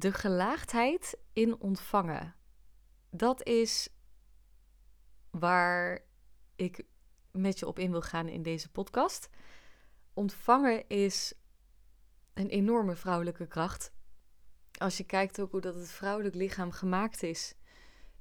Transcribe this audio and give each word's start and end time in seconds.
De 0.00 0.12
gelaagdheid 0.12 1.18
in 1.32 1.60
ontvangen. 1.60 2.34
Dat 3.10 3.46
is 3.46 3.88
waar 5.30 6.04
ik 6.56 6.84
met 7.30 7.58
je 7.58 7.66
op 7.66 7.78
in 7.78 7.90
wil 7.90 8.02
gaan 8.02 8.28
in 8.28 8.42
deze 8.42 8.70
podcast. 8.70 9.28
Ontvangen 10.14 10.88
is 10.88 11.32
een 12.34 12.48
enorme 12.48 12.96
vrouwelijke 12.96 13.46
kracht. 13.46 13.92
Als 14.78 14.96
je 14.96 15.04
kijkt 15.04 15.40
ook 15.40 15.50
hoe 15.50 15.60
dat 15.60 15.74
het 15.74 15.90
vrouwelijk 15.90 16.34
lichaam 16.34 16.70
gemaakt 16.70 17.22
is, 17.22 17.54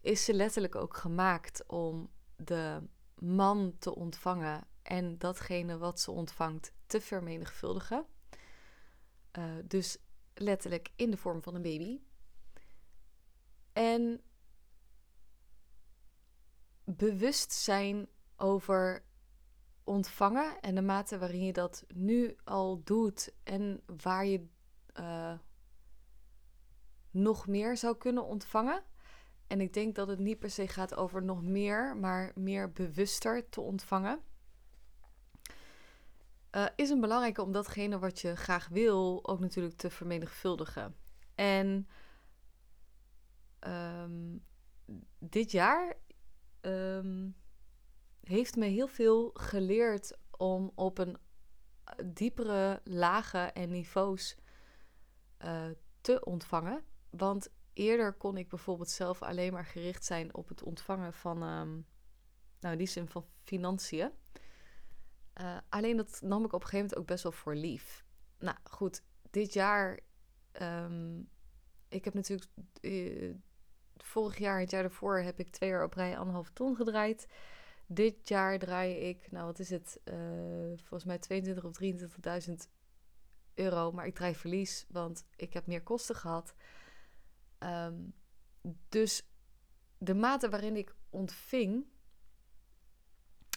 is 0.01 0.25
ze 0.25 0.33
letterlijk 0.33 0.75
ook 0.75 0.97
gemaakt 0.97 1.67
om 1.67 2.09
de 2.35 2.81
man 3.15 3.75
te 3.77 3.95
ontvangen 3.95 4.67
en 4.81 5.17
datgene 5.17 5.77
wat 5.77 5.99
ze 5.99 6.11
ontvangt 6.11 6.73
te 6.85 7.01
vermenigvuldigen. 7.01 8.05
Uh, 9.37 9.43
dus 9.65 9.97
letterlijk 10.39 10.89
in 10.95 11.11
de 11.11 11.17
vorm 11.17 11.41
van 11.41 11.55
een 11.55 11.61
baby. 11.61 11.99
En 13.73 14.21
bewust 16.83 17.51
zijn 17.51 18.07
over 18.35 19.03
ontvangen 19.83 20.59
en 20.61 20.75
de 20.75 20.81
mate 20.81 21.17
waarin 21.17 21.45
je 21.45 21.53
dat 21.53 21.85
nu 21.93 22.35
al 22.43 22.83
doet 22.83 23.33
en 23.43 23.83
waar 24.03 24.25
je 24.25 24.47
uh, 24.99 25.37
nog 27.11 27.47
meer 27.47 27.77
zou 27.77 27.97
kunnen 27.97 28.25
ontvangen. 28.25 28.83
En 29.47 29.61
ik 29.61 29.73
denk 29.73 29.95
dat 29.95 30.07
het 30.07 30.19
niet 30.19 30.39
per 30.39 30.49
se 30.49 30.67
gaat 30.67 30.95
over 30.95 31.23
nog 31.23 31.43
meer, 31.43 31.97
maar 31.97 32.31
meer 32.35 32.71
bewuster 32.71 33.49
te 33.49 33.61
ontvangen. 33.61 34.23
Uh, 36.51 36.65
is 36.75 36.89
een 36.89 36.99
belangrijke 36.99 37.41
om 37.41 37.51
datgene 37.51 37.99
wat 37.99 38.19
je 38.19 38.35
graag 38.35 38.67
wil 38.67 39.27
ook 39.27 39.39
natuurlijk 39.39 39.75
te 39.75 39.89
vermenigvuldigen. 39.89 40.95
En 41.35 41.87
um, 43.59 44.45
dit 45.19 45.51
jaar 45.51 45.97
um, 46.61 47.35
heeft 48.23 48.55
me 48.55 48.65
heel 48.65 48.87
veel 48.87 49.29
geleerd 49.33 50.17
om 50.37 50.71
op 50.75 50.97
een 50.97 51.17
diepere 52.05 52.81
lagen 52.83 53.53
en 53.53 53.69
niveaus 53.69 54.37
uh, 55.45 55.65
te 56.01 56.23
ontvangen. 56.25 56.83
Want 57.09 57.49
eerder 57.73 58.13
kon 58.13 58.37
ik 58.37 58.49
bijvoorbeeld 58.49 58.89
zelf 58.89 59.21
alleen 59.21 59.53
maar 59.53 59.65
gericht 59.65 60.05
zijn 60.05 60.35
op 60.35 60.47
het 60.47 60.63
ontvangen 60.63 61.13
van, 61.13 61.43
um, 61.43 61.85
nou 62.59 62.71
in 62.71 62.77
die 62.77 62.87
zin 62.87 63.07
van 63.07 63.25
financiën. 63.43 64.11
Uh, 65.41 65.57
alleen 65.69 65.97
dat 65.97 66.19
nam 66.23 66.45
ik 66.45 66.53
op 66.53 66.61
een 66.61 66.67
gegeven 66.67 66.77
moment 66.77 66.97
ook 66.97 67.07
best 67.07 67.23
wel 67.23 67.31
voor 67.31 67.55
lief. 67.55 68.05
Nou 68.39 68.57
goed, 68.63 69.03
dit 69.29 69.53
jaar, 69.53 69.99
um, 70.61 71.29
ik 71.87 72.05
heb 72.05 72.13
natuurlijk 72.13 72.49
uh, 72.81 73.35
vorig 73.97 74.37
jaar, 74.37 74.59
het 74.59 74.71
jaar 74.71 74.81
daarvoor, 74.81 75.17
heb 75.17 75.39
ik 75.39 75.49
twee 75.49 75.69
jaar 75.69 75.83
op 75.83 75.93
rij 75.93 76.17
anderhalf 76.17 76.49
ton 76.49 76.75
gedraaid. 76.75 77.27
Dit 77.85 78.27
jaar 78.27 78.59
draai 78.59 78.93
ik, 78.95 79.31
nou 79.31 79.45
wat 79.45 79.59
is 79.59 79.69
het, 79.69 79.99
uh, 80.03 80.15
volgens 80.75 81.05
mij 81.05 81.17
22 81.17 81.63
of 81.63 81.77
23.000 82.47 82.53
euro. 83.53 83.91
Maar 83.91 84.05
ik 84.05 84.15
draai 84.15 84.35
verlies, 84.35 84.85
want 84.89 85.25
ik 85.35 85.53
heb 85.53 85.67
meer 85.67 85.83
kosten 85.83 86.15
gehad. 86.15 86.53
Um, 87.59 88.13
dus 88.89 89.29
de 89.97 90.13
mate 90.13 90.49
waarin 90.49 90.75
ik 90.75 90.95
ontving, 91.09 91.85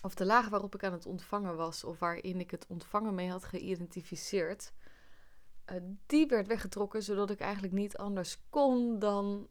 of 0.03 0.15
de 0.15 0.25
laag 0.25 0.49
waarop 0.49 0.75
ik 0.75 0.85
aan 0.85 0.93
het 0.93 1.07
ontvangen 1.07 1.57
was, 1.57 1.85
of 1.85 1.99
waarin 1.99 2.41
ik 2.41 2.51
het 2.51 2.67
ontvangen 2.67 3.15
mee 3.15 3.31
had 3.31 3.45
geïdentificeerd, 3.45 4.73
uh, 5.73 5.77
die 6.07 6.27
werd 6.27 6.47
weggetrokken, 6.47 7.03
zodat 7.03 7.31
ik 7.31 7.41
eigenlijk 7.41 7.73
niet 7.73 7.97
anders 7.97 8.49
kon 8.51 8.99
dan 8.99 9.49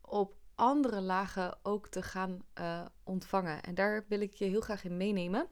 op 0.00 0.36
andere 0.54 1.00
lagen 1.00 1.58
ook 1.62 1.88
te 1.88 2.02
gaan 2.02 2.44
uh, 2.60 2.86
ontvangen. 3.04 3.62
En 3.62 3.74
daar 3.74 4.04
wil 4.08 4.20
ik 4.20 4.34
je 4.34 4.44
heel 4.44 4.60
graag 4.60 4.84
in 4.84 4.96
meenemen. 4.96 5.48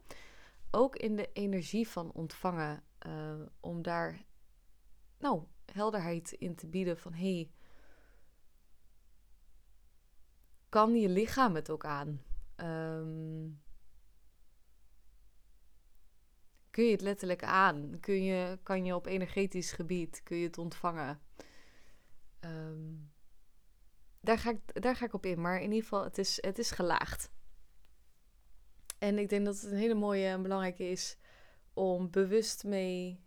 Ook 0.70 0.96
in 0.96 1.16
de 1.16 1.30
energie 1.32 1.88
van 1.88 2.12
ontvangen. 2.12 2.82
Uh, 3.06 3.40
om 3.60 3.82
daar 3.82 4.24
nou, 5.18 5.42
helderheid 5.72 6.32
in 6.32 6.54
te 6.54 6.66
bieden 6.66 6.98
van 6.98 7.12
hey, 7.12 7.50
kan 10.68 10.94
je 10.94 11.08
lichaam 11.08 11.54
het 11.54 11.70
ook 11.70 11.84
aan? 11.84 12.22
Um, 12.56 13.64
kun 16.76 16.84
je 16.84 16.90
het 16.90 17.00
letterlijk 17.00 17.44
aan? 17.44 18.00
Kun 18.00 18.24
je, 18.24 18.58
kan 18.62 18.84
je 18.84 18.94
op 18.94 19.06
energetisch 19.06 19.72
gebied, 19.72 20.20
kun 20.22 20.36
je 20.36 20.46
het 20.46 20.58
ontvangen? 20.58 21.20
Um, 22.40 23.12
daar, 24.20 24.38
ga 24.38 24.50
ik, 24.50 24.82
daar 24.82 24.96
ga 24.96 25.04
ik 25.04 25.12
op 25.12 25.26
in, 25.26 25.40
maar 25.40 25.56
in 25.56 25.68
ieder 25.68 25.82
geval, 25.82 26.04
het 26.04 26.18
is, 26.18 26.38
het 26.40 26.58
is 26.58 26.70
gelaagd. 26.70 27.30
En 28.98 29.18
ik 29.18 29.28
denk 29.28 29.44
dat 29.44 29.60
het 29.60 29.70
een 29.70 29.78
hele 29.78 29.94
mooie 29.94 30.26
en 30.26 30.42
belangrijke 30.42 30.90
is 30.90 31.18
om 31.74 32.10
bewust 32.10 32.64
mee 32.64 33.24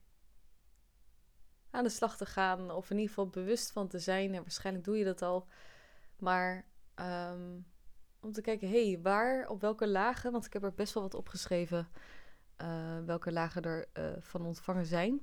aan 1.69 1.83
de 1.83 1.89
slag 1.89 2.17
te 2.17 2.25
gaan. 2.25 2.71
Of 2.71 2.89
in 2.89 2.95
ieder 2.97 3.09
geval 3.09 3.29
bewust 3.29 3.71
van 3.71 3.87
te 3.87 3.99
zijn. 3.99 4.33
En 4.33 4.41
waarschijnlijk 4.41 4.85
doe 4.85 4.97
je 4.97 5.05
dat 5.05 5.21
al. 5.21 5.47
Maar 6.17 6.65
um, 6.95 7.65
om 8.19 8.31
te 8.31 8.41
kijken, 8.41 8.69
hé, 8.69 8.91
hey, 8.91 9.01
waar, 9.01 9.47
op 9.47 9.61
welke 9.61 9.87
lagen, 9.87 10.31
want 10.31 10.45
ik 10.45 10.53
heb 10.53 10.63
er 10.63 10.73
best 10.73 10.93
wel 10.93 11.03
wat 11.03 11.13
opgeschreven, 11.13 11.89
welke 13.05 13.31
lagen 13.31 13.61
er 13.61 13.87
uh, 13.93 14.21
van 14.21 14.45
ontvangen 14.45 14.85
zijn. 14.85 15.21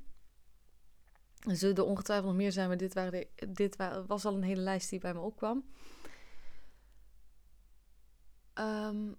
Er 1.41 1.57
zullen 1.57 1.77
er 1.77 1.85
ongetwijfeld 1.85 2.29
nog 2.29 2.37
meer 2.37 2.53
zijn, 2.53 2.69
maar 2.69 2.77
dit, 2.77 2.95
waren 2.95 3.27
dit 3.49 3.77
was 4.07 4.25
al 4.25 4.35
een 4.35 4.43
hele 4.43 4.61
lijst 4.61 4.91
die 4.91 5.01
bij 5.01 5.15
me 5.15 5.21
opkwam. 5.21 5.65
Um, 8.55 9.17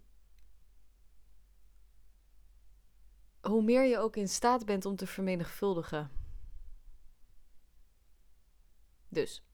hoe 3.42 3.64
meer 3.64 3.84
je 3.84 3.98
ook 3.98 4.16
in 4.16 4.30
staat 4.30 4.66
bent 4.66 4.86
om 4.86 4.96
te 4.96 5.08
vermenigvuldigen. 5.08 6.12
Dus. 9.10 9.47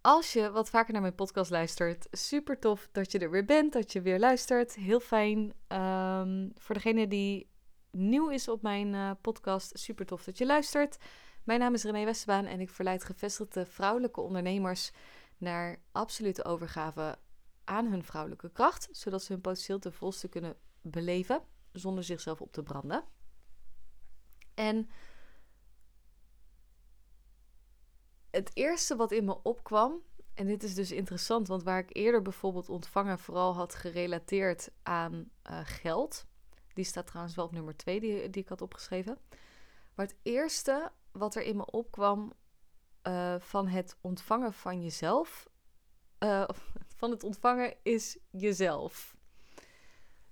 Als 0.00 0.32
je 0.32 0.50
wat 0.50 0.70
vaker 0.70 0.92
naar 0.92 1.02
mijn 1.02 1.14
podcast 1.14 1.50
luistert, 1.50 2.06
super 2.10 2.58
tof 2.58 2.88
dat 2.92 3.12
je 3.12 3.18
er 3.18 3.30
weer 3.30 3.44
bent, 3.44 3.72
dat 3.72 3.92
je 3.92 4.00
weer 4.00 4.18
luistert. 4.18 4.74
Heel 4.74 5.00
fijn. 5.00 5.38
Um, 5.68 6.52
voor 6.54 6.74
degene 6.74 7.08
die 7.08 7.50
nieuw 7.90 8.28
is 8.28 8.48
op 8.48 8.62
mijn 8.62 8.94
uh, 8.94 9.10
podcast, 9.20 9.78
super 9.78 10.06
tof 10.06 10.24
dat 10.24 10.38
je 10.38 10.46
luistert. 10.46 10.96
Mijn 11.44 11.60
naam 11.60 11.74
is 11.74 11.84
René 11.84 12.04
Westerbaan 12.04 12.44
en 12.46 12.60
ik 12.60 12.70
verleid 12.70 13.04
gevestigde 13.04 13.66
vrouwelijke 13.66 14.20
ondernemers 14.20 14.90
naar 15.36 15.82
absolute 15.92 16.44
overgave 16.44 17.18
aan 17.64 17.86
hun 17.86 18.04
vrouwelijke 18.04 18.50
kracht, 18.50 18.88
zodat 18.90 19.22
ze 19.22 19.32
hun 19.32 19.40
potentieel 19.40 19.78
ten 19.78 19.92
volste 19.92 20.28
kunnen 20.28 20.56
beleven 20.80 21.42
zonder 21.72 22.04
zichzelf 22.04 22.40
op 22.40 22.52
te 22.52 22.62
branden. 22.62 23.04
En 24.54 24.88
het 28.30 28.50
eerste 28.54 28.96
wat 28.96 29.12
in 29.12 29.24
me 29.24 29.42
opkwam, 29.42 30.02
en 30.34 30.46
dit 30.46 30.62
is 30.62 30.74
dus 30.74 30.92
interessant, 30.92 31.48
want 31.48 31.62
waar 31.62 31.78
ik 31.78 31.96
eerder 31.96 32.22
bijvoorbeeld 32.22 32.68
ontvangen 32.68 33.18
vooral 33.18 33.54
had 33.54 33.74
gerelateerd 33.74 34.70
aan 34.82 35.30
uh, 35.50 35.60
geld, 35.62 36.26
die 36.74 36.84
staat 36.84 37.06
trouwens 37.06 37.36
wel 37.36 37.44
op 37.44 37.52
nummer 37.52 37.76
2 37.76 38.00
die, 38.00 38.30
ik 38.30 38.48
had 38.48 38.62
opgeschreven. 38.62 39.18
Maar 39.94 40.06
het 40.06 40.16
eerste 40.22 40.92
wat 41.12 41.34
er 41.34 41.42
in 41.42 41.56
me 41.56 41.70
opkwam 41.70 42.32
uh, 43.02 43.34
van 43.38 43.68
het 43.68 43.96
ontvangen 44.00 44.52
van 44.52 44.82
jezelf, 44.82 45.48
uh, 46.18 46.48
van 46.98 47.10
het 47.10 47.24
ontvangen 47.24 47.74
is 47.82 48.18
jezelf. 48.30 49.16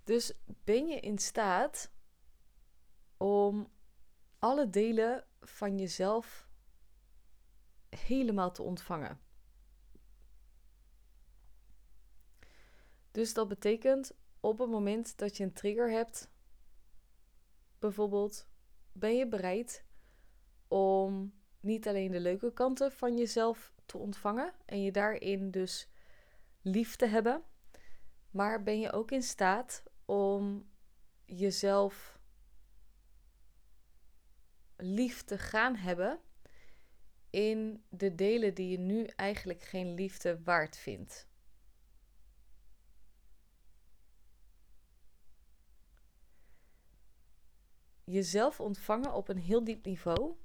Dus 0.05 0.33
ben 0.45 0.87
je 0.87 1.01
in 1.01 1.19
staat 1.19 1.91
om 3.17 3.71
alle 4.39 4.71
delen 4.71 5.25
van 5.41 5.79
jezelf 5.79 6.46
helemaal 7.97 8.53
te 8.53 8.63
ontvangen? 8.63 9.21
Dus 13.11 13.35
dat 13.35 13.49
betekent 13.49 14.13
op 14.41 14.59
het 14.59 14.71
moment 14.71 15.19
dat 15.19 15.37
je 15.37 15.45
een 15.45 15.53
trigger 15.53 15.91
hebt, 15.91 16.31
bijvoorbeeld, 17.79 18.49
ben 18.93 19.17
je 19.17 19.29
bereid 19.29 19.85
om 20.69 21.35
niet 21.61 21.89
alleen 21.89 22.11
de 22.11 22.21
leuke 22.21 22.53
kanten 22.53 22.93
van 22.93 23.17
jezelf 23.17 23.75
te 23.87 23.99
ontvangen 23.99 24.55
en 24.65 24.83
je 24.83 24.93
daarin 24.93 25.51
dus 25.51 25.89
lief 26.63 26.97
te 26.97 27.07
hebben, 27.07 27.43
maar 28.31 28.63
ben 28.63 28.81
je 28.81 28.93
ook 28.93 29.11
in 29.11 29.23
staat 29.23 29.83
om 30.05 30.71
jezelf 31.25 32.19
lief 34.77 35.25
te 35.25 35.39
gaan 35.39 35.77
hebben 35.77 36.21
in 37.37 37.85
de 37.89 38.15
delen 38.15 38.55
die 38.55 38.69
je 38.69 38.79
nu 38.79 39.05
eigenlijk 39.05 39.63
geen 39.63 39.95
liefde 39.95 40.43
waard 40.43 40.77
vindt. 40.77 41.29
Jezelf 48.05 48.61
ontvangen 48.61 49.13
op 49.13 49.29
een 49.29 49.39
heel 49.39 49.65
diep 49.65 49.85
niveau 49.85 50.37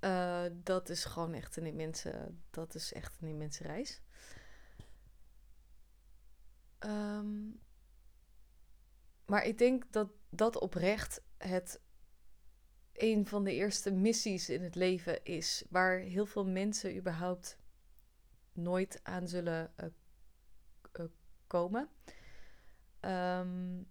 Uh, 0.00 0.44
dat 0.52 0.88
is 0.88 1.04
gewoon 1.04 1.32
echt 1.32 1.56
een 1.56 1.66
immense, 1.66 2.34
dat 2.50 2.74
is 2.74 2.92
echt 2.92 3.16
een 3.20 3.28
immense 3.28 3.62
reis. 3.62 4.02
Um, 6.78 7.60
maar 9.26 9.44
ik 9.44 9.58
denk 9.58 9.92
dat 9.92 10.08
dat 10.30 10.58
oprecht 10.58 11.20
het 11.38 11.80
een 12.94 13.26
van 13.26 13.44
de 13.44 13.52
eerste 13.52 13.90
missies 13.92 14.48
in 14.48 14.62
het 14.62 14.74
leven 14.74 15.24
is, 15.24 15.64
waar 15.70 15.98
heel 15.98 16.26
veel 16.26 16.46
mensen 16.46 16.96
überhaupt 16.96 17.58
nooit 18.52 19.00
aan 19.02 19.28
zullen 19.28 19.72
uh, 19.80 19.86
uh, 21.00 21.06
komen. 21.46 21.88
Um, 23.00 23.86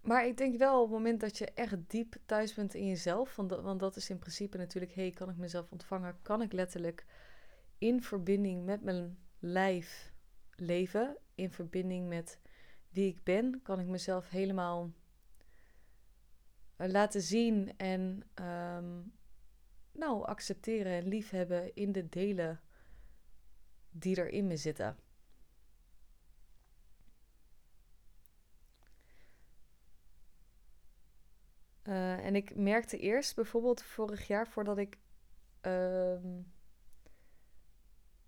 maar 0.00 0.26
ik 0.26 0.36
denk 0.36 0.58
wel 0.58 0.76
op 0.76 0.88
het 0.88 0.98
moment 0.98 1.20
dat 1.20 1.38
je 1.38 1.46
echt 1.46 1.90
diep 1.90 2.16
thuis 2.26 2.54
bent 2.54 2.74
in 2.74 2.86
jezelf, 2.86 3.36
want 3.36 3.48
dat, 3.48 3.62
want 3.62 3.80
dat 3.80 3.96
is 3.96 4.10
in 4.10 4.18
principe 4.18 4.56
natuurlijk, 4.56 4.94
hey, 4.94 5.10
kan 5.10 5.30
ik 5.30 5.36
mezelf 5.36 5.72
ontvangen? 5.72 6.18
Kan 6.22 6.42
ik 6.42 6.52
letterlijk 6.52 7.06
in 7.78 8.02
verbinding 8.02 8.64
met 8.64 8.82
mijn 8.82 9.18
lijf 9.38 10.12
leven, 10.50 11.16
in 11.34 11.50
verbinding 11.50 12.08
met 12.08 12.38
wie 12.92 13.08
ik 13.08 13.22
ben, 13.22 13.60
kan 13.62 13.80
ik 13.80 13.86
mezelf 13.86 14.28
helemaal 14.28 14.92
eh, 16.76 16.88
laten 16.88 17.22
zien 17.22 17.76
en 17.76 18.22
um, 18.34 19.12
nou 19.92 20.24
accepteren 20.24 20.92
en 20.92 21.08
liefhebben 21.08 21.74
in 21.74 21.92
de 21.92 22.08
delen 22.08 22.60
die 23.90 24.16
er 24.16 24.28
in 24.28 24.46
me 24.46 24.56
zitten. 24.56 24.96
Uh, 31.84 32.24
en 32.24 32.34
ik 32.34 32.56
merkte 32.56 32.98
eerst 32.98 33.34
bijvoorbeeld 33.34 33.82
vorig 33.82 34.26
jaar, 34.26 34.48
voordat 34.48 34.78
ik 34.78 34.98
uh, 35.66 36.14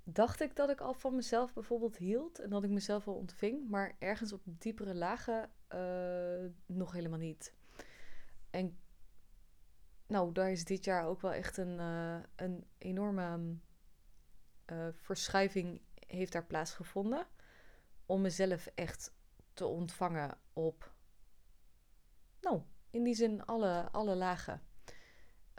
dacht 0.04 0.40
ik 0.40 0.56
dat 0.56 0.70
ik 0.70 0.80
al 0.80 0.94
van 0.94 1.14
mezelf 1.14 1.52
bijvoorbeeld 1.52 1.96
hield 1.96 2.38
en 2.38 2.50
dat 2.50 2.64
ik 2.64 2.70
mezelf 2.70 3.08
al 3.08 3.14
ontving, 3.14 3.68
maar 3.68 3.96
ergens 3.98 4.32
op 4.32 4.40
diepere 4.44 4.94
lagen 4.94 5.50
uh, 5.74 6.50
nog 6.66 6.92
helemaal 6.92 7.18
niet. 7.18 7.54
En 8.50 8.78
nou, 10.06 10.32
daar 10.32 10.50
is 10.50 10.64
dit 10.64 10.84
jaar 10.84 11.06
ook 11.06 11.20
wel 11.20 11.32
echt 11.32 11.56
een, 11.56 11.78
uh, 11.78 12.22
een 12.36 12.66
enorme 12.78 13.56
uh, 14.66 14.88
verschuiving 14.92 15.80
heeft 16.06 16.32
daar 16.32 16.46
plaatsgevonden. 16.46 17.26
Om 18.06 18.20
mezelf 18.20 18.66
echt 18.66 19.14
te 19.54 19.66
ontvangen 19.66 20.38
op, 20.52 20.92
nou, 22.40 22.62
in 22.90 23.02
die 23.02 23.14
zin 23.14 23.44
alle, 23.44 23.88
alle 23.90 24.14
lagen. 24.14 24.62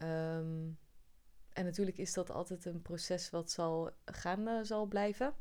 Um, 0.03 0.77
en 1.56 1.66
natuurlijk 1.66 1.98
is 1.98 2.13
dat 2.13 2.31
altijd 2.31 2.66
een 2.66 2.81
proces 2.81 3.30
wat 3.30 3.52
zal 3.52 3.92
gaande 4.06 4.63
zal 4.63 4.86
blijven. 4.86 5.34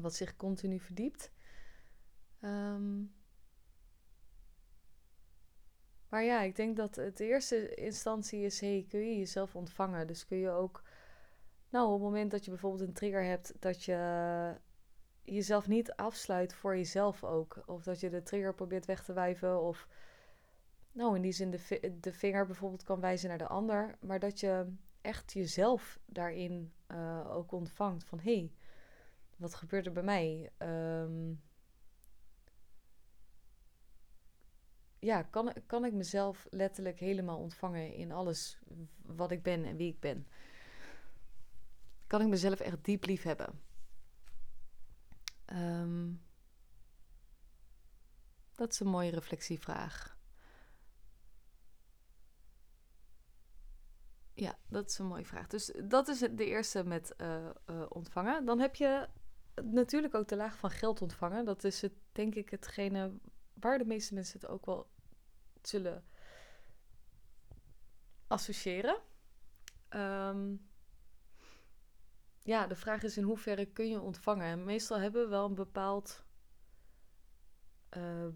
Wat 0.00 0.14
zich 0.14 0.36
continu 0.36 0.80
verdiept. 0.80 1.30
Um, 2.40 3.14
maar 6.08 6.24
ja, 6.24 6.42
ik 6.42 6.56
denk 6.56 6.76
dat 6.76 6.96
het 6.96 7.20
eerste 7.20 7.74
instantie 7.74 8.44
is: 8.44 8.60
hey, 8.60 8.86
kun 8.88 9.00
je 9.00 9.18
jezelf 9.18 9.56
ontvangen? 9.56 10.06
Dus 10.06 10.26
kun 10.26 10.36
je 10.36 10.50
ook, 10.50 10.82
nou, 11.68 11.86
op 11.86 11.92
het 11.92 12.02
moment 12.02 12.30
dat 12.30 12.44
je 12.44 12.50
bijvoorbeeld 12.50 12.88
een 12.88 12.94
trigger 12.94 13.24
hebt, 13.24 13.54
dat 13.58 13.84
je 13.84 14.54
jezelf 15.22 15.68
niet 15.68 15.92
afsluit 15.92 16.54
voor 16.54 16.76
jezelf 16.76 17.24
ook. 17.24 17.62
Of 17.66 17.82
dat 17.82 18.00
je 18.00 18.10
de 18.10 18.22
trigger 18.22 18.54
probeert 18.54 18.86
weg 18.86 19.04
te 19.04 19.12
wijven. 19.12 19.62
Of 19.62 19.88
nou, 20.92 21.16
in 21.16 21.22
die 21.22 21.32
zin 21.32 21.50
de, 21.50 21.96
de 22.00 22.12
vinger 22.12 22.46
bijvoorbeeld 22.46 22.84
kan 22.84 23.00
wijzen 23.00 23.28
naar 23.28 23.38
de 23.38 23.48
ander. 23.48 23.96
Maar 24.00 24.18
dat 24.18 24.40
je 24.40 24.72
echt 25.00 25.32
jezelf 25.32 25.98
daarin 26.06 26.72
uh, 26.88 27.36
ook 27.36 27.52
ontvangt. 27.52 28.04
Van 28.04 28.20
hé, 28.20 28.34
hey, 28.34 28.52
wat 29.36 29.54
gebeurt 29.54 29.86
er 29.86 29.92
bij 29.92 30.02
mij? 30.02 30.50
Um, 30.58 31.42
ja, 34.98 35.22
kan, 35.22 35.52
kan 35.66 35.84
ik 35.84 35.92
mezelf 35.92 36.46
letterlijk 36.50 36.98
helemaal 36.98 37.38
ontvangen 37.38 37.94
in 37.94 38.12
alles 38.12 38.58
wat 39.02 39.30
ik 39.30 39.42
ben 39.42 39.64
en 39.64 39.76
wie 39.76 39.92
ik 39.92 40.00
ben? 40.00 40.26
Kan 42.06 42.20
ik 42.20 42.28
mezelf 42.28 42.60
echt 42.60 42.84
diep 42.84 43.04
lief 43.04 43.22
hebben? 43.22 43.60
Um, 45.52 46.22
dat 48.54 48.72
is 48.72 48.80
een 48.80 48.86
mooie 48.86 49.10
reflectievraag. 49.10 50.20
Ja, 54.34 54.58
dat 54.68 54.90
is 54.90 54.98
een 54.98 55.06
mooie 55.06 55.24
vraag. 55.24 55.46
Dus 55.46 55.72
dat 55.84 56.08
is 56.08 56.18
de 56.18 56.46
eerste 56.46 56.84
met 56.84 57.14
uh, 57.18 57.48
uh, 57.66 57.84
ontvangen. 57.88 58.44
Dan 58.44 58.58
heb 58.58 58.74
je 58.74 59.08
natuurlijk 59.54 60.14
ook 60.14 60.28
de 60.28 60.36
laag 60.36 60.56
van 60.56 60.70
geld 60.70 61.02
ontvangen. 61.02 61.44
Dat 61.44 61.64
is 61.64 61.82
het, 61.82 61.92
denk 62.12 62.34
ik 62.34 62.50
hetgene 62.50 63.12
waar 63.54 63.78
de 63.78 63.84
meeste 63.84 64.14
mensen 64.14 64.40
het 64.40 64.48
ook 64.48 64.66
wel 64.66 64.90
zullen 65.62 66.04
associëren. 68.26 68.96
Um, 69.90 70.70
ja, 72.42 72.66
de 72.66 72.76
vraag 72.76 73.02
is 73.02 73.16
in 73.16 73.22
hoeverre 73.22 73.66
kun 73.66 73.88
je 73.88 74.00
ontvangen. 74.00 74.46
En 74.46 74.64
meestal 74.64 74.98
hebben 74.98 75.22
we 75.22 75.28
wel 75.28 75.46
een 75.46 75.54
bepaald 75.54 76.24
uh, 77.96 78.26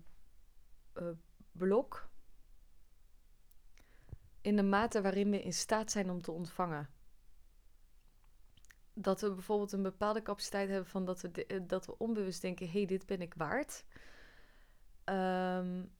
blok 1.52 2.08
in 4.46 4.56
de 4.56 4.62
mate 4.62 5.02
waarin 5.02 5.30
we 5.30 5.42
in 5.42 5.52
staat 5.52 5.90
zijn 5.90 6.10
om 6.10 6.22
te 6.22 6.30
ontvangen. 6.30 6.88
Dat 8.92 9.20
we 9.20 9.32
bijvoorbeeld 9.32 9.72
een 9.72 9.82
bepaalde 9.82 10.22
capaciteit 10.22 10.68
hebben 10.68 10.90
van 10.90 11.04
dat 11.04 11.20
we, 11.20 11.46
eh, 11.46 11.60
dat 11.62 11.86
we 11.86 11.98
onbewust 11.98 12.40
denken: 12.40 12.66
hé, 12.66 12.72
hey, 12.72 12.86
dit 12.86 13.06
ben 13.06 13.20
ik 13.20 13.34
waard. 13.34 13.84
Um, 15.04 15.94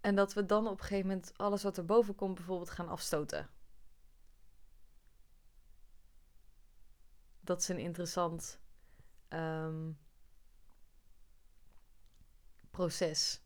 en 0.00 0.14
dat 0.14 0.34
we 0.34 0.46
dan 0.46 0.66
op 0.66 0.78
een 0.78 0.84
gegeven 0.84 1.06
moment 1.06 1.38
alles 1.38 1.62
wat 1.62 1.76
er 1.76 1.84
boven 1.84 2.14
komt 2.14 2.34
bijvoorbeeld 2.34 2.70
gaan 2.70 2.88
afstoten. 2.88 3.48
Dat 7.40 7.60
is 7.60 7.68
een 7.68 7.78
interessant 7.78 8.60
um, 9.28 9.98
proces. 12.70 13.40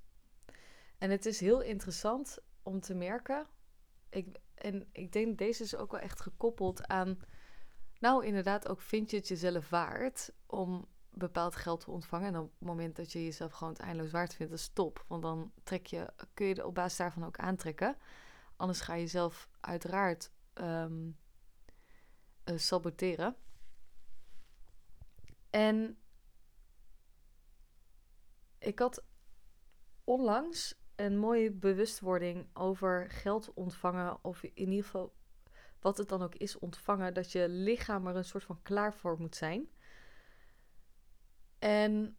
En 0.98 1.10
het 1.10 1.26
is 1.26 1.40
heel 1.40 1.60
interessant 1.60 2.38
om 2.62 2.80
te 2.80 2.94
merken 2.94 3.46
ik, 4.10 4.38
en 4.54 4.88
ik 4.92 5.12
denk 5.12 5.38
deze 5.38 5.62
is 5.62 5.76
ook 5.76 5.90
wel 5.90 6.00
echt 6.00 6.20
gekoppeld 6.20 6.86
aan. 6.86 7.18
Nou, 7.98 8.26
inderdaad, 8.26 8.68
ook 8.68 8.80
vind 8.80 9.10
je 9.10 9.16
het 9.16 9.28
jezelf 9.28 9.68
waard 9.68 10.32
om 10.46 10.88
bepaald 11.10 11.56
geld 11.56 11.80
te 11.80 11.90
ontvangen. 11.90 12.34
En 12.34 12.40
op 12.40 12.52
het 12.58 12.68
moment 12.68 12.96
dat 12.96 13.12
je 13.12 13.24
jezelf 13.24 13.52
gewoon 13.52 13.72
het 13.72 13.82
eindeloos 13.82 14.10
waard 14.10 14.34
vindt, 14.34 14.52
dat 14.52 14.60
is 14.60 14.70
top. 14.72 15.04
Want 15.08 15.22
dan 15.22 15.52
trek 15.62 15.86
je, 15.86 16.12
kun 16.34 16.46
je 16.46 16.66
op 16.66 16.74
basis 16.74 16.98
daarvan 16.98 17.24
ook 17.24 17.38
aantrekken. 17.38 17.96
Anders 18.56 18.80
ga 18.80 18.94
je 18.94 19.00
jezelf 19.00 19.48
uiteraard 19.60 20.30
um, 20.54 21.18
uh, 22.44 22.58
saboteren. 22.58 23.36
En 25.50 25.98
ik 28.58 28.78
had 28.78 29.04
onlangs 30.04 30.79
een 31.00 31.18
mooie 31.18 31.50
bewustwording 31.50 32.48
over 32.52 33.10
geld 33.10 33.54
ontvangen. 33.54 34.18
Of 34.24 34.42
in 34.42 34.68
ieder 34.68 34.84
geval 34.84 35.14
wat 35.80 35.98
het 35.98 36.08
dan 36.08 36.22
ook 36.22 36.34
is 36.34 36.58
ontvangen. 36.58 37.14
Dat 37.14 37.32
je 37.32 37.48
lichaam 37.48 38.06
er 38.06 38.16
een 38.16 38.24
soort 38.24 38.44
van 38.44 38.62
klaar 38.62 38.94
voor 38.94 39.20
moet 39.20 39.36
zijn. 39.36 39.68
En 41.58 42.16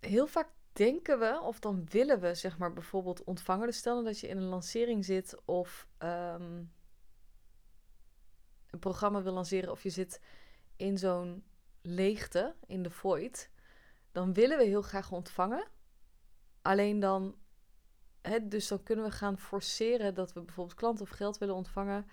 heel 0.00 0.26
vaak 0.26 0.48
denken 0.72 1.18
we, 1.18 1.40
of 1.42 1.58
dan 1.58 1.86
willen 1.88 2.20
we, 2.20 2.34
zeg 2.34 2.58
maar, 2.58 2.72
bijvoorbeeld 2.72 3.24
ontvangen. 3.24 3.66
Dus 3.66 3.76
stel 3.76 3.92
nou 3.92 4.06
dat 4.06 4.20
je 4.20 4.28
in 4.28 4.36
een 4.36 4.48
lancering 4.48 5.04
zit 5.04 5.44
of 5.44 5.88
ehm, 5.98 6.64
een 8.70 8.78
programma 8.78 9.22
wil 9.22 9.32
lanceren, 9.32 9.70
of 9.70 9.82
je 9.82 9.90
zit 9.90 10.20
in 10.76 10.98
zo'n 10.98 11.44
leegte, 11.82 12.54
in 12.66 12.82
de 12.82 12.90
void. 12.90 13.50
Dan 14.12 14.32
willen 14.32 14.58
we 14.58 14.64
heel 14.64 14.82
graag 14.82 15.12
ontvangen. 15.12 15.68
Alleen 16.62 17.00
dan, 17.00 17.36
hè, 18.22 18.48
dus 18.48 18.68
dan 18.68 18.82
kunnen 18.82 19.04
we 19.04 19.10
gaan 19.10 19.38
forceren 19.38 20.14
dat 20.14 20.32
we 20.32 20.42
bijvoorbeeld 20.42 20.78
klanten 20.78 21.04
of 21.04 21.10
geld 21.10 21.38
willen 21.38 21.54
ontvangen. 21.54 22.06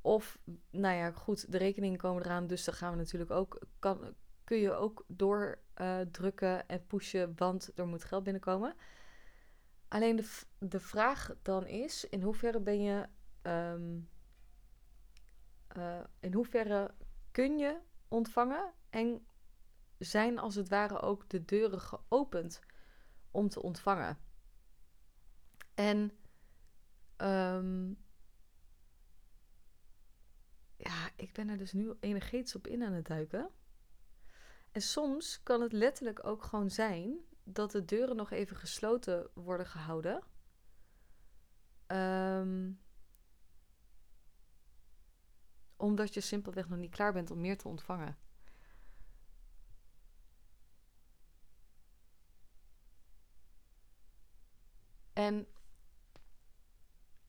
Of, 0.00 0.38
nou 0.70 0.96
ja, 0.96 1.10
goed, 1.10 1.52
de 1.52 1.58
rekeningen 1.58 1.98
komen 1.98 2.24
eraan, 2.24 2.46
dus 2.46 2.64
dan 2.64 2.74
gaan 2.74 2.90
we 2.90 2.96
natuurlijk 2.96 3.30
ook, 3.30 3.58
kan, 3.78 4.14
kun 4.44 4.58
je 4.58 4.72
ook 4.72 5.04
doordrukken 5.08 6.54
uh, 6.54 6.62
en 6.66 6.86
pushen, 6.86 7.32
want 7.36 7.70
er 7.74 7.86
moet 7.86 8.04
geld 8.04 8.22
binnenkomen. 8.22 8.74
Alleen 9.88 10.16
de, 10.16 10.40
de 10.58 10.80
vraag 10.80 11.34
dan 11.42 11.66
is, 11.66 12.08
in 12.08 12.22
hoeverre 12.22 12.60
ben 12.60 12.82
je, 12.82 13.06
um, 13.42 14.08
uh, 15.76 16.00
in 16.20 16.32
hoeverre 16.32 16.94
kun 17.30 17.58
je 17.58 17.78
ontvangen 18.08 18.72
en 18.90 19.26
zijn 19.98 20.38
als 20.38 20.54
het 20.54 20.68
ware 20.68 21.00
ook 21.00 21.28
de 21.28 21.44
deuren 21.44 21.80
geopend 21.80 22.60
om 23.36 23.48
te 23.48 23.62
ontvangen. 23.62 24.18
En 25.74 26.10
ehm, 27.16 27.88
ja, 30.76 31.10
ik 31.16 31.32
ben 31.32 31.48
er 31.48 31.56
dus 31.56 31.72
nu 31.72 31.92
energetisch 32.00 32.54
op 32.54 32.66
in 32.66 32.82
aan 32.82 32.92
het 32.92 33.06
duiken. 33.06 33.50
En 34.70 34.82
soms 34.82 35.42
kan 35.42 35.60
het 35.60 35.72
letterlijk 35.72 36.26
ook 36.26 36.42
gewoon 36.42 36.70
zijn 36.70 37.18
dat 37.44 37.70
de 37.70 37.84
deuren 37.84 38.16
nog 38.16 38.30
even 38.30 38.56
gesloten 38.56 39.30
worden 39.34 39.66
gehouden. 39.66 40.22
Ehm, 41.86 42.72
omdat 45.76 46.14
je 46.14 46.20
simpelweg 46.20 46.68
nog 46.68 46.78
niet 46.78 46.90
klaar 46.90 47.12
bent 47.12 47.30
om 47.30 47.40
meer 47.40 47.58
te 47.58 47.68
ontvangen. 47.68 48.18
En 55.16 55.46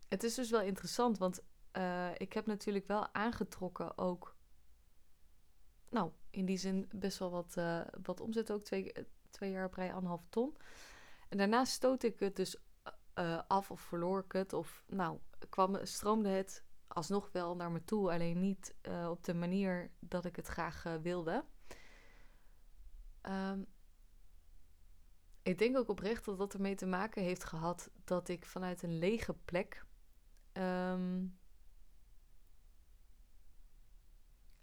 het 0.07 0.23
is 0.23 0.35
dus 0.35 0.49
wel 0.49 0.61
interessant, 0.61 1.17
want 1.17 1.43
uh, 1.77 2.09
ik 2.17 2.33
heb 2.33 2.45
natuurlijk 2.45 2.87
wel 2.87 3.13
aangetrokken 3.13 3.97
ook. 3.97 4.35
Nou, 5.89 6.11
in 6.29 6.45
die 6.45 6.57
zin 6.57 6.89
best 6.95 7.17
wel 7.17 7.31
wat, 7.31 7.55
uh, 7.57 7.81
wat 8.03 8.19
omzet 8.19 8.51
ook. 8.51 8.63
Twee, 8.63 8.93
twee 9.29 9.51
jaar 9.51 9.65
op 9.65 9.73
rij 9.73 9.93
anderhalf 9.93 10.25
ton. 10.29 10.57
En 11.29 11.37
daarna 11.37 11.65
stoot 11.65 12.03
ik 12.03 12.19
het 12.19 12.35
dus 12.35 12.55
uh, 13.19 13.41
af 13.47 13.71
of 13.71 13.81
verloor 13.81 14.23
ik 14.23 14.31
het. 14.31 14.53
Of 14.53 14.83
nou, 14.87 15.19
kwam, 15.49 15.85
stroomde 15.85 16.29
het 16.29 16.63
alsnog 16.87 17.31
wel 17.31 17.55
naar 17.55 17.71
me 17.71 17.83
toe. 17.83 18.11
Alleen 18.11 18.39
niet 18.39 18.75
op 19.09 19.23
de 19.23 19.33
manier 19.33 19.91
dat 19.99 20.25
ik 20.25 20.35
het 20.35 20.47
graag 20.47 20.83
wilde. 21.01 21.43
Um, 23.21 23.67
ik 25.47 25.57
denk 25.57 25.77
ook 25.77 25.89
oprecht 25.89 26.25
dat 26.25 26.37
dat 26.37 26.53
ermee 26.53 26.75
te 26.75 26.85
maken 26.85 27.23
heeft 27.23 27.43
gehad 27.43 27.89
dat 28.03 28.27
ik 28.29 28.45
vanuit 28.45 28.83
een 28.83 28.97
lege 28.97 29.33
plek 29.33 29.85
um, 30.53 31.37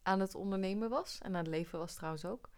aan 0.02 0.20
het 0.20 0.34
ondernemen 0.34 0.90
was. 0.90 1.18
En 1.18 1.30
aan 1.30 1.44
het 1.44 1.46
leven 1.46 1.78
was 1.78 1.94
trouwens 1.94 2.24
ook. 2.24 2.50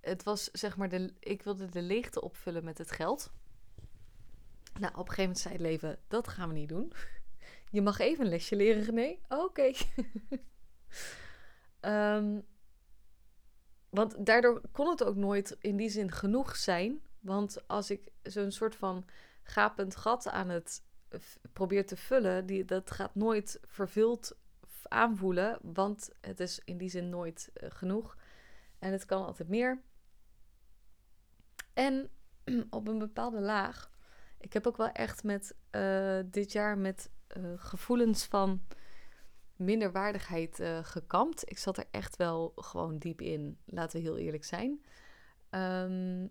Het 0.00 0.22
was 0.22 0.50
zeg 0.50 0.76
maar, 0.76 0.88
de, 0.88 1.14
ik 1.18 1.42
wilde 1.42 1.68
de 1.68 1.82
leegte 1.82 2.20
opvullen 2.20 2.64
met 2.64 2.78
het 2.78 2.90
geld. 2.90 3.32
Nou, 4.80 4.92
op 4.92 5.08
een 5.08 5.14
gegeven 5.14 5.22
moment 5.22 5.38
zei 5.38 5.54
het 5.54 5.62
leven, 5.62 5.98
dat 6.08 6.28
gaan 6.28 6.48
we 6.48 6.54
niet 6.54 6.68
doen. 6.68 6.92
Je 7.70 7.82
mag 7.82 7.98
even 7.98 8.24
een 8.24 8.30
lesje 8.30 8.56
leren, 8.56 8.82
René. 8.82 9.16
Oké. 9.28 9.72
Ehm, 11.80 12.40
want 13.90 14.26
daardoor 14.26 14.60
kon 14.72 14.88
het 14.88 15.04
ook 15.04 15.16
nooit 15.16 15.56
in 15.60 15.76
die 15.76 15.88
zin 15.88 16.10
genoeg 16.10 16.56
zijn. 16.56 17.00
Want 17.20 17.68
als 17.68 17.90
ik 17.90 18.12
zo'n 18.22 18.50
soort 18.50 18.74
van 18.74 19.04
gapend 19.42 19.96
gat 19.96 20.28
aan 20.28 20.48
het 20.48 20.82
probeer 21.52 21.86
te 21.86 21.96
vullen, 21.96 22.46
die, 22.46 22.64
dat 22.64 22.90
gaat 22.90 23.14
nooit 23.14 23.60
vervuld 23.62 24.38
aanvoelen, 24.82 25.58
want 25.62 26.10
het 26.20 26.40
is 26.40 26.60
in 26.64 26.78
die 26.78 26.88
zin 26.88 27.08
nooit 27.08 27.50
uh, 27.54 27.70
genoeg. 27.70 28.16
En 28.78 28.92
het 28.92 29.04
kan 29.04 29.24
altijd 29.24 29.48
meer. 29.48 29.80
En 31.72 32.10
op 32.70 32.88
een 32.88 32.98
bepaalde 32.98 33.40
laag. 33.40 33.90
Ik 34.38 34.52
heb 34.52 34.66
ook 34.66 34.76
wel 34.76 34.90
echt 34.92 35.24
met 35.24 35.54
uh, 35.70 36.18
dit 36.26 36.52
jaar 36.52 36.78
met 36.78 37.10
uh, 37.36 37.52
gevoelens 37.56 38.24
van 38.24 38.62
minderwaardigheid 39.56 40.62
gekampt. 40.82 41.50
Ik 41.50 41.58
zat 41.58 41.76
er 41.76 41.86
echt 41.90 42.16
wel 42.16 42.52
gewoon 42.56 42.98
diep 42.98 43.20
in, 43.20 43.58
laten 43.64 43.98
we 43.98 44.06
heel 44.06 44.18
eerlijk 44.18 44.44
zijn. 44.44 44.84
Um, 45.50 46.30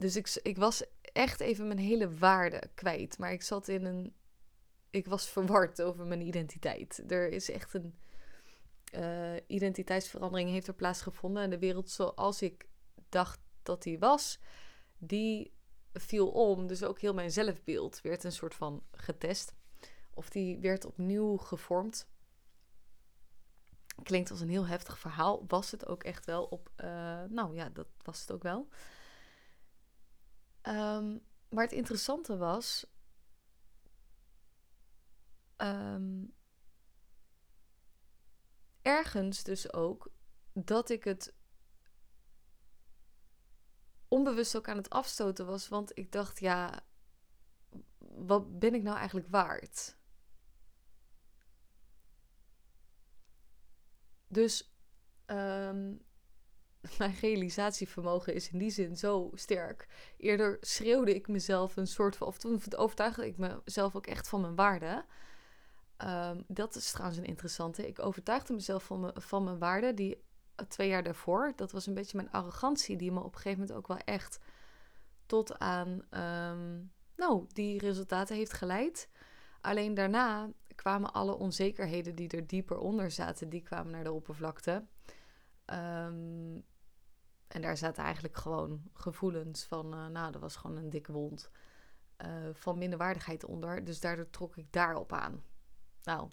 dus 0.00 0.16
ik, 0.16 0.38
ik 0.42 0.56
was 0.56 0.84
echt 1.02 1.40
even 1.40 1.66
mijn 1.66 1.78
hele 1.78 2.18
waarde 2.18 2.70
kwijt. 2.74 3.18
Maar 3.18 3.32
ik 3.32 3.42
zat 3.42 3.68
in 3.68 3.84
een 3.84 4.14
ik 4.90 5.06
was 5.06 5.28
verward 5.28 5.82
over 5.82 6.06
mijn 6.06 6.20
identiteit. 6.20 7.02
Er 7.08 7.28
is 7.28 7.50
echt 7.50 7.74
een 7.74 7.98
uh, 8.94 9.36
identiteitsverandering 9.46 10.50
heeft 10.50 10.66
er 10.66 10.74
plaatsgevonden. 10.74 11.42
En 11.42 11.50
de 11.50 11.58
wereld 11.58 11.90
zoals 11.90 12.42
ik 12.42 12.68
dacht 13.08 13.40
dat 13.62 13.82
die 13.82 13.98
was, 13.98 14.38
die 14.98 15.52
viel 15.92 16.28
om. 16.28 16.66
Dus 16.66 16.82
ook 16.82 17.00
heel 17.00 17.14
mijn 17.14 17.30
zelfbeeld 17.30 18.00
werd 18.00 18.24
een 18.24 18.32
soort 18.32 18.54
van 18.54 18.82
getest. 18.92 19.54
Of 20.14 20.28
die 20.28 20.58
werd 20.58 20.84
opnieuw 20.84 21.36
gevormd. 21.36 22.08
Klinkt 24.02 24.30
als 24.30 24.40
een 24.40 24.48
heel 24.48 24.66
heftig 24.66 24.98
verhaal. 24.98 25.44
Was 25.46 25.70
het 25.70 25.86
ook 25.86 26.04
echt 26.04 26.26
wel 26.26 26.44
op. 26.44 26.70
Uh, 26.76 26.86
nou 27.28 27.54
ja, 27.54 27.68
dat 27.68 27.86
was 28.02 28.20
het 28.20 28.32
ook 28.32 28.42
wel. 28.42 28.68
Um, 30.62 31.20
maar 31.48 31.64
het 31.64 31.72
interessante 31.72 32.36
was 32.36 32.86
um, 35.56 36.34
ergens 38.82 39.42
dus 39.42 39.72
ook 39.72 40.12
dat 40.52 40.90
ik 40.90 41.04
het 41.04 41.34
onbewust 44.08 44.56
ook 44.56 44.68
aan 44.68 44.76
het 44.76 44.90
afstoten 44.90 45.46
was. 45.46 45.68
Want 45.68 45.98
ik 45.98 46.12
dacht, 46.12 46.40
ja, 46.40 46.84
wat 47.98 48.58
ben 48.58 48.74
ik 48.74 48.82
nou 48.82 48.96
eigenlijk 48.96 49.28
waard? 49.28 49.96
Dus 54.26 54.74
um, 55.26 56.04
mijn 56.98 57.14
realisatievermogen 57.20 58.34
is 58.34 58.50
in 58.50 58.58
die 58.58 58.70
zin 58.70 58.96
zo 58.96 59.30
sterk. 59.34 59.88
Eerder 60.16 60.56
schreeuwde 60.60 61.14
ik 61.14 61.28
mezelf 61.28 61.76
een 61.76 61.86
soort 61.86 62.16
van, 62.16 62.26
of 62.26 62.38
toen 62.38 62.60
overtuigde 62.76 63.26
ik 63.26 63.36
mezelf 63.36 63.96
ook 63.96 64.06
echt 64.06 64.28
van 64.28 64.40
mijn 64.40 64.54
waarde. 64.54 65.04
Um, 66.04 66.44
dat 66.48 66.74
is 66.76 66.90
trouwens 66.90 67.18
een 67.18 67.26
interessante. 67.26 67.88
Ik 67.88 67.98
overtuigde 67.98 68.52
mezelf 68.52 68.84
van, 68.84 69.00
me, 69.00 69.12
van 69.14 69.44
mijn 69.44 69.58
waarde. 69.58 69.94
Die 69.94 70.22
eh, 70.54 70.66
twee 70.66 70.88
jaar 70.88 71.02
daarvoor, 71.02 71.52
dat 71.56 71.72
was 71.72 71.86
een 71.86 71.94
beetje 71.94 72.16
mijn 72.16 72.30
arrogantie, 72.30 72.96
die 72.96 73.12
me 73.12 73.18
op 73.18 73.34
een 73.34 73.40
gegeven 73.40 73.58
moment 73.58 73.78
ook 73.78 73.88
wel 73.88 73.98
echt 73.98 74.38
tot 75.26 75.58
aan 75.58 75.88
um, 76.10 76.92
nou, 77.16 77.46
die 77.52 77.78
resultaten 77.78 78.36
heeft 78.36 78.52
geleid. 78.52 79.08
Alleen 79.60 79.94
daarna 79.94 80.50
kwamen 80.74 81.12
alle 81.12 81.36
onzekerheden 81.36 82.14
die 82.14 82.28
er 82.28 82.46
dieper 82.46 82.78
onder 82.78 83.10
zaten, 83.10 83.48
die 83.48 83.62
kwamen 83.62 83.92
naar 83.92 84.04
de 84.04 84.12
oppervlakte. 84.12 84.84
Um, 85.72 86.64
en 87.48 87.60
daar 87.60 87.76
zaten 87.76 88.04
eigenlijk 88.04 88.36
gewoon 88.36 88.82
gevoelens 88.92 89.64
van, 89.64 89.94
uh, 89.94 90.06
nou, 90.06 90.32
dat 90.32 90.40
was 90.40 90.56
gewoon 90.56 90.76
een 90.76 90.90
dikke 90.90 91.12
wond. 91.12 91.50
Uh, 92.26 92.48
van 92.52 92.78
minderwaardigheid 92.78 93.44
onder. 93.44 93.84
Dus 93.84 94.00
daardoor 94.00 94.30
trok 94.30 94.56
ik 94.56 94.72
daarop 94.72 95.12
aan. 95.12 95.44
Nou, 96.02 96.28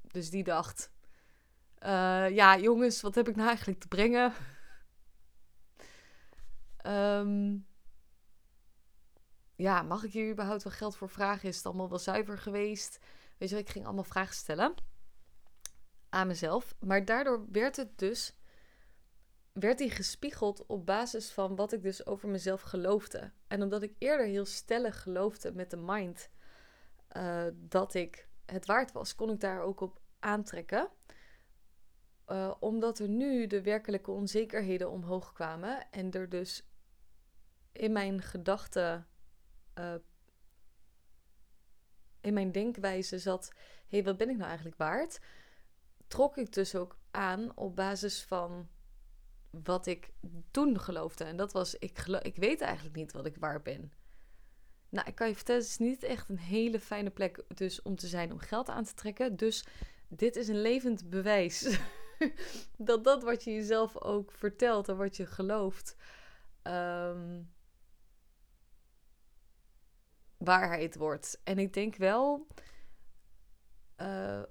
dus 0.00 0.30
die 0.30 0.44
dacht: 0.44 0.90
uh, 1.78 2.30
Ja, 2.30 2.58
jongens, 2.58 3.00
wat 3.00 3.14
heb 3.14 3.28
ik 3.28 3.36
nou 3.36 3.48
eigenlijk 3.48 3.80
te 3.80 3.88
brengen? 3.88 4.32
um, 6.86 7.66
ja, 9.66 9.82
mag 9.82 10.04
ik 10.04 10.12
hier 10.12 10.30
überhaupt 10.30 10.62
wel 10.62 10.72
geld 10.72 10.96
voor 10.96 11.08
vragen? 11.08 11.48
Is 11.48 11.56
het 11.56 11.66
allemaal 11.66 11.88
wel 11.88 11.98
zuiver 11.98 12.38
geweest? 12.38 12.98
Weet 13.38 13.48
je 13.48 13.58
ik 13.58 13.70
ging 13.70 13.84
allemaal 13.84 14.04
vragen 14.04 14.34
stellen 14.34 14.74
aan 16.08 16.26
mezelf. 16.26 16.74
Maar 16.78 17.04
daardoor 17.04 17.44
werd 17.50 17.76
het 17.76 17.98
dus 17.98 18.34
werd 19.54 19.78
die 19.78 19.90
gespiegeld 19.90 20.66
op 20.66 20.86
basis 20.86 21.32
van 21.32 21.56
wat 21.56 21.72
ik 21.72 21.82
dus 21.82 22.06
over 22.06 22.28
mezelf 22.28 22.60
geloofde. 22.60 23.32
En 23.46 23.62
omdat 23.62 23.82
ik 23.82 23.94
eerder 23.98 24.26
heel 24.26 24.44
stellig 24.44 25.02
geloofde 25.02 25.52
met 25.52 25.70
de 25.70 25.76
mind 25.76 26.30
uh, 27.16 27.46
dat 27.54 27.94
ik 27.94 28.28
het 28.46 28.66
waard 28.66 28.92
was, 28.92 29.14
kon 29.14 29.30
ik 29.30 29.40
daar 29.40 29.60
ook 29.60 29.80
op 29.80 30.00
aantrekken. 30.18 30.88
Uh, 32.28 32.54
omdat 32.60 32.98
er 32.98 33.08
nu 33.08 33.46
de 33.46 33.62
werkelijke 33.62 34.10
onzekerheden 34.10 34.90
omhoog 34.90 35.32
kwamen 35.32 35.90
en 35.90 36.10
er 36.10 36.28
dus 36.28 36.68
in 37.72 37.92
mijn 37.92 38.22
gedachten, 38.22 39.08
uh, 39.78 39.94
in 42.20 42.34
mijn 42.34 42.52
denkwijze 42.52 43.18
zat: 43.18 43.50
hé, 43.54 43.96
hey, 43.96 44.04
wat 44.04 44.16
ben 44.16 44.28
ik 44.28 44.36
nou 44.36 44.48
eigenlijk 44.48 44.76
waard? 44.76 45.20
Trok 46.06 46.36
ik 46.36 46.52
dus 46.52 46.74
ook 46.74 46.98
aan 47.10 47.56
op 47.56 47.76
basis 47.76 48.22
van 48.22 48.68
wat 49.62 49.86
ik 49.86 50.12
toen 50.50 50.80
geloofde. 50.80 51.24
En 51.24 51.36
dat 51.36 51.52
was: 51.52 51.74
ik, 51.74 51.98
ik 52.22 52.36
weet 52.36 52.60
eigenlijk 52.60 52.96
niet 52.96 53.12
wat 53.12 53.26
ik 53.26 53.36
waard 53.36 53.62
ben. 53.62 53.92
Nou, 54.88 55.08
ik 55.08 55.14
kan 55.14 55.28
je 55.28 55.34
vertellen, 55.34 55.60
het 55.60 55.70
is 55.70 55.78
niet 55.78 56.02
echt 56.02 56.28
een 56.28 56.38
hele 56.38 56.80
fijne 56.80 57.10
plek 57.10 57.42
dus 57.54 57.82
om 57.82 57.96
te 57.96 58.06
zijn 58.06 58.32
om 58.32 58.38
geld 58.38 58.68
aan 58.68 58.84
te 58.84 58.94
trekken. 58.94 59.36
Dus 59.36 59.66
dit 60.08 60.36
is 60.36 60.48
een 60.48 60.60
levend 60.60 61.10
bewijs 61.10 61.78
dat 62.76 63.04
dat 63.04 63.22
wat 63.22 63.44
je 63.44 63.52
jezelf 63.52 63.96
ook 63.96 64.32
vertelt 64.32 64.88
en 64.88 64.96
wat 64.96 65.16
je 65.16 65.26
gelooft, 65.26 65.96
um, 66.62 67.52
waarheid 70.36 70.96
wordt. 70.96 71.40
En 71.44 71.58
ik 71.58 71.72
denk 71.72 71.96
wel, 71.96 72.46
uh, 74.00 74.42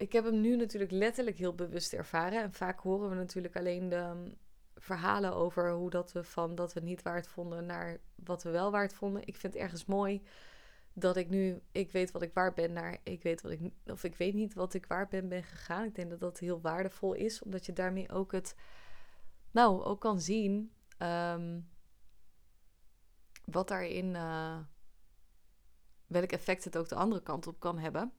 ik 0.00 0.12
heb 0.12 0.24
hem 0.24 0.40
nu 0.40 0.56
natuurlijk 0.56 0.90
letterlijk 0.90 1.36
heel 1.36 1.54
bewust 1.54 1.92
ervaren. 1.92 2.42
En 2.42 2.52
vaak 2.52 2.80
horen 2.80 3.08
we 3.08 3.14
natuurlijk 3.14 3.56
alleen 3.56 3.88
de 3.88 4.32
verhalen 4.74 5.34
over 5.34 5.72
hoe 5.72 5.90
dat 5.90 6.12
we 6.12 6.24
van 6.24 6.54
dat 6.54 6.72
we 6.72 6.80
niet 6.80 7.02
waard 7.02 7.28
vonden 7.28 7.66
naar 7.66 8.00
wat 8.14 8.42
we 8.42 8.50
wel 8.50 8.70
waard 8.70 8.94
vonden. 8.94 9.26
Ik 9.26 9.36
vind 9.36 9.52
het 9.52 9.62
ergens 9.62 9.84
mooi 9.84 10.22
dat 10.92 11.16
ik 11.16 11.28
nu, 11.28 11.60
ik 11.72 11.90
weet 11.90 12.10
wat 12.10 12.22
ik 12.22 12.34
waard 12.34 12.54
ben, 12.54 12.72
naar 12.72 12.98
ik 13.02 13.22
weet 13.22 13.40
wat 13.40 13.52
ik, 13.52 13.72
of 13.86 14.04
ik 14.04 14.16
weet 14.16 14.34
niet 14.34 14.54
wat 14.54 14.74
ik 14.74 14.86
waard 14.86 15.08
ben, 15.08 15.28
ben 15.28 15.42
gegaan. 15.42 15.84
Ik 15.84 15.94
denk 15.94 16.10
dat 16.10 16.20
dat 16.20 16.38
heel 16.38 16.60
waardevol 16.60 17.12
is, 17.12 17.42
omdat 17.42 17.66
je 17.66 17.72
daarmee 17.72 18.10
ook 18.10 18.32
het, 18.32 18.54
nou, 19.50 19.82
ook 19.82 20.00
kan 20.00 20.20
zien 20.20 20.72
um, 20.98 21.68
wat 23.44 23.68
daarin, 23.68 24.14
uh, 24.14 24.58
welk 26.06 26.32
effect 26.32 26.64
het 26.64 26.76
ook 26.76 26.88
de 26.88 26.94
andere 26.94 27.22
kant 27.22 27.46
op 27.46 27.60
kan 27.60 27.78
hebben. 27.78 28.12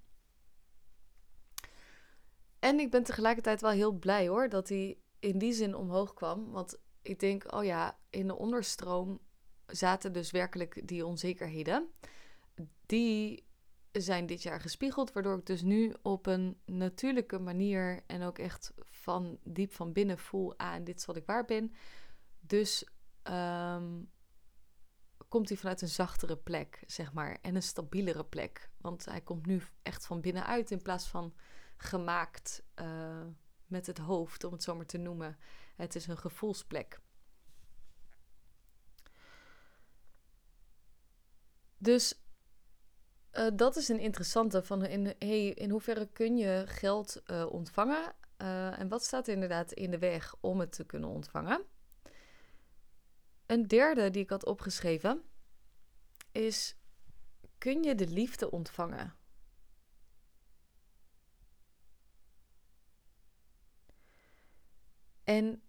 En 2.61 2.79
ik 2.79 2.91
ben 2.91 3.03
tegelijkertijd 3.03 3.61
wel 3.61 3.71
heel 3.71 3.91
blij 3.91 4.27
hoor 4.27 4.49
dat 4.49 4.69
hij 4.69 4.97
in 5.19 5.37
die 5.37 5.53
zin 5.53 5.75
omhoog 5.75 6.13
kwam. 6.13 6.51
Want 6.51 6.77
ik 7.01 7.19
denk, 7.19 7.53
oh 7.53 7.63
ja, 7.63 7.99
in 8.09 8.27
de 8.27 8.35
onderstroom 8.35 9.19
zaten 9.65 10.13
dus 10.13 10.31
werkelijk 10.31 10.87
die 10.87 11.05
onzekerheden. 11.05 11.89
Die 12.85 13.45
zijn 13.91 14.25
dit 14.25 14.43
jaar 14.43 14.61
gespiegeld, 14.61 15.11
waardoor 15.11 15.37
ik 15.37 15.45
dus 15.45 15.61
nu 15.61 15.93
op 16.01 16.25
een 16.25 16.57
natuurlijke 16.65 17.39
manier 17.39 18.03
en 18.07 18.23
ook 18.23 18.37
echt 18.37 18.73
van 18.89 19.39
diep 19.43 19.73
van 19.73 19.93
binnen 19.93 20.17
voel 20.17 20.59
aan 20.59 20.79
ah, 20.79 20.85
dit 20.85 20.97
is 20.97 21.05
wat 21.05 21.15
ik 21.15 21.25
waar 21.25 21.45
ben. 21.45 21.73
Dus 22.39 22.87
um, 23.23 24.11
komt 25.27 25.49
hij 25.49 25.57
vanuit 25.57 25.81
een 25.81 25.87
zachtere 25.87 26.37
plek, 26.37 26.83
zeg 26.87 27.13
maar, 27.13 27.37
en 27.41 27.55
een 27.55 27.63
stabielere 27.63 28.25
plek. 28.25 28.69
Want 28.77 29.05
hij 29.05 29.21
komt 29.21 29.45
nu 29.45 29.61
echt 29.81 30.05
van 30.05 30.21
binnenuit 30.21 30.71
in 30.71 30.81
plaats 30.81 31.07
van 31.07 31.33
gemaakt 31.83 32.63
uh, 32.75 33.25
met 33.65 33.87
het 33.87 33.97
hoofd, 33.97 34.43
om 34.43 34.51
het 34.51 34.63
zo 34.63 34.75
maar 34.75 34.85
te 34.85 34.97
noemen. 34.97 35.37
Het 35.75 35.95
is 35.95 36.07
een 36.07 36.17
gevoelsplek. 36.17 36.99
Dus 41.77 42.21
uh, 43.33 43.47
dat 43.53 43.75
is 43.75 43.87
een 43.87 43.99
interessante 43.99 44.63
van 44.63 44.85
in, 44.85 45.15
hey, 45.19 45.47
in 45.47 45.69
hoeverre 45.69 46.07
kun 46.07 46.37
je 46.37 46.63
geld 46.67 47.21
uh, 47.25 47.45
ontvangen 47.49 48.13
en 48.77 48.87
wat 48.87 49.03
staat 49.03 49.27
er 49.27 49.33
inderdaad 49.33 49.71
in 49.71 49.91
de 49.91 49.99
weg 49.99 50.35
om 50.39 50.59
het 50.59 50.71
te 50.71 50.85
kunnen 50.85 51.09
ontvangen. 51.09 51.65
Een 53.45 53.67
derde 53.67 54.09
die 54.09 54.23
ik 54.23 54.29
had 54.29 54.45
opgeschreven 54.45 55.23
is: 56.31 56.75
kun 57.57 57.83
je 57.83 57.95
de 57.95 58.07
liefde 58.07 58.51
ontvangen? 58.51 59.15
En 65.23 65.61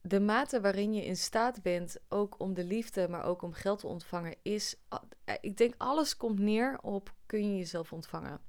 de 0.00 0.20
mate 0.20 0.60
waarin 0.60 0.92
je 0.92 1.04
in 1.04 1.16
staat 1.16 1.62
bent 1.62 1.96
ook 2.08 2.38
om 2.38 2.54
de 2.54 2.64
liefde, 2.64 3.08
maar 3.08 3.24
ook 3.24 3.42
om 3.42 3.52
geld 3.52 3.78
te 3.78 3.86
ontvangen, 3.86 4.36
is, 4.42 4.76
eh, 5.24 5.34
ik 5.40 5.56
denk, 5.56 5.74
alles 5.76 6.16
komt 6.16 6.38
neer 6.38 6.78
op 6.80 7.14
kun 7.26 7.50
je 7.50 7.56
jezelf 7.56 7.92
ontvangen. 7.92 8.40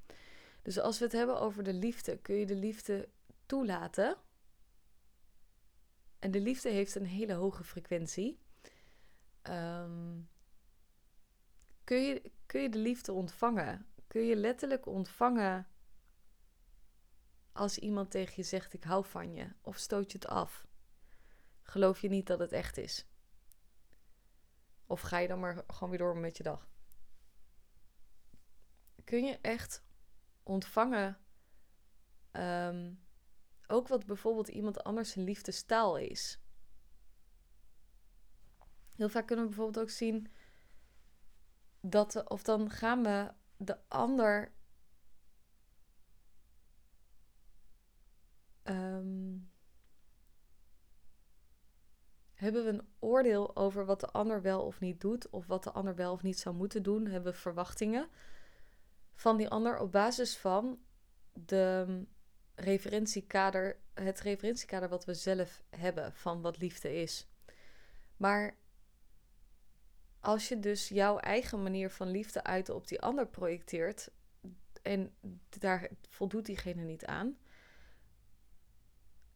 Dus 0.61 0.79
als 0.79 0.99
we 0.99 1.03
het 1.03 1.13
hebben 1.13 1.39
over 1.39 1.63
de 1.63 1.73
liefde, 1.73 2.17
kun 2.17 2.35
je 2.35 2.45
de 2.45 2.55
liefde 2.55 3.09
toelaten. 3.45 4.17
En 6.19 6.31
de 6.31 6.39
liefde 6.39 6.69
heeft 6.69 6.95
een 6.95 7.05
hele 7.05 7.33
hoge 7.33 7.63
frequentie. 7.63 8.39
Ehm, 9.41 10.19
kun, 11.83 12.01
je, 12.01 12.31
kun 12.45 12.61
je 12.61 12.69
de 12.69 12.77
liefde 12.77 13.11
ontvangen? 13.11 13.85
Kun 14.07 14.21
je 14.21 14.35
letterlijk 14.35 14.85
ontvangen 14.85 15.67
als 17.51 17.77
iemand 17.77 18.12
tegen 18.12 18.34
je 18.36 18.43
zegt: 18.43 18.74
Ik 18.74 18.84
hou 18.84 19.05
van 19.05 19.34
je, 19.34 19.53
of 19.62 19.77
stoot 19.77 20.12
je 20.12 20.17
het 20.17 20.27
af? 20.27 20.67
Geloof 21.62 22.00
je 22.00 22.10
niet 22.10 22.27
dat 22.27 22.39
het 22.39 22.51
echt 22.51 22.77
is? 22.77 23.05
Of 24.86 25.01
ga 25.01 25.17
je 25.17 25.27
dan 25.27 25.39
maar 25.39 25.63
gewoon 25.67 25.89
weer 25.89 26.00
door 26.00 26.17
met 26.17 26.38
je 26.38 26.43
dag? 26.43 26.69
Kun 29.04 29.25
je 29.25 29.39
echt 29.41 29.84
ontvangen, 30.43 31.17
um, 32.32 33.04
ook 33.67 33.88
wat 33.88 34.06
bijvoorbeeld 34.06 34.47
iemand 34.47 34.84
anders 34.84 35.15
een 35.15 35.23
liefdestaal 35.23 35.97
is? 35.97 36.39
Heel 38.95 39.10
vaak 39.10 39.28
kunnen 39.28 39.45
we 39.45 39.52
bijvoorbeeld 39.56 39.86
ook 39.86 39.91
zien 39.91 40.32
dat, 41.82 42.30
of 42.30 42.43
dan 42.43 42.69
gaan 42.69 43.04
we 43.04 43.34
de 43.58 43.78
ander 43.88 44.54
um, 48.63 49.50
hebben 52.34 52.63
we 52.63 52.69
een 52.69 52.88
oordeel 53.00 53.56
over 53.56 53.86
wat 53.86 54.00
de 54.00 54.08
ander 54.08 54.41
wel 54.41 54.65
of 54.65 54.80
niet 54.80 55.02
doet, 55.02 55.30
of 55.30 55.47
wat 55.47 55.63
de 55.63 55.71
ander 55.71 55.95
wel 55.95 56.12
of 56.12 56.24
niet 56.24 56.39
zou 56.39 56.56
moeten 56.56 56.84
doen? 56.84 57.08
Hebben 57.08 57.32
we 57.32 57.38
verwachtingen 57.38 58.10
van 59.13 59.38
die 59.38 59.50
ander 59.50 59.80
op 59.80 59.91
basis 59.91 60.38
van 60.38 60.80
de 61.34 62.04
referentiekader, 62.56 63.80
het 63.93 64.19
referentiekader 64.19 64.89
wat 64.89 65.06
we 65.06 65.13
zelf 65.13 65.63
hebben 65.69 66.13
van 66.13 66.41
wat 66.41 66.58
liefde 66.58 67.02
is. 67.02 67.28
Maar 68.17 68.58
als 70.19 70.47
je 70.47 70.60
dus 70.60 70.89
jouw 70.89 71.17
eigen 71.17 71.63
manier 71.63 71.89
van 71.89 72.08
liefde 72.08 72.43
uiten 72.43 72.76
op 72.76 72.88
die 72.88 73.02
ander 73.02 73.28
projecteert 73.28 74.12
en 74.82 75.13
daar 75.60 75.89
voldoet 76.10 76.45
diegene 76.45 76.84
niet 76.84 77.06
aan, 77.06 77.38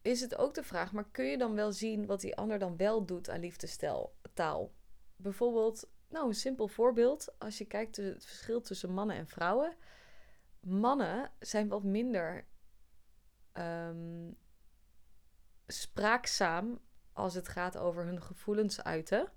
is 0.06 0.20
het 0.20 0.36
ook 0.36 0.54
de 0.54 0.62
vraag, 0.62 0.92
maar 0.92 1.08
kun 1.10 1.24
je 1.24 1.38
dan 1.38 1.54
wel 1.54 1.72
zien 1.72 2.06
wat 2.06 2.20
die 2.20 2.36
ander 2.36 2.58
dan 2.58 2.76
wel 2.76 3.04
doet 3.04 3.30
aan 3.30 3.40
liefdestaal? 3.40 4.14
Bijvoorbeeld, 5.16 5.88
nou 6.08 6.26
een 6.26 6.34
simpel 6.34 6.68
voorbeeld, 6.68 7.34
als 7.38 7.58
je 7.58 7.64
kijkt 7.64 7.96
het 7.96 8.24
verschil 8.26 8.60
tussen 8.60 8.92
mannen 8.92 9.16
en 9.16 9.26
vrouwen. 9.26 9.76
Mannen 10.60 11.30
zijn 11.38 11.68
wat 11.68 11.82
minder 11.82 12.46
um, 13.52 14.36
spraakzaam 15.66 16.80
als 17.12 17.34
het 17.34 17.48
gaat 17.48 17.76
over 17.76 18.04
hun 18.04 18.22
gevoelens 18.22 18.82
uiten. 18.82 19.32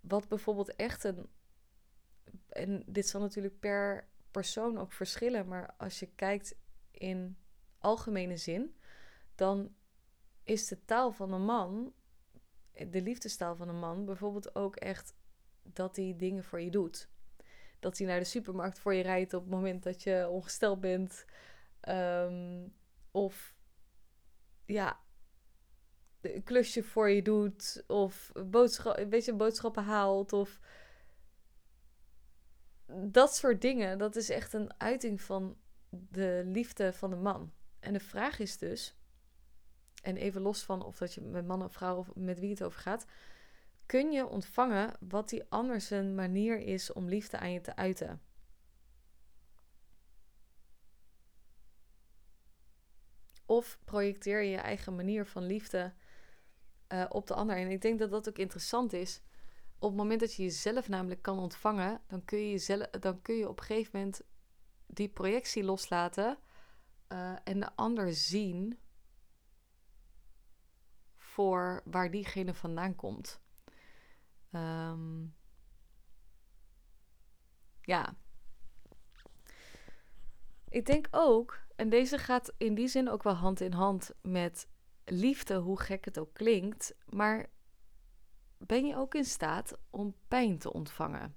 Wat 0.00 0.28
bijvoorbeeld 0.28 0.74
echt 0.74 1.04
een. 1.04 1.28
En 2.48 2.82
dit 2.86 3.08
zal 3.08 3.20
natuurlijk 3.20 3.60
per 3.60 4.08
persoon 4.30 4.78
ook 4.78 4.92
verschillen, 4.92 5.48
maar 5.48 5.74
als 5.76 5.98
je 5.98 6.06
kijkt 6.14 6.54
in 6.90 7.38
algemene 7.78 8.36
zin, 8.36 8.76
dan 9.34 9.74
is 10.46 10.68
de 10.68 10.84
taal 10.84 11.12
van 11.12 11.32
een 11.32 11.44
man, 11.44 11.92
de 12.72 13.02
liefdestaal 13.02 13.56
van 13.56 13.68
een 13.68 13.78
man, 13.78 14.04
bijvoorbeeld 14.04 14.54
ook 14.54 14.76
echt 14.76 15.14
dat 15.62 15.96
hij 15.96 16.14
dingen 16.16 16.44
voor 16.44 16.60
je 16.60 16.70
doet. 16.70 17.08
Dat 17.78 17.98
hij 17.98 18.06
naar 18.06 18.18
de 18.18 18.24
supermarkt 18.24 18.78
voor 18.78 18.94
je 18.94 19.02
rijdt 19.02 19.34
op 19.34 19.42
het 19.42 19.50
moment 19.50 19.82
dat 19.82 20.02
je 20.02 20.28
ongesteld 20.28 20.80
bent. 20.80 21.24
Um, 21.88 22.74
of 23.10 23.54
ja, 24.64 25.00
een 26.20 26.42
klusje 26.42 26.82
voor 26.82 27.10
je 27.10 27.22
doet. 27.22 27.84
Of 27.86 28.30
een 28.34 29.08
beetje 29.08 29.34
boodschappen 29.34 29.84
haalt. 29.84 30.32
Of 30.32 30.60
dat 32.86 33.36
soort 33.36 33.60
dingen. 33.60 33.98
Dat 33.98 34.16
is 34.16 34.30
echt 34.30 34.52
een 34.52 34.80
uiting 34.80 35.20
van 35.20 35.56
de 35.90 36.42
liefde 36.44 36.92
van 36.92 37.10
de 37.10 37.16
man. 37.16 37.52
En 37.80 37.92
de 37.92 38.00
vraag 38.00 38.38
is 38.38 38.58
dus: 38.58 38.96
en 40.06 40.16
even 40.16 40.42
los 40.42 40.62
van 40.62 40.84
of 40.84 40.98
dat 40.98 41.14
je 41.14 41.20
met 41.20 41.46
man 41.46 41.62
of 41.62 41.72
vrouw 41.72 41.96
of 41.96 42.14
met 42.14 42.38
wie 42.38 42.50
het 42.50 42.62
over 42.62 42.80
gaat, 42.80 43.06
kun 43.86 44.12
je 44.12 44.26
ontvangen 44.26 44.96
wat 45.00 45.28
die 45.28 45.44
anders 45.48 45.90
een 45.90 46.14
manier 46.14 46.58
is 46.58 46.92
om 46.92 47.08
liefde 47.08 47.38
aan 47.38 47.52
je 47.52 47.60
te 47.60 47.76
uiten. 47.76 48.20
Of 53.46 53.78
projecteer 53.84 54.42
je 54.42 54.50
je 54.50 54.56
eigen 54.56 54.96
manier 54.96 55.26
van 55.26 55.46
liefde 55.46 55.92
uh, 56.92 57.04
op 57.08 57.26
de 57.26 57.34
ander. 57.34 57.56
En 57.56 57.70
ik 57.70 57.82
denk 57.82 57.98
dat 57.98 58.10
dat 58.10 58.28
ook 58.28 58.38
interessant 58.38 58.92
is. 58.92 59.20
Op 59.78 59.88
het 59.88 59.98
moment 59.98 60.20
dat 60.20 60.34
je 60.34 60.42
jezelf 60.42 60.88
namelijk 60.88 61.22
kan 61.22 61.38
ontvangen, 61.38 62.00
dan 62.06 62.24
kun 62.24 62.38
je, 62.38 62.50
jezelf, 62.50 62.86
dan 62.86 63.22
kun 63.22 63.36
je 63.36 63.48
op 63.48 63.58
een 63.58 63.64
gegeven 63.64 63.98
moment 63.98 64.20
die 64.86 65.08
projectie 65.08 65.64
loslaten 65.64 66.38
uh, 67.12 67.36
en 67.44 67.60
de 67.60 67.70
ander 67.74 68.12
zien 68.14 68.78
voor 71.36 71.82
waar 71.84 72.10
diegene 72.10 72.54
vandaan 72.54 72.94
komt. 72.94 73.40
Um, 74.50 75.34
ja. 77.80 78.16
Ik 80.68 80.86
denk 80.86 81.08
ook, 81.10 81.60
en 81.76 81.88
deze 81.88 82.18
gaat 82.18 82.52
in 82.56 82.74
die 82.74 82.88
zin 82.88 83.08
ook 83.08 83.22
wel 83.22 83.34
hand 83.34 83.60
in 83.60 83.72
hand 83.72 84.10
met 84.22 84.68
liefde, 85.04 85.54
hoe 85.54 85.80
gek 85.80 86.04
het 86.04 86.18
ook 86.18 86.34
klinkt, 86.34 86.94
maar 87.06 87.46
ben 88.58 88.86
je 88.86 88.96
ook 88.96 89.14
in 89.14 89.24
staat 89.24 89.78
om 89.90 90.14
pijn 90.28 90.58
te 90.58 90.72
ontvangen? 90.72 91.36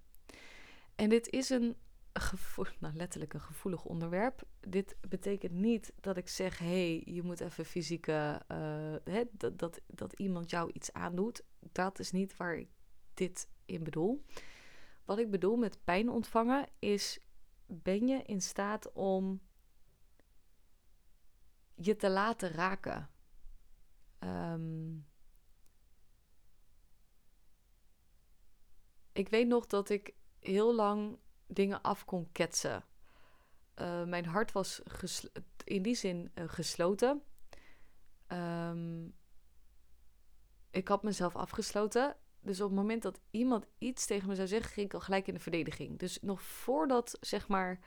En 0.96 1.10
dit 1.10 1.30
is 1.30 1.50
een 1.50 1.76
nou, 2.80 2.94
letterlijk 2.94 3.34
een 3.34 3.42
gevoelig 3.42 3.86
onderwerp. 3.86 4.42
Dit 4.60 4.96
betekent 5.10 5.52
niet 5.52 5.94
dat 6.00 6.18
ik 6.18 6.28
zeg: 6.28 6.58
hé, 6.58 6.66
hey, 6.66 7.14
je 7.14 7.24
moet 7.24 7.40
even 7.40 7.66
fysieke. 7.66 8.42
Uh, 8.52 8.96
hè, 9.04 9.24
dat, 9.32 9.60
dat, 9.60 9.82
dat 9.88 10.14
iemand 10.14 10.50
jou 10.50 10.72
iets 10.72 10.94
aandoet. 10.94 11.44
Dat 11.72 12.00
is 12.00 12.12
niet 12.12 12.38
waar 12.38 12.58
ik 12.58 12.70
dit 13.14 13.50
in 13.66 13.84
bedoel. 13.84 14.26
Wat 15.06 15.18
ik 15.18 15.32
bedoel 15.32 15.56
met 15.56 15.84
pijn 15.84 16.10
ontvangen 16.10 16.68
is: 16.80 17.20
ben 17.66 18.08
je 18.08 18.24
in 18.24 18.42
staat 18.42 18.92
om 18.92 19.42
je 21.76 21.96
te 21.96 22.10
laten 22.10 22.52
raken? 22.52 23.10
Um, 24.20 25.08
ik 29.12 29.30
weet 29.30 29.48
nog 29.48 29.66
dat 29.66 29.90
ik 29.90 30.14
heel 30.40 30.76
lang 30.76 31.20
dingen 31.50 31.82
af 31.82 32.06
kon 32.06 32.32
ketsen. 32.32 32.84
Uh, 33.76 34.04
mijn 34.04 34.26
hart 34.26 34.52
was 34.52 34.82
in 35.64 35.82
die 35.82 35.96
zin 35.96 36.32
uh, 36.36 36.44
gesloten. 36.48 37.22
Um, 38.28 39.14
ik 40.72 40.88
had 40.88 41.04
mezelf 41.04 41.36
afgesloten. 41.36 42.16
Dus 42.42 42.62
op 42.62 42.68
het 42.68 42.78
moment 42.78 43.02
dat 43.02 43.20
iemand 43.32 43.66
iets 43.78 44.06
tegen 44.06 44.28
me 44.28 44.36
zou 44.36 44.48
zeggen, 44.48 44.72
ging 44.72 44.86
ik 44.86 44.94
al 44.94 45.00
gelijk 45.00 45.28
in 45.28 45.34
de 45.34 45.40
verdediging. 45.40 46.00
Dus 46.00 46.20
nog 46.22 46.42
voordat 46.42 47.18
zeg 47.22 47.48
maar 47.48 47.80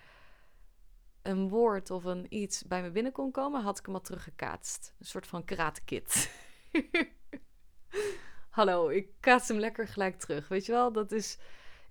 een 1.22 1.48
woord 1.48 1.90
of 1.90 2.04
een 2.04 2.26
iets 2.28 2.64
bij 2.64 2.82
me 2.82 2.90
binnen 2.90 3.12
kon 3.12 3.30
komen, 3.30 3.62
had 3.62 3.78
ik 3.78 3.86
hem 3.86 3.94
al 3.94 4.00
teruggekaatst. 4.00 4.94
Een 4.98 5.06
soort 5.06 5.26
van 5.26 5.44
karatekit. 5.44 6.30
Hallo, 8.50 8.88
ik 8.88 9.08
kaats 9.20 9.48
hem 9.48 9.58
lekker 9.58 9.88
gelijk 9.88 10.18
terug. 10.18 10.48
Weet 10.48 10.66
je 10.66 10.72
wel, 10.72 10.92
dat 10.92 11.12
is. 11.12 11.38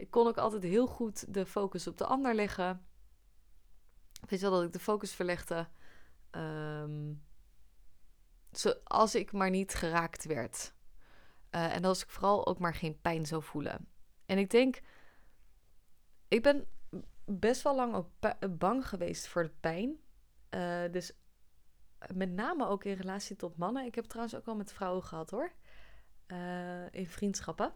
Ik 0.01 0.11
kon 0.11 0.27
ook 0.27 0.37
altijd 0.37 0.63
heel 0.63 0.87
goed 0.87 1.33
de 1.33 1.45
focus 1.45 1.87
op 1.87 1.97
de 1.97 2.05
ander 2.05 2.35
leggen. 2.35 2.85
Weet 4.27 4.39
je 4.39 4.49
wel, 4.49 4.55
dat 4.55 4.67
ik 4.67 4.73
de 4.73 4.79
focus 4.79 5.13
verlegde. 5.13 5.67
Um, 6.31 7.23
als 8.83 9.15
ik 9.15 9.31
maar 9.31 9.49
niet 9.49 9.73
geraakt 9.73 10.25
werd. 10.25 10.73
Uh, 11.51 11.75
en 11.75 11.85
als 11.85 12.03
ik 12.03 12.09
vooral 12.09 12.47
ook 12.47 12.59
maar 12.59 12.73
geen 12.73 13.01
pijn 13.01 13.25
zou 13.25 13.43
voelen. 13.43 13.87
En 14.25 14.37
ik 14.37 14.49
denk, 14.49 14.81
ik 16.27 16.41
ben 16.41 16.67
best 17.25 17.61
wel 17.61 17.75
lang 17.75 17.93
ook 17.93 18.09
bang 18.57 18.87
geweest 18.87 19.27
voor 19.27 19.43
de 19.43 19.53
pijn. 19.59 19.99
Uh, 20.49 20.91
dus 20.91 21.13
met 22.13 22.31
name 22.31 22.67
ook 22.67 22.83
in 22.83 22.95
relatie 22.95 23.35
tot 23.35 23.57
mannen. 23.57 23.85
Ik 23.85 23.95
heb 23.95 24.05
trouwens 24.05 24.35
ook 24.35 24.47
al 24.47 24.55
met 24.55 24.73
vrouwen 24.73 25.03
gehad 25.03 25.29
hoor. 25.29 25.51
In 26.91 27.07
vriendschappen. 27.07 27.73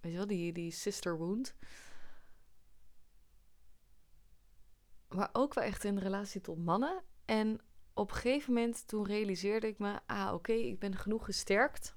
Weet 0.00 0.12
je 0.12 0.18
wel, 0.18 0.26
die, 0.26 0.52
die 0.52 0.70
sister 0.70 1.18
wound. 1.18 1.54
Maar 5.08 5.28
ook 5.32 5.54
wel 5.54 5.64
echt 5.64 5.84
in 5.84 5.98
relatie 5.98 6.40
tot 6.40 6.58
mannen. 6.58 7.02
En 7.24 7.60
op 7.94 8.10
een 8.10 8.16
gegeven 8.16 8.52
moment 8.52 8.88
toen 8.88 9.06
realiseerde 9.06 9.66
ik 9.66 9.78
me... 9.78 10.00
Ah, 10.06 10.32
oké, 10.34 10.52
ik 10.52 10.78
ben 10.78 10.96
genoeg 10.96 11.24
gesterkt 11.24 11.96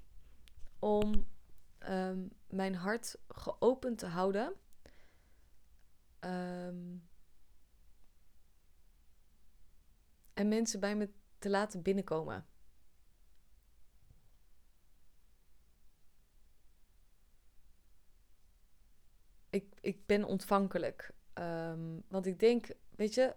om 0.78 1.26
um, 1.88 2.30
mijn 2.48 2.74
hart 2.74 3.18
geopend 3.28 3.98
te 3.98 4.06
houden. 4.06 4.54
Um, 6.20 7.08
en 10.34 10.48
mensen 10.48 10.80
bij 10.80 10.96
me 10.96 11.10
te 11.38 11.50
laten 11.50 11.82
binnenkomen. 11.82 12.46
Ik, 19.54 19.64
ik 19.80 20.06
ben 20.06 20.24
ontvankelijk. 20.24 21.10
Um, 21.34 22.02
want 22.08 22.26
ik 22.26 22.38
denk, 22.38 22.66
weet 22.90 23.14
je, 23.14 23.34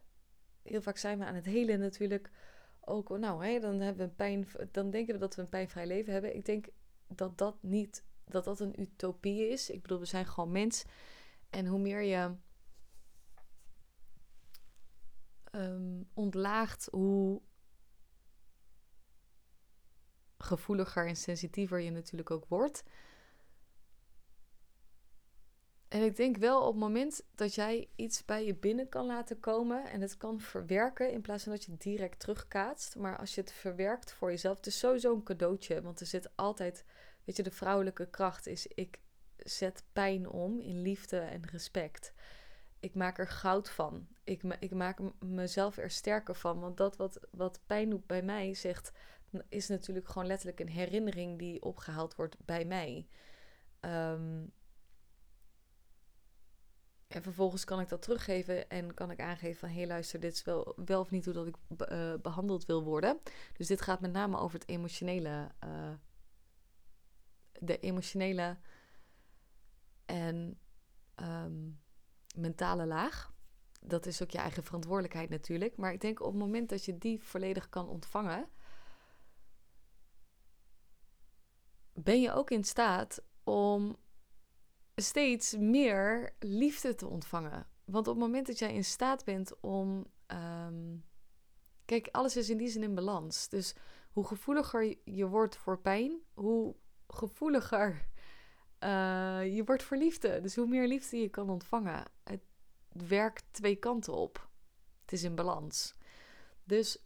heel 0.61 0.81
vaak 0.81 0.97
zijn 0.97 1.19
we 1.19 1.25
aan 1.25 1.35
het 1.35 1.45
hele 1.45 1.77
natuurlijk 1.77 2.31
ook, 2.79 3.17
nou, 3.17 3.45
hè, 3.45 3.59
dan 3.59 3.79
hebben 3.79 4.05
we 4.05 4.09
een 4.09 4.15
pijn, 4.15 4.47
dan 4.71 4.89
denken 4.89 5.13
we 5.13 5.19
dat 5.19 5.35
we 5.35 5.41
een 5.41 5.49
pijnvrij 5.49 5.87
leven 5.87 6.13
hebben. 6.13 6.35
Ik 6.35 6.45
denk 6.45 6.67
dat 7.07 7.37
dat 7.37 7.55
niet, 7.61 8.03
dat 8.25 8.43
dat 8.43 8.59
een 8.59 8.81
utopie 8.81 9.49
is. 9.49 9.69
Ik 9.69 9.81
bedoel, 9.81 9.99
we 9.99 10.05
zijn 10.05 10.25
gewoon 10.25 10.51
mens. 10.51 10.85
En 11.49 11.65
hoe 11.65 11.79
meer 11.79 12.01
je 12.01 12.35
um, 15.51 16.09
ontlaagt, 16.13 16.87
hoe 16.91 17.41
gevoeliger 20.37 21.07
en 21.07 21.15
sensitiever 21.15 21.79
je 21.79 21.91
natuurlijk 21.91 22.31
ook 22.31 22.45
wordt. 22.47 22.83
En 25.87 26.03
ik 26.03 26.15
denk 26.15 26.37
wel 26.37 26.61
op 26.61 26.71
het 26.71 26.81
moment 26.81 27.23
dat 27.35 27.55
jij 27.55 27.89
iets 27.95 28.25
bij 28.25 28.45
je 28.45 28.55
binnen 28.55 28.89
kan 28.89 29.05
laten 29.05 29.39
komen 29.39 29.85
en 29.85 30.01
het 30.01 30.17
kan 30.17 30.39
verwerken 30.39 31.11
in 31.11 31.21
plaats 31.21 31.43
van 31.43 31.51
dat 31.51 31.63
je 31.63 31.71
het 31.71 31.81
direct 31.81 32.19
terugkaatst. 32.19 32.95
Maar 32.95 33.17
als 33.17 33.35
je 33.35 33.41
het 33.41 33.51
verwerkt 33.51 34.11
voor 34.11 34.29
jezelf, 34.29 34.57
het 34.57 34.65
is 34.65 34.79
sowieso 34.79 35.13
een 35.13 35.23
cadeautje. 35.23 35.81
Want 35.81 35.99
er 35.99 36.05
zit 36.05 36.29
altijd, 36.35 36.85
weet 37.23 37.35
je, 37.35 37.43
de 37.43 37.51
vrouwelijke 37.51 38.09
kracht 38.09 38.47
is 38.47 38.67
ik 38.67 38.99
zet 39.37 39.83
pijn 39.93 40.29
om 40.29 40.59
in 40.59 40.81
liefde 40.81 41.19
en 41.19 41.45
respect. 41.45 42.13
Ik 42.79 42.95
maak 42.95 43.19
er 43.19 43.27
goud 43.27 43.69
van. 43.69 44.07
Ik, 44.23 44.43
ik 44.59 44.71
maak 44.71 44.99
mezelf 45.19 45.77
er 45.77 45.91
sterker 45.91 46.35
van. 46.35 46.59
Want 46.59 46.77
dat 46.77 46.95
wat, 46.95 47.19
wat 47.31 47.59
pijn 47.65 47.89
doet 47.89 48.07
bij 48.07 48.21
mij, 48.21 48.53
zegt, 48.53 48.91
is 49.49 49.67
natuurlijk 49.67 50.07
gewoon 50.07 50.27
letterlijk 50.27 50.59
een 50.59 50.69
herinnering 50.69 51.39
die 51.39 51.61
opgehaald 51.61 52.15
wordt 52.15 52.37
bij 52.45 52.65
mij. 52.65 53.07
Um, 53.81 54.51
en 57.07 57.21
vervolgens 57.21 57.63
kan 57.63 57.79
ik 57.79 57.89
dat 57.89 58.01
teruggeven 58.01 58.69
en 58.69 58.93
kan 58.93 59.11
ik 59.11 59.19
aangeven 59.19 59.59
van... 59.59 59.69
hé 59.69 59.75
hey, 59.75 59.87
luister, 59.87 60.19
dit 60.19 60.33
is 60.33 60.43
wel, 60.43 60.73
wel 60.85 60.99
of 60.99 61.11
niet 61.11 61.25
hoe 61.25 61.33
dat 61.33 61.47
ik 61.47 61.55
uh, 61.91 62.13
behandeld 62.21 62.65
wil 62.65 62.83
worden. 62.83 63.19
Dus 63.53 63.67
dit 63.67 63.81
gaat 63.81 63.99
met 63.99 64.11
name 64.11 64.37
over 64.37 64.59
het 64.59 64.69
emotionele... 64.69 65.51
Uh, 65.63 65.93
de 67.59 67.79
emotionele 67.79 68.57
en 70.05 70.59
um, 71.15 71.79
mentale 72.35 72.85
laag. 72.85 73.33
Dat 73.81 74.05
is 74.05 74.21
ook 74.21 74.31
je 74.31 74.37
eigen 74.37 74.63
verantwoordelijkheid 74.63 75.29
natuurlijk. 75.29 75.77
Maar 75.77 75.93
ik 75.93 76.01
denk 76.01 76.19
op 76.19 76.31
het 76.31 76.41
moment 76.41 76.69
dat 76.69 76.85
je 76.85 76.97
die 76.97 77.23
volledig 77.23 77.69
kan 77.69 77.87
ontvangen... 77.87 78.49
ben 81.93 82.21
je 82.21 82.31
ook 82.31 82.51
in 82.51 82.63
staat 82.63 83.21
om 83.43 83.97
steeds 85.01 85.55
meer 85.57 86.35
liefde 86.39 86.95
te 86.95 87.07
ontvangen. 87.07 87.67
Want 87.85 88.07
op 88.07 88.13
het 88.13 88.23
moment 88.23 88.47
dat 88.47 88.59
jij 88.59 88.73
in 88.73 88.85
staat 88.85 89.23
bent 89.25 89.59
om. 89.59 90.05
Um, 90.27 91.05
kijk, 91.85 92.07
alles 92.11 92.37
is 92.37 92.49
in 92.49 92.57
die 92.57 92.67
zin 92.67 92.83
in 92.83 92.95
balans. 92.95 93.49
Dus 93.49 93.75
hoe 94.11 94.25
gevoeliger 94.25 94.97
je 95.03 95.27
wordt 95.27 95.57
voor 95.57 95.79
pijn, 95.79 96.19
hoe 96.33 96.75
gevoeliger 97.07 98.07
uh, 98.83 99.55
je 99.55 99.61
wordt 99.65 99.83
voor 99.83 99.97
liefde. 99.97 100.41
Dus 100.41 100.55
hoe 100.55 100.67
meer 100.67 100.87
liefde 100.87 101.17
je 101.17 101.29
kan 101.29 101.49
ontvangen. 101.49 102.03
Het 102.23 102.41
werkt 102.89 103.43
twee 103.51 103.75
kanten 103.75 104.13
op. 104.13 104.49
Het 105.01 105.11
is 105.11 105.23
in 105.23 105.35
balans. 105.35 105.95
Dus, 106.63 107.03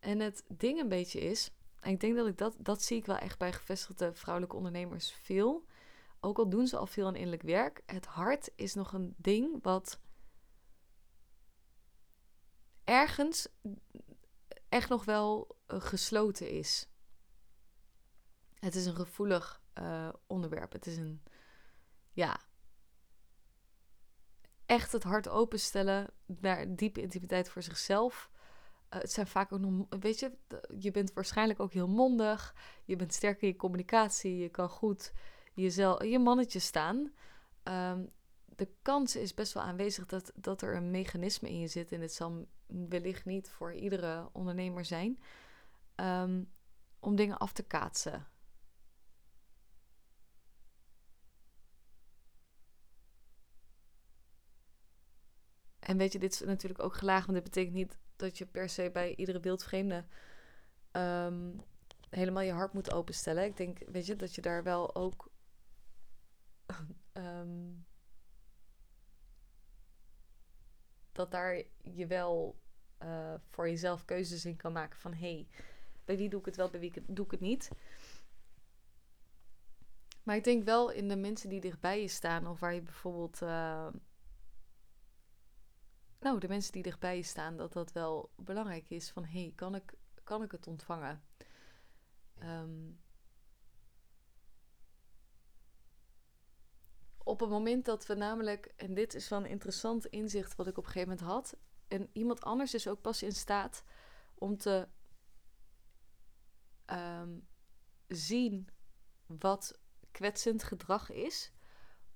en 0.00 0.20
het 0.20 0.44
ding 0.48 0.80
een 0.80 0.88
beetje 0.88 1.20
is, 1.20 1.50
en 1.80 1.90
ik 1.90 2.00
denk 2.00 2.16
dat 2.16 2.26
ik 2.26 2.38
dat, 2.38 2.56
dat 2.58 2.82
zie 2.82 2.96
ik 2.96 3.06
wel 3.06 3.16
echt 3.16 3.38
bij 3.38 3.52
gevestigde 3.52 4.14
vrouwelijke 4.14 4.56
ondernemers 4.56 5.12
veel 5.12 5.64
ook 6.24 6.38
al 6.38 6.48
doen 6.48 6.66
ze 6.66 6.76
al 6.76 6.86
veel 6.86 7.06
aan 7.06 7.14
innerlijk 7.14 7.42
werk, 7.42 7.82
het 7.86 8.06
hart 8.06 8.50
is 8.54 8.74
nog 8.74 8.92
een 8.92 9.14
ding 9.16 9.62
wat 9.62 10.00
ergens 12.84 13.48
echt 14.68 14.88
nog 14.88 15.04
wel 15.04 15.56
eh, 15.66 15.80
gesloten 15.80 16.50
is. 16.50 16.88
Het 18.58 18.74
is 18.74 18.86
een 18.86 18.94
gevoelig 18.94 19.62
uh, 19.78 20.08
onderwerp. 20.26 20.72
Het 20.72 20.86
is 20.86 20.96
een, 20.96 21.22
ja, 22.12 22.40
echt 24.66 24.92
het 24.92 25.02
hart 25.02 25.28
openstellen 25.28 26.10
naar 26.26 26.74
diepe 26.74 27.00
intimiteit 27.00 27.48
voor 27.48 27.62
zichzelf. 27.62 28.30
Uh, 28.90 29.00
het 29.00 29.12
zijn 29.12 29.26
vaak 29.26 29.52
ook 29.52 29.60
nog, 29.60 29.86
weet 30.00 30.18
je, 30.18 30.32
je 30.78 30.90
bent 30.90 31.12
waarschijnlijk 31.12 31.60
ook 31.60 31.72
heel 31.72 31.88
mondig. 31.88 32.54
Je 32.84 32.96
bent 32.96 33.14
sterk 33.14 33.42
in 33.42 33.48
je 33.48 33.56
communicatie. 33.56 34.36
Je 34.36 34.48
kan 34.48 34.68
goed 34.68 35.12
jezelf, 35.54 36.04
je 36.04 36.18
mannetje 36.18 36.58
staan. 36.58 37.12
Um, 37.64 38.10
de 38.44 38.68
kans 38.82 39.16
is 39.16 39.34
best 39.34 39.52
wel 39.52 39.62
aanwezig 39.62 40.06
dat, 40.06 40.32
dat 40.34 40.62
er 40.62 40.76
een 40.76 40.90
mechanisme 40.90 41.48
in 41.48 41.58
je 41.58 41.66
zit. 41.66 41.92
En 41.92 42.00
het 42.00 42.12
zal 42.12 42.48
wellicht 42.66 43.24
niet 43.24 43.50
voor 43.50 43.74
iedere 43.74 44.28
ondernemer 44.32 44.84
zijn. 44.84 45.18
Um, 45.96 46.52
om 47.00 47.16
dingen 47.16 47.38
af 47.38 47.52
te 47.52 47.62
kaatsen. 47.62 48.26
En 55.78 55.96
weet 55.96 56.12
je, 56.12 56.18
dit 56.18 56.32
is 56.32 56.40
natuurlijk 56.40 56.82
ook 56.82 56.94
gelaagd, 56.94 57.26
want 57.26 57.34
dit 57.34 57.44
betekent 57.44 57.74
niet 57.74 57.98
dat 58.16 58.38
je 58.38 58.46
per 58.46 58.68
se 58.68 58.90
bij 58.92 59.14
iedere 59.16 59.40
wildvreemde 59.40 60.04
um, 60.92 61.60
helemaal 62.10 62.42
je 62.42 62.52
hart 62.52 62.72
moet 62.72 62.92
openstellen. 62.92 63.44
Ik 63.44 63.56
denk, 63.56 63.78
weet 63.86 64.06
je, 64.06 64.16
dat 64.16 64.34
je 64.34 64.40
daar 64.40 64.62
wel 64.62 64.94
ook 64.94 65.32
um, 67.12 67.86
dat 71.12 71.30
daar 71.30 71.62
je 71.82 72.06
wel 72.06 72.60
uh, 73.02 73.34
voor 73.48 73.68
jezelf 73.68 74.04
keuzes 74.04 74.44
in 74.44 74.56
kan 74.56 74.72
maken 74.72 74.98
van 74.98 75.12
hé, 75.12 75.34
hey, 75.34 75.48
bij 76.04 76.16
wie 76.16 76.28
doe 76.28 76.40
ik 76.40 76.46
het 76.46 76.56
wel, 76.56 76.70
bij 76.70 76.80
wie 76.80 76.92
doe 77.06 77.24
ik 77.24 77.30
het 77.30 77.40
niet. 77.40 77.70
Maar 80.22 80.36
ik 80.36 80.44
denk 80.44 80.64
wel 80.64 80.90
in 80.90 81.08
de 81.08 81.16
mensen 81.16 81.48
die 81.48 81.60
dichtbij 81.60 82.00
je 82.00 82.08
staan, 82.08 82.46
of 82.46 82.60
waar 82.60 82.74
je 82.74 82.82
bijvoorbeeld. 82.82 83.42
Uh, 83.42 83.88
nou, 86.20 86.38
de 86.38 86.48
mensen 86.48 86.72
die 86.72 86.82
dichtbij 86.82 87.16
je 87.16 87.22
staan, 87.22 87.56
dat 87.56 87.72
dat 87.72 87.92
wel 87.92 88.30
belangrijk 88.36 88.90
is. 88.90 89.10
Van 89.10 89.24
hé, 89.24 89.40
hey, 89.40 89.52
kan, 89.54 89.74
ik, 89.74 89.94
kan 90.22 90.42
ik 90.42 90.50
het 90.50 90.66
ontvangen? 90.66 91.22
Um, 92.42 93.03
op 97.24 97.40
het 97.40 97.50
moment 97.50 97.84
dat 97.84 98.06
we 98.06 98.14
namelijk, 98.14 98.72
en 98.76 98.94
dit 98.94 99.14
is 99.14 99.28
wel 99.28 99.38
een 99.38 99.50
interessant 99.50 100.06
inzicht 100.06 100.56
wat 100.56 100.66
ik 100.66 100.78
op 100.78 100.84
een 100.84 100.90
gegeven 100.90 101.16
moment 101.16 101.28
had, 101.28 101.56
en 101.88 102.08
iemand 102.12 102.40
anders 102.40 102.74
is 102.74 102.88
ook 102.88 103.00
pas 103.00 103.22
in 103.22 103.32
staat 103.32 103.84
om 104.34 104.56
te 104.56 104.88
um, 106.86 107.48
zien 108.08 108.68
wat 109.26 109.78
kwetsend 110.10 110.62
gedrag 110.62 111.10
is, 111.10 111.52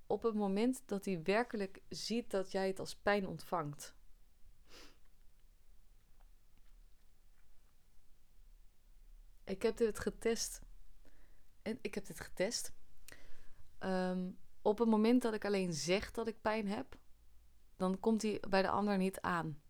op 0.06 0.22
het 0.22 0.34
moment 0.34 0.82
dat 0.86 1.04
hij 1.04 1.22
werkelijk 1.22 1.82
ziet 1.88 2.30
dat 2.30 2.52
jij 2.52 2.66
het 2.66 2.78
als 2.78 2.96
pijn 2.96 3.26
ontvangt. 3.26 3.96
Ik 9.44 9.62
heb 9.62 9.76
dit 9.76 9.98
getest. 9.98 10.60
En 11.62 11.78
ik 11.80 11.94
heb 11.94 12.06
dit 12.06 12.20
getest. 12.20 12.72
Um, 13.78 14.38
op 14.68 14.78
het 14.78 14.88
moment 14.88 15.22
dat 15.22 15.34
ik 15.34 15.44
alleen 15.44 15.72
zeg 15.72 16.10
dat 16.10 16.26
ik 16.26 16.40
pijn 16.40 16.68
heb, 16.68 16.96
dan 17.76 18.00
komt 18.00 18.22
hij 18.22 18.42
bij 18.48 18.62
de 18.62 18.68
ander 18.68 18.96
niet 18.96 19.20
aan. 19.20 19.62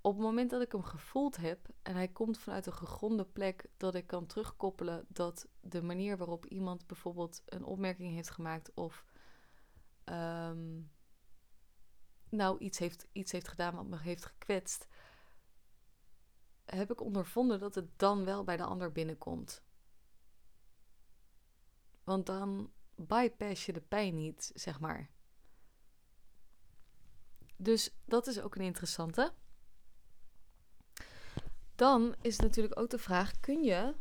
Op 0.00 0.12
het 0.12 0.22
moment 0.22 0.50
dat 0.50 0.62
ik 0.62 0.72
hem 0.72 0.82
gevoeld 0.82 1.36
heb 1.36 1.68
en 1.82 1.94
hij 1.94 2.08
komt 2.08 2.38
vanuit 2.38 2.66
een 2.66 2.72
gegronde 2.72 3.24
plek, 3.24 3.70
dat 3.76 3.94
ik 3.94 4.06
kan 4.06 4.26
terugkoppelen 4.26 5.06
dat 5.08 5.48
de 5.60 5.82
manier 5.82 6.16
waarop 6.16 6.46
iemand 6.46 6.86
bijvoorbeeld 6.86 7.42
een 7.46 7.64
opmerking 7.64 8.12
heeft 8.12 8.30
gemaakt 8.30 8.74
of 8.74 9.04
ehm, 10.04 10.80
nou 12.28 12.58
iets 12.58 12.78
heeft, 12.78 13.06
iets 13.12 13.32
heeft 13.32 13.48
gedaan 13.48 13.74
wat 13.74 13.86
me 13.86 13.98
heeft 13.98 14.24
gekwetst, 14.24 14.86
heb 16.64 16.90
ik 16.90 17.00
ondervonden 17.00 17.60
dat 17.60 17.74
het 17.74 17.98
dan 17.98 18.24
wel 18.24 18.44
bij 18.44 18.56
de 18.56 18.64
ander 18.64 18.92
binnenkomt. 18.92 19.62
Want 22.04 22.26
dan 22.26 22.70
bypass 23.06 23.66
je 23.66 23.72
de 23.72 23.80
pijn 23.80 24.14
niet, 24.14 24.50
zeg 24.54 24.80
maar. 24.80 25.10
Dus 27.56 27.94
dat 28.04 28.26
is 28.26 28.40
ook 28.40 28.54
een 28.54 28.64
interessante. 28.64 29.32
Dan 31.74 32.14
is 32.20 32.38
natuurlijk 32.38 32.78
ook 32.78 32.90
de 32.90 32.98
vraag: 32.98 33.40
kun 33.40 33.62
je 33.62 33.94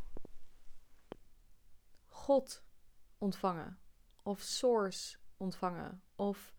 God 2.06 2.64
ontvangen? 3.18 3.80
Of 4.24 4.42
Source 4.42 5.18
ontvangen? 5.38 6.04
Of 6.16 6.54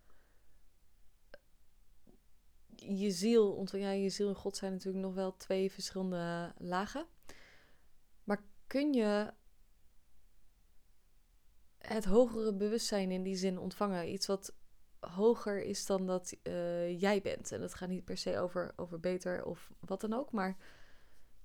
je 2.76 3.10
ziel 3.10 3.52
ontvangen? 3.52 3.86
Ja, 3.86 3.92
je 3.92 4.08
ziel 4.08 4.28
en 4.28 4.34
God 4.34 4.56
zijn 4.56 4.72
natuurlijk 4.72 5.04
nog 5.04 5.14
wel 5.14 5.36
twee 5.36 5.72
verschillende 5.72 6.54
lagen. 6.58 7.06
Maar 8.24 8.44
kun 8.66 8.92
je 8.92 9.34
het 11.94 12.04
hogere 12.04 12.54
bewustzijn 12.54 13.10
in 13.10 13.22
die 13.22 13.36
zin 13.36 13.58
ontvangen. 13.58 14.12
Iets 14.12 14.26
wat 14.26 14.54
hoger 15.00 15.62
is 15.62 15.86
dan 15.86 16.06
dat 16.06 16.36
uh, 16.42 17.00
jij 17.00 17.20
bent. 17.20 17.52
En 17.52 17.60
dat 17.60 17.74
gaat 17.74 17.88
niet 17.88 18.04
per 18.04 18.16
se 18.16 18.38
over, 18.38 18.72
over 18.76 19.00
beter 19.00 19.44
of 19.44 19.70
wat 19.80 20.00
dan 20.00 20.12
ook. 20.12 20.32
Maar 20.32 20.56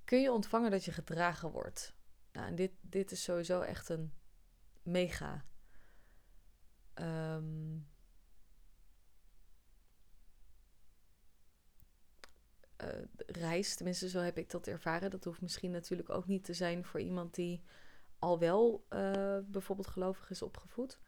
kun 0.04 0.22
je 0.22 0.32
ontvangen 0.32 0.72
dat 0.72 0.86
je 0.86 0.92
gedragen 0.92 1.52
wordt? 1.52 1.96
Nou, 2.32 2.48
en 2.48 2.56
dit, 2.56 2.72
dit 2.82 3.12
is 3.12 3.24
sowieso 3.24 3.62
echt 3.62 3.90
een 3.90 4.14
mega. 4.84 5.46
Um, 6.96 7.88
uh, 12.84 12.90
reis. 13.26 13.76
Tenminste, 13.76 14.10
zo 14.10 14.20
heb 14.20 14.38
ik 14.38 14.50
dat 14.50 14.68
ervaren. 14.68 15.10
Dat 15.10 15.24
hoeft 15.24 15.42
misschien 15.42 15.72
natuurlijk 15.72 16.10
ook 16.10 16.28
niet 16.28 16.44
te 16.44 16.54
zijn 16.54 16.86
voor 16.86 17.00
iemand 17.00 17.36
die 17.36 17.64
al 18.26 18.40
wel 18.40 18.86
uh, 18.90 19.38
bijvoorbeeld 19.46 19.88
gelovig 19.88 20.30
is 20.30 20.42
opgevoed. 20.42 21.00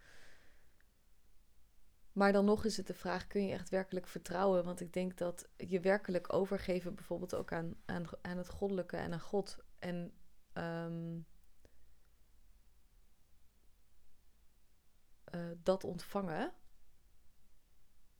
Maar 2.12 2.32
dan 2.32 2.45
nog 2.45 2.65
is 2.65 2.77
het 2.77 2.88
de 2.88 2.93
vraag: 2.93 3.27
kun 3.27 3.45
je 3.45 3.53
echt 3.53 3.69
werkelijk 3.69 4.08
vertrouwen? 4.08 4.63
Want 4.63 4.80
ik 4.80 4.93
denk 4.93 5.17
dat 5.17 5.49
je 5.58 5.80
werkelijk 5.80 6.34
overgeven, 6.34 6.95
bijvoorbeeld 6.95 7.36
ook 7.36 7.51
aan, 7.51 7.75
aan, 7.86 8.06
aan 8.21 8.38
het 8.38 8.49
goddelijke 8.49 8.97
en 8.97 9.13
aan 9.13 9.19
God. 9.19 9.58
En 9.80 10.13
um, 10.53 11.25
uh, 15.36 15.51
dat 15.63 15.84
ontvangen. 15.84 16.53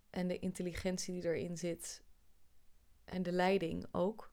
En 0.10 0.28
de 0.28 0.40
intelligentie 0.40 1.14
die 1.14 1.30
erin 1.30 1.58
zit. 1.58 2.04
En 3.04 3.24
de 3.24 3.32
leiding 3.32 3.86
ook. 3.92 4.32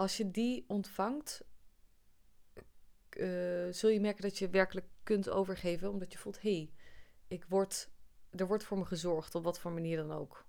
Als 0.00 0.16
je 0.16 0.30
die 0.30 0.64
ontvangt, 0.66 1.44
uh, 3.16 3.72
zul 3.72 3.88
je 3.88 4.00
merken 4.00 4.22
dat 4.22 4.38
je 4.38 4.50
werkelijk 4.50 4.86
kunt 5.02 5.28
overgeven, 5.28 5.90
omdat 5.90 6.12
je 6.12 6.18
voelt: 6.18 6.42
hé, 6.42 6.54
hey, 6.54 6.72
ik 7.28 7.44
word, 7.44 7.90
er 8.30 8.46
wordt 8.46 8.64
voor 8.64 8.78
me 8.78 8.84
gezorgd, 8.84 9.34
op 9.34 9.44
wat 9.44 9.60
voor 9.60 9.72
manier 9.72 9.96
dan 9.96 10.12
ook. 10.12 10.46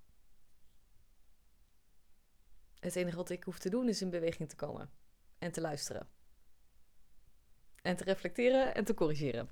Het 2.80 2.96
enige 2.96 3.16
wat 3.16 3.30
ik 3.30 3.44
hoef 3.44 3.60
te 3.60 3.70
doen 3.70 3.88
is 3.88 4.02
in 4.02 4.10
beweging 4.10 4.50
te 4.50 4.56
komen 4.56 4.92
en 5.38 5.52
te 5.52 5.62
luisteren. 5.62 6.08
En 7.82 7.96
te 7.96 8.04
reflecteren 8.04 8.76
en 8.76 8.84
te 8.84 8.94
corrigeren. 8.94 9.50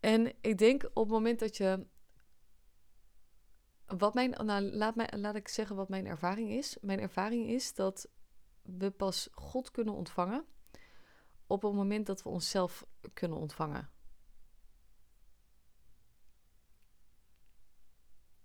En 0.00 0.32
ik 0.40 0.58
denk 0.58 0.84
op 0.84 0.94
het 0.94 1.12
moment 1.12 1.38
dat 1.38 1.56
je 1.56 1.86
wat 3.98 4.14
mijn, 4.14 4.30
nou, 4.30 4.62
laat, 4.62 4.94
mij, 4.94 5.12
laat 5.16 5.34
ik 5.34 5.48
zeggen 5.48 5.76
wat 5.76 5.88
mijn 5.88 6.06
ervaring 6.06 6.50
is. 6.50 6.76
Mijn 6.80 7.00
ervaring 7.00 7.46
is 7.46 7.74
dat 7.74 8.08
we 8.62 8.90
pas 8.90 9.28
God 9.32 9.70
kunnen 9.70 9.94
ontvangen 9.94 10.44
op 11.46 11.62
het 11.62 11.72
moment 11.72 12.06
dat 12.06 12.22
we 12.22 12.28
onszelf 12.28 12.86
kunnen 13.14 13.38
ontvangen. 13.38 13.90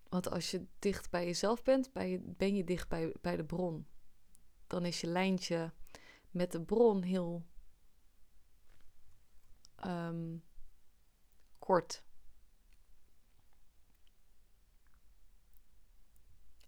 Want 0.10 0.29
als 0.29 0.51
je 0.51 0.65
dicht 0.79 1.10
bij 1.10 1.25
jezelf 1.25 1.63
bent, 1.63 1.93
ben 2.38 2.55
je 2.55 2.63
dicht 2.63 2.89
bij, 2.89 3.15
bij 3.21 3.36
de 3.36 3.45
bron. 3.45 3.88
Dan 4.67 4.86
is 4.86 5.01
je 5.01 5.08
lijntje 5.08 5.73
met 6.31 6.51
de 6.51 6.62
bron 6.62 7.01
heel 7.01 7.45
um, 9.86 10.43
kort. 11.60 12.05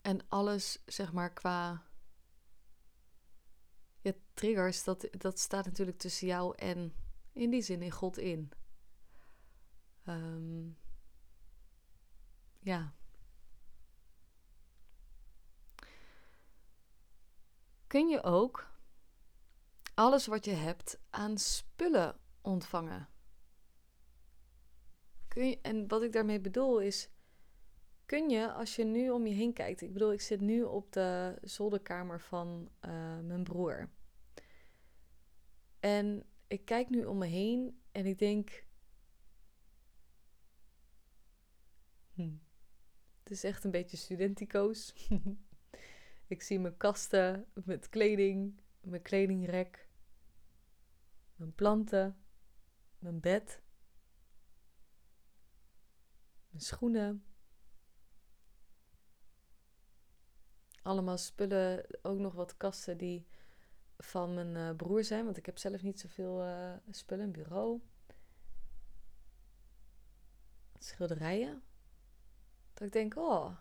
En 0.07 0.29
alles, 0.29 0.83
zeg 0.85 1.13
maar, 1.13 1.33
qua 1.33 1.83
ja, 4.01 4.13
triggers, 4.33 4.83
dat, 4.83 5.07
dat 5.11 5.39
staat 5.39 5.65
natuurlijk 5.65 5.97
tussen 5.97 6.27
jou 6.27 6.55
en 6.55 6.93
in 7.31 7.49
die 7.49 7.61
zin 7.61 7.81
in 7.81 7.91
God 7.91 8.17
in. 8.17 8.51
Um, 10.05 10.77
ja. 12.59 12.93
Kun 17.87 18.07
je 18.07 18.23
ook 18.23 18.71
alles 19.93 20.27
wat 20.27 20.45
je 20.45 20.51
hebt 20.51 20.99
aan 21.09 21.37
spullen 21.37 22.19
ontvangen? 22.41 23.09
Kun 25.27 25.49
je, 25.49 25.61
en 25.61 25.87
wat 25.87 26.01
ik 26.01 26.11
daarmee 26.11 26.41
bedoel 26.41 26.79
is 26.79 27.09
kun 28.07 28.29
je, 28.29 28.51
als 28.51 28.75
je 28.75 28.83
nu 28.83 29.09
om 29.09 29.27
je 29.27 29.33
heen 29.33 29.53
kijkt, 29.53 29.81
ik 29.81 29.93
bedoel, 29.93 30.13
ik 30.13 30.21
zit 30.21 30.41
nu 30.41 30.63
op 30.63 30.91
de 30.91 31.37
zolderkamer 31.41 32.21
van 32.21 32.69
uh, 32.85 33.19
mijn 33.19 33.43
broer. 33.43 33.89
En 35.79 36.23
ik 36.47 36.65
kijk 36.65 36.89
nu 36.89 37.05
om 37.05 37.17
me 37.17 37.25
heen 37.25 37.81
en 37.91 38.05
ik 38.05 38.19
denk. 38.19 38.65
Hm, 42.13 42.35
het 43.23 43.31
is 43.31 43.43
echt 43.43 43.63
een 43.63 43.71
beetje 43.71 43.97
studentico's. 43.97 45.09
ik 46.27 46.41
zie 46.41 46.59
mijn 46.59 46.77
kasten 46.77 47.45
met 47.53 47.89
kleding, 47.89 48.61
mijn 48.81 49.01
kledingrek, 49.01 49.89
mijn 51.35 51.53
planten, 51.53 52.17
mijn 52.99 53.19
bed, 53.19 53.61
mijn 56.49 56.63
schoenen. 56.63 57.21
Allemaal 60.87 61.17
spullen, 61.17 61.85
ook 62.01 62.19
nog 62.19 62.33
wat 62.33 62.57
kasten 62.57 62.97
die 62.97 63.27
van 63.97 64.33
mijn 64.33 64.55
uh, 64.55 64.75
broer 64.75 65.03
zijn. 65.03 65.25
Want 65.25 65.37
ik 65.37 65.45
heb 65.45 65.57
zelf 65.57 65.81
niet 65.81 65.99
zoveel 65.99 66.43
uh, 66.43 66.73
spullen, 66.91 67.25
een 67.25 67.31
bureau. 67.31 67.81
schilderijen. 70.79 71.63
Dat 72.73 72.87
ik 72.87 72.93
denk, 72.93 73.15
oh. 73.15 73.57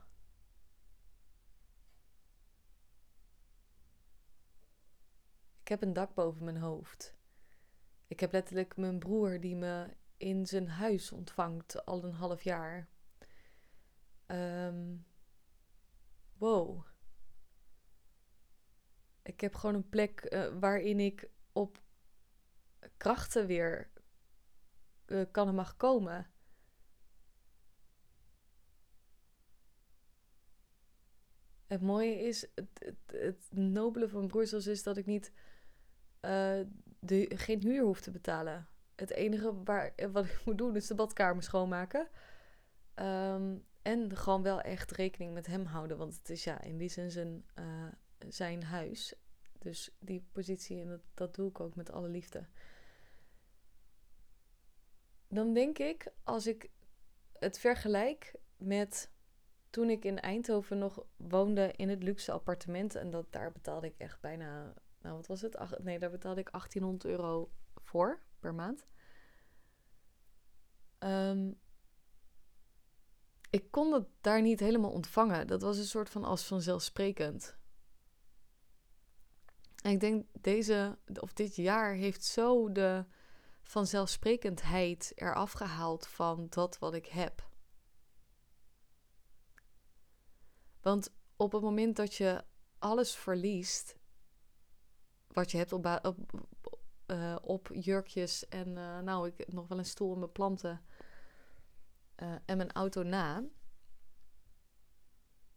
Ik 5.60 5.68
heb 5.68 5.82
een 5.82 5.92
dak 5.92 6.14
boven 6.14 6.44
mijn 6.44 6.56
hoofd. 6.56 7.14
Ik 8.06 8.20
heb 8.20 8.32
letterlijk 8.32 8.76
mijn 8.76 8.98
broer 8.98 9.40
die 9.40 9.56
me 9.56 9.96
in 10.16 10.46
zijn 10.46 10.68
huis 10.68 11.12
ontvangt 11.12 11.84
al 11.86 12.04
een 12.04 12.12
half 12.12 12.42
jaar. 12.42 12.88
Um, 14.26 15.06
wow. 16.36 16.84
Ik 19.26 19.40
heb 19.40 19.54
gewoon 19.54 19.74
een 19.74 19.88
plek 19.88 20.32
uh, 20.32 20.46
waarin 20.60 21.00
ik 21.00 21.28
op 21.52 21.82
krachten 22.96 23.46
weer 23.46 23.90
uh, 25.06 25.22
kan 25.30 25.48
en 25.48 25.54
mag 25.54 25.76
komen. 25.76 26.30
Het 31.66 31.80
mooie 31.80 32.20
is, 32.20 32.46
het, 32.54 32.68
het, 32.78 33.20
het 33.20 33.48
nobele 33.50 34.08
van 34.08 34.26
broersels 34.26 34.66
is 34.66 34.82
dat 34.82 34.96
ik 34.96 35.06
niet 35.06 35.32
uh, 36.20 36.60
de, 36.98 37.30
geen 37.34 37.60
huur 37.62 37.82
hoef 37.82 38.00
te 38.00 38.10
betalen. 38.10 38.68
Het 38.94 39.10
enige 39.10 39.62
waar, 39.62 39.92
wat 40.12 40.24
ik 40.24 40.42
moet 40.46 40.58
doen 40.58 40.76
is 40.76 40.86
de 40.86 40.94
badkamer 40.94 41.42
schoonmaken. 41.42 42.08
Um, 42.94 43.64
en 43.82 44.16
gewoon 44.16 44.42
wel 44.42 44.60
echt 44.60 44.90
rekening 44.90 45.32
met 45.32 45.46
hem 45.46 45.64
houden. 45.64 45.96
Want 45.96 46.16
het 46.16 46.30
is 46.30 46.44
ja, 46.44 46.60
in 46.60 46.76
die 46.76 46.88
zin 46.88 47.10
zijn, 47.10 47.44
zijn 48.28 48.62
huis. 48.62 49.14
Dus 49.58 49.90
die 49.98 50.26
positie, 50.32 50.80
en 50.80 51.02
dat, 51.14 51.34
doe 51.34 51.48
ik 51.48 51.60
ook 51.60 51.74
met 51.74 51.90
alle 51.90 52.08
liefde. 52.08 52.46
Dan 55.28 55.52
denk 55.52 55.78
ik, 55.78 56.12
als 56.24 56.46
ik 56.46 56.70
het 57.32 57.58
vergelijk 57.58 58.34
met 58.56 59.10
toen 59.70 59.90
ik 59.90 60.04
in 60.04 60.20
Eindhoven 60.20 60.78
nog 60.78 61.04
woonde 61.16 61.72
in 61.76 61.88
het 61.88 62.02
luxe 62.02 62.32
appartement. 62.32 62.94
En 62.94 63.10
dat, 63.10 63.32
daar 63.32 63.52
betaalde 63.52 63.86
ik 63.86 63.94
echt 63.98 64.20
bijna, 64.20 64.74
nou 65.00 65.16
wat 65.16 65.26
was 65.26 65.40
het? 65.40 65.56
Ach, 65.56 65.78
nee, 65.78 65.98
daar 65.98 66.10
betaalde 66.10 66.40
ik 66.40 66.50
1800 66.50 67.04
euro 67.04 67.50
voor 67.74 68.22
per 68.40 68.54
maand. 68.54 68.86
Um, 70.98 71.58
ik 73.50 73.70
kon 73.70 73.90
dat 73.90 74.06
daar 74.20 74.42
niet 74.42 74.60
helemaal 74.60 74.90
ontvangen. 74.90 75.46
Dat 75.46 75.62
was 75.62 75.78
een 75.78 75.84
soort 75.84 76.10
van 76.10 76.24
als 76.24 76.46
vanzelfsprekend. 76.46 77.56
En 79.86 79.92
ik 79.92 80.00
denk 80.00 80.26
deze, 80.40 80.98
of 81.20 81.32
dit 81.32 81.56
jaar 81.56 81.94
heeft 81.94 82.24
zo 82.24 82.72
de 82.72 83.04
vanzelfsprekendheid 83.62 85.12
eraf 85.14 85.52
gehaald 85.52 86.06
van 86.06 86.46
dat 86.48 86.78
wat 86.78 86.94
ik 86.94 87.06
heb. 87.06 87.48
Want 90.80 91.14
op 91.36 91.52
het 91.52 91.62
moment 91.62 91.96
dat 91.96 92.14
je 92.14 92.44
alles 92.78 93.14
verliest, 93.14 93.96
wat 95.26 95.50
je 95.50 95.56
hebt 95.56 95.72
op, 95.72 96.00
op, 96.02 96.46
uh, 97.06 97.36
op 97.42 97.68
jurkjes 97.72 98.48
en 98.48 98.68
uh, 98.68 98.98
nou, 98.98 99.28
ik 99.28 99.52
nog 99.52 99.68
wel 99.68 99.78
een 99.78 99.84
stoel 99.84 100.12
en 100.12 100.18
mijn 100.18 100.32
planten 100.32 100.84
uh, 102.16 102.34
en 102.44 102.56
mijn 102.56 102.72
auto 102.72 103.02
na. 103.02 103.44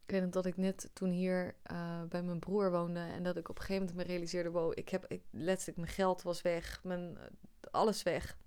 Ik 0.10 0.20
weet 0.20 0.34
dat 0.34 0.46
ik 0.46 0.58
net 0.58 0.90
toen 0.94 1.10
hier 1.10 1.56
uh, 1.72 2.04
bij 2.04 2.24
mijn 2.24 2.40
broer 2.40 2.72
woonde 2.72 3.00
en 3.00 3.24
dat 3.24 3.38
ik 3.38 3.50
op 3.50 3.58
een 3.58 3.62
gegeven 3.62 3.86
moment 3.86 4.08
me 4.08 4.14
realiseerde: 4.14 4.50
wow, 4.50 4.72
ik 4.76 4.90
heb 4.90 5.06
ik, 5.08 5.24
letterlijk 5.30 5.78
mijn 5.78 5.92
geld 5.92 6.22
was 6.22 6.42
weg, 6.42 6.84
mijn, 6.84 7.18
alles 7.72 8.04
weg. 8.04 8.38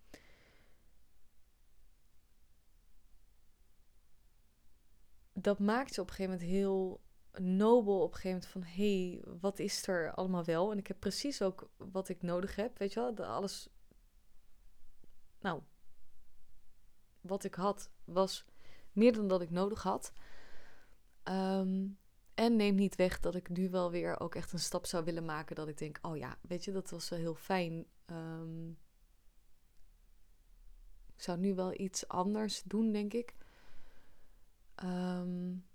Dat 5.33 5.59
maakt 5.59 5.95
je 5.95 6.01
op 6.01 6.09
een 6.09 6.15
gegeven 6.15 6.39
moment 6.39 6.51
heel 6.51 7.01
nobel 7.33 8.03
op 8.03 8.13
een 8.13 8.21
gegeven 8.21 8.51
moment 8.55 8.69
van 8.69 8.85
hé, 8.85 9.09
hey, 9.11 9.23
wat 9.41 9.59
is 9.59 9.87
er 9.87 10.15
allemaal 10.15 10.45
wel? 10.45 10.71
En 10.71 10.79
ik 10.79 10.87
heb 10.87 11.01
precies 11.01 11.43
ook 11.43 11.71
wat 11.77 12.09
ik 12.09 12.23
nodig 12.23 12.57
heb, 12.57 12.79
weet 12.79 12.93
je 12.93 13.13
wel? 13.15 13.27
Alles, 13.27 13.69
nou, 15.41 15.63
wat 17.21 17.45
ik 17.45 17.55
had 17.55 17.91
was 18.05 18.45
meer 18.93 19.13
dan 19.13 19.29
dat 19.29 19.43
ik 19.43 19.51
nodig 19.51 19.83
had. 19.83 20.13
Um, 21.25 21.99
en 22.35 22.57
neem 22.57 22.75
niet 22.75 22.97
weg 22.97 23.21
dat 23.21 23.35
ik 23.35 23.49
nu 23.49 23.71
wel 23.71 23.91
weer 23.91 24.21
ook 24.21 24.35
echt 24.35 24.53
een 24.53 24.59
stap 24.59 24.87
zou 24.87 25.05
willen 25.05 25.25
maken. 25.25 25.57
Dat 25.57 25.69
ik 25.69 25.79
denk, 25.79 25.99
oh 26.03 26.17
ja, 26.17 26.39
weet 26.41 26.65
je, 26.65 26.73
dat 26.73 26.91
was 26.91 27.09
wel 27.09 27.19
heel 27.19 27.35
fijn. 27.35 27.87
Um, 28.07 28.79
ik 31.15 31.23
zou 31.23 31.39
nu 31.39 31.55
wel 31.55 31.81
iets 31.81 32.09
anders 32.09 32.63
doen, 32.63 32.93
denk 32.93 33.13
ik. 33.13 33.35
Um, 34.85 35.67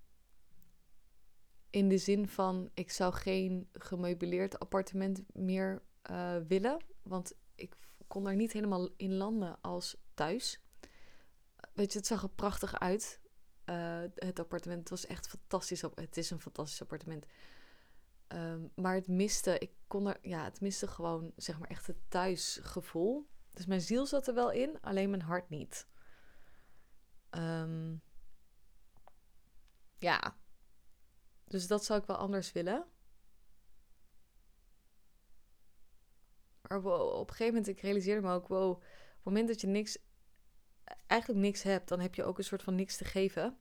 in 1.70 1.90
de 1.90 1.98
zin 1.98 2.28
van, 2.28 2.70
ik 2.74 2.92
zou 2.92 3.14
geen 3.14 3.70
gemeubileerd 3.74 4.60
appartement 4.60 5.22
meer 5.34 5.82
uh, 6.12 6.38
willen. 6.48 6.78
Want 7.02 7.34
ik 7.56 7.76
kon 8.08 8.24
daar 8.24 8.36
niet 8.36 8.52
helemaal 8.52 8.90
in 8.98 9.14
landen 9.14 9.62
als 9.62 9.98
thuis 10.14 10.62
weet 11.78 11.92
je, 11.92 11.98
het 11.98 12.08
zag 12.08 12.24
er 12.24 12.30
prachtig 12.30 12.80
uit. 12.80 13.20
Uh, 13.70 14.04
het 14.16 14.40
appartement 14.40 14.90
was 14.90 15.06
echt 15.06 15.28
fantastisch. 15.28 15.82
Het 15.82 16.18
is 16.18 16.30
een 16.30 16.42
fantastisch 16.42 16.82
appartement. 16.82 17.26
Um, 18.28 18.72
maar 18.76 18.94
het 18.94 19.08
miste, 19.08 19.60
ik 19.60 19.72
kon 19.88 20.08
er, 20.08 20.18
ja, 20.22 20.44
het 20.44 20.62
miste 20.62 20.88
gewoon, 20.88 21.32
zeg 21.36 21.60
maar, 21.60 21.70
echt 21.70 21.88
het 21.88 21.98
thuisgevoel. 22.08 23.28
Dus 23.52 23.66
mijn 23.66 23.82
ziel 23.82 24.06
zat 24.06 24.28
er 24.28 24.34
wel 24.34 24.52
in, 24.52 24.82
alleen 24.82 25.10
mijn 25.10 25.22
hart 25.22 25.50
niet. 25.50 25.88
Um, 27.32 28.02
ja. 29.98 30.38
Dus 31.46 31.68
dat 31.68 31.86
zou 31.86 32.00
ik 32.00 32.08
wel 32.08 32.18
anders 32.18 32.52
willen. 32.52 32.86
Maar 36.62 36.82
wow, 36.82 37.14
op 37.14 37.30
een 37.30 37.36
gegeven 37.36 37.54
moment, 37.54 37.68
ik 37.68 37.82
realiseerde 37.82 38.22
me 38.22 38.34
ook, 38.34 38.48
wow, 38.48 38.70
op 38.70 38.82
het 38.82 39.24
moment 39.24 39.48
dat 39.48 39.62
je 39.62 39.68
niks 39.68 39.98
eigenlijk 41.08 41.42
niks 41.42 41.64
hebt, 41.64 41.88
dan 41.88 42.00
heb 42.00 42.16
je 42.16 42.24
ook 42.24 42.38
een 42.38 42.44
soort 42.44 42.64
van 42.64 42.76
niks 42.76 42.98
te 42.98 43.06
geven. 43.06 43.58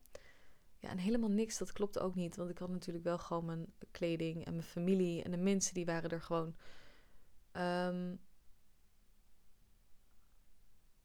Ja, 0.78 0.88
en 0.88 0.98
helemaal 0.98 1.30
niks, 1.30 1.58
dat 1.58 1.72
klopt 1.72 1.98
ook 1.98 2.14
niet. 2.14 2.36
Want 2.36 2.50
ik 2.50 2.58
had 2.58 2.68
natuurlijk 2.68 3.04
wel 3.04 3.18
gewoon 3.18 3.44
mijn 3.44 3.72
kleding 3.90 4.44
en 4.44 4.52
mijn 4.52 4.66
familie 4.66 5.22
en 5.22 5.30
de 5.30 5.36
mensen 5.36 5.74
die 5.74 5.84
waren 5.84 6.10
er 6.10 6.22
gewoon. 6.22 6.56
Um, 7.52 8.20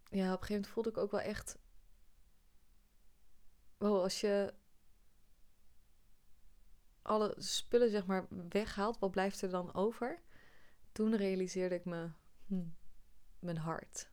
ja, 0.10 0.34
op 0.34 0.42
een 0.42 0.48
gegeven 0.48 0.48
moment 0.48 0.68
voelde 0.68 0.90
ik 0.90 0.98
ook 0.98 1.12
wel 1.12 1.20
echt. 1.20 1.58
Wow, 3.78 4.02
als 4.02 4.22
je 4.22 4.54
alle 7.02 7.36
spullen 7.38 7.90
zeg 7.90 8.06
maar 8.06 8.28
weghaalt, 8.50 9.00
wat 9.00 9.12
blijft 9.12 9.42
er 9.42 9.50
dan 9.50 9.74
over? 9.74 10.22
Toen 10.92 11.16
realiseerde 11.16 11.76
ik 11.76 11.86
me, 11.86 12.12
hm, 12.48 12.68
mijn 13.40 13.58
hart. 13.58 14.11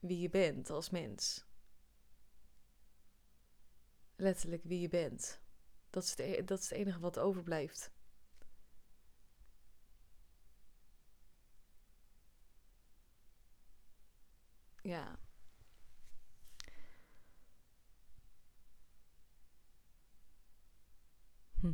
Wie 0.00 0.20
je 0.20 0.28
bent 0.28 0.70
als 0.70 0.90
mens. 0.90 1.46
Letterlijk 4.16 4.62
wie 4.64 4.80
je 4.80 4.88
bent. 4.88 5.40
Dat 5.90 6.02
is, 6.02 6.16
het, 6.16 6.48
dat 6.48 6.58
is 6.58 6.68
het 6.68 6.78
enige 6.78 7.00
wat 7.00 7.18
overblijft. 7.18 7.90
Ja. 14.82 15.18
Hm. 21.60 21.72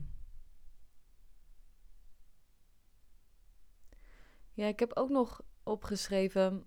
Ja, 4.53 4.67
ik 4.67 4.79
heb 4.81 4.93
ook 4.97 5.09
nog 5.09 5.43
opgeschreven 5.63 6.67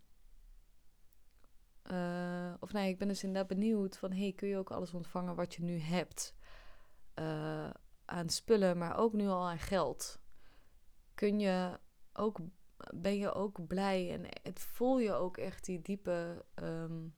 uh, 1.91 2.53
of 2.59 2.73
nee, 2.73 2.89
ik 2.89 2.97
ben 2.97 3.07
dus 3.07 3.23
inderdaad 3.23 3.57
benieuwd 3.57 3.97
van... 3.97 4.11
hey, 4.11 4.33
kun 4.33 4.47
je 4.47 4.57
ook 4.57 4.71
alles 4.71 4.93
ontvangen 4.93 5.35
wat 5.35 5.53
je 5.53 5.63
nu 5.63 5.77
hebt? 5.77 6.35
Uh, 7.15 7.69
aan 8.05 8.29
spullen, 8.29 8.77
maar 8.77 8.97
ook 8.97 9.13
nu 9.13 9.27
al 9.27 9.49
aan 9.49 9.59
geld. 9.59 10.19
Kun 11.13 11.39
je 11.39 11.79
ook, 12.13 12.39
ben 12.95 13.17
je 13.17 13.33
ook 13.33 13.67
blij 13.67 14.11
en 14.11 14.25
het 14.43 14.59
voel 14.59 14.99
je 14.99 15.13
ook 15.13 15.37
echt 15.37 15.65
die 15.65 15.81
diepe... 15.81 16.45
Um, 16.55 17.15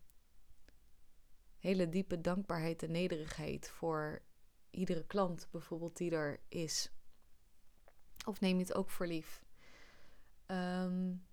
hele 1.57 1.89
diepe 1.89 2.22
dankbaarheid 2.22 2.84
en 2.84 2.91
nederigheid 2.91 3.70
voor 3.70 4.22
iedere 4.70 5.05
klant 5.05 5.47
bijvoorbeeld 5.51 5.97
die 5.97 6.11
er 6.11 6.39
is. 6.47 6.91
Of 8.26 8.39
neem 8.39 8.57
je 8.57 8.63
het 8.63 8.74
ook 8.74 8.89
voor 8.89 9.07
lief? 9.07 9.45
Um, 10.47 11.26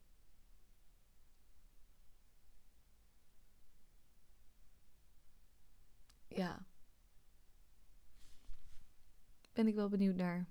ja. 6.37 6.67
Ben 9.53 9.67
ik 9.67 9.75
wel 9.75 9.89
benieuwd 9.89 10.17
naar. 10.17 10.47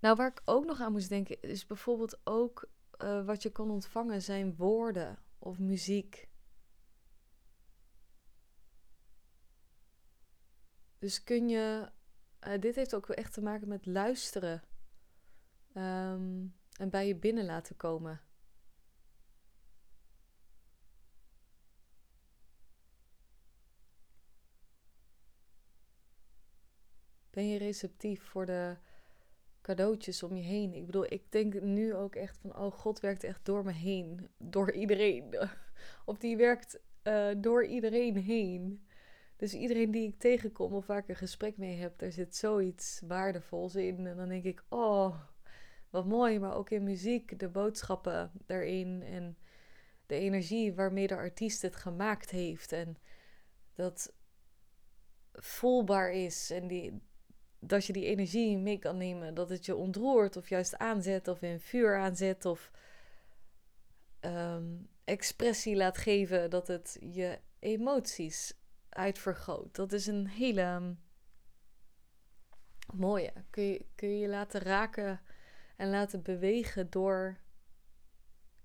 Nou, 0.00 0.16
waar 0.16 0.30
ik 0.30 0.42
ook 0.44 0.64
nog 0.64 0.80
aan 0.80 0.92
moest 0.92 1.08
denken, 1.08 1.42
is 1.42 1.66
bijvoorbeeld 1.66 2.20
ook 2.24 2.68
eh, 2.90 3.24
wat 3.24 3.42
je 3.42 3.50
kan 3.50 3.70
ontvangen 3.70 4.22
zijn 4.22 4.56
woorden 4.56 5.18
of 5.38 5.58
muziek. 5.58 6.28
Dus 10.98 11.24
kun 11.24 11.48
je, 11.48 11.90
uh, 12.46 12.58
dit 12.60 12.74
heeft 12.74 12.94
ook 12.94 13.08
echt 13.08 13.32
te 13.32 13.42
maken 13.42 13.68
met 13.68 13.86
luisteren 13.86 14.62
um, 15.74 16.54
en 16.76 16.90
bij 16.90 17.06
je 17.06 17.16
binnen 17.16 17.44
laten 17.44 17.76
komen. 17.76 18.20
Ben 27.30 27.48
je 27.48 27.58
receptief 27.58 28.22
voor 28.22 28.46
de 28.46 28.76
cadeautjes 29.60 30.22
om 30.22 30.36
je 30.36 30.42
heen? 30.42 30.74
Ik 30.74 30.86
bedoel, 30.86 31.12
ik 31.12 31.22
denk 31.28 31.60
nu 31.60 31.94
ook 31.94 32.14
echt 32.14 32.38
van, 32.38 32.56
oh, 32.56 32.72
God 32.72 33.00
werkt 33.00 33.24
echt 33.24 33.44
door 33.44 33.64
me 33.64 33.72
heen, 33.72 34.28
door 34.38 34.72
iedereen. 34.72 35.34
Of 36.04 36.18
die 36.18 36.36
werkt 36.36 36.80
uh, 37.04 37.28
door 37.36 37.66
iedereen 37.66 38.16
heen. 38.16 38.84
Dus 39.36 39.54
iedereen 39.54 39.90
die 39.90 40.08
ik 40.08 40.18
tegenkom 40.18 40.72
of 40.72 40.86
waar 40.86 40.98
ik 40.98 41.08
een 41.08 41.16
gesprek 41.16 41.56
mee 41.56 41.76
heb, 41.76 41.98
daar 41.98 42.12
zit 42.12 42.36
zoiets 42.36 43.02
waardevols 43.06 43.74
in. 43.74 44.06
En 44.06 44.16
dan 44.16 44.28
denk 44.28 44.44
ik, 44.44 44.64
oh, 44.68 45.20
wat 45.90 46.06
mooi. 46.06 46.38
Maar 46.38 46.54
ook 46.54 46.70
in 46.70 46.82
muziek, 46.82 47.38
de 47.38 47.48
boodschappen 47.48 48.30
daarin 48.46 49.02
en 49.02 49.36
de 50.06 50.14
energie 50.14 50.74
waarmee 50.74 51.06
de 51.06 51.16
artiest 51.16 51.62
het 51.62 51.76
gemaakt 51.76 52.30
heeft. 52.30 52.72
En 52.72 52.96
dat 53.74 54.12
voelbaar 55.32 56.12
is 56.12 56.50
en 56.50 56.66
die, 56.66 57.00
dat 57.60 57.86
je 57.86 57.92
die 57.92 58.04
energie 58.04 58.58
mee 58.58 58.78
kan 58.78 58.96
nemen. 58.96 59.34
Dat 59.34 59.48
het 59.48 59.66
je 59.66 59.76
ontroert 59.76 60.36
of 60.36 60.48
juist 60.48 60.76
aanzet 60.76 61.28
of 61.28 61.42
in 61.42 61.60
vuur 61.60 61.98
aanzet 61.98 62.44
of 62.44 62.70
um, 64.20 64.88
expressie 65.04 65.76
laat 65.76 65.98
geven. 65.98 66.50
Dat 66.50 66.68
het 66.68 66.98
je 67.00 67.38
emoties 67.58 68.54
uitvergroot. 68.88 69.74
Dat 69.74 69.92
is 69.92 70.06
een 70.06 70.28
hele 70.28 70.60
ehm, 70.60 70.92
mooie. 72.92 73.32
Kun 73.50 73.64
je, 73.64 73.86
kun 73.94 74.18
je 74.18 74.28
laten 74.28 74.60
raken 74.60 75.20
en 75.76 75.90
laten 75.90 76.22
bewegen 76.22 76.90
door 76.90 77.38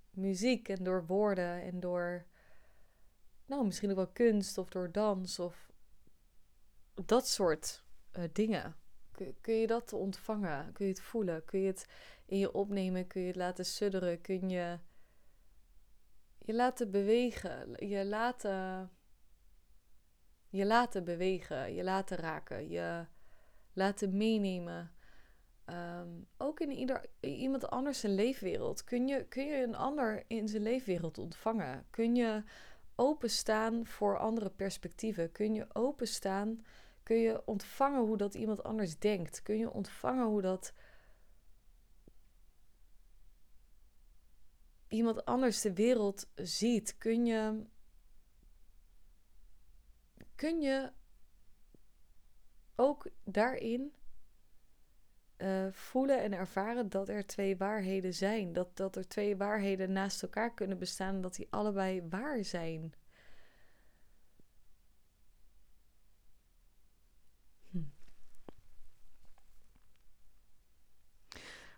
muziek 0.10 0.70
en 0.70 0.84
door 0.84 1.06
woorden 1.06 1.62
en 1.62 1.80
door, 1.80 2.26
nou, 3.46 3.66
misschien 3.66 3.90
ook 3.90 3.96
wel 3.96 4.08
kunst 4.08 4.58
of 4.58 4.70
door 4.70 4.92
dans 4.92 5.40
of 5.40 5.72
dat 7.06 7.28
soort 7.28 7.84
uh, 8.14 8.24
dingen. 8.34 8.76
Kun, 9.42 9.56
je 9.56 9.68
dat 9.68 9.94
ontvangen? 9.94 10.74
Kun 10.74 10.86
je 10.86 10.92
het 10.92 11.02
voelen? 11.02 11.46
Kun 11.46 11.60
je 11.60 11.68
het 11.68 11.88
in 12.26 12.38
je 12.38 12.54
opnemen? 12.54 13.08
Kun 13.08 13.22
je 13.22 13.28
het 13.28 13.36
laten 13.36 13.66
sudderen? 13.66 14.22
Kun 14.22 14.50
je 14.50 14.80
je 16.40 16.54
laten 16.54 16.92
bewegen? 16.92 17.88
Je 17.88 18.06
laten 18.06 18.90
je 20.56 20.66
laten 20.66 21.04
bewegen, 21.04 21.74
je 21.74 21.84
laten 21.84 22.18
raken, 22.18 22.70
je 22.70 23.06
laten 23.74 24.18
meenemen. 24.18 24.92
Ehm, 25.66 26.10
ook 26.38 26.60
in 26.60 26.72
ieder, 26.72 27.06
iemand 27.20 27.70
anders 27.70 28.00
zijn 28.00 28.16
leefwereld. 28.16 28.84
Kun 28.84 29.08
je, 29.08 29.26
kun 29.26 29.46
je 29.46 29.64
een 29.64 29.76
ander 29.76 30.24
in 30.28 30.48
zijn 30.48 30.64
leefwereld 30.64 31.18
ontvangen? 31.18 31.86
Kun 31.90 32.16
je 32.16 32.44
openstaan 32.96 33.86
voor 33.86 34.18
andere 34.18 34.50
perspectieven? 34.50 35.32
Kun 35.32 35.54
je 35.54 35.66
openstaan, 35.74 36.66
kun 37.06 37.18
je 37.18 37.46
ontvangen 37.46 38.02
hoe 38.02 38.18
dat 38.18 38.34
iemand 38.34 38.64
anders 38.64 39.00
denkt? 39.00 39.42
Kun 39.42 39.58
je 39.58 39.72
ontvangen 39.72 40.26
hoe 40.26 40.42
dat 40.42 40.74
iemand 44.88 45.26
anders 45.26 45.62
de 45.62 45.74
wereld 45.74 46.28
ziet? 46.36 46.98
Kun 46.98 47.26
je 47.26 47.66
kun 50.36 50.62
je 50.62 50.92
ook 52.76 53.10
daarin 53.24 53.94
uh, 55.38 55.72
voelen 55.72 56.22
en 56.22 56.34
ervaren 56.34 56.90
dat 56.90 57.10
er 57.10 57.26
twee 57.26 57.58
waarheden 57.58 58.14
zijn. 58.14 58.54
Dat, 58.54 58.78
dat 58.78 58.96
er 58.96 59.08
twee 59.08 59.38
waarheden 59.38 59.92
naast 59.92 60.24
elkaar 60.24 60.54
kunnen 60.54 60.78
bestaan 60.78 61.16
en 61.16 61.22
dat 61.22 61.36
die 61.36 61.48
allebei 61.50 62.08
waar 62.10 62.44
zijn. 62.44 62.94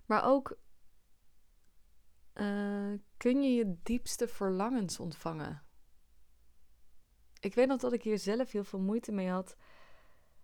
Maar 0.07 0.25
ook 0.25 0.57
uh, 2.33 2.93
kun 3.17 3.43
je 3.43 3.53
je 3.53 3.77
diepste 3.83 4.27
verlangens 4.27 4.99
ontvangen 4.99 5.67
ik 7.39 7.55
weet 7.55 7.67
nog 7.67 7.79
dat 7.79 7.93
ik 7.93 8.03
hier 8.03 8.19
zelf 8.19 8.51
heel 8.51 8.63
veel 8.63 8.79
moeite 8.79 9.11
mee 9.11 9.29
had. 9.29 9.55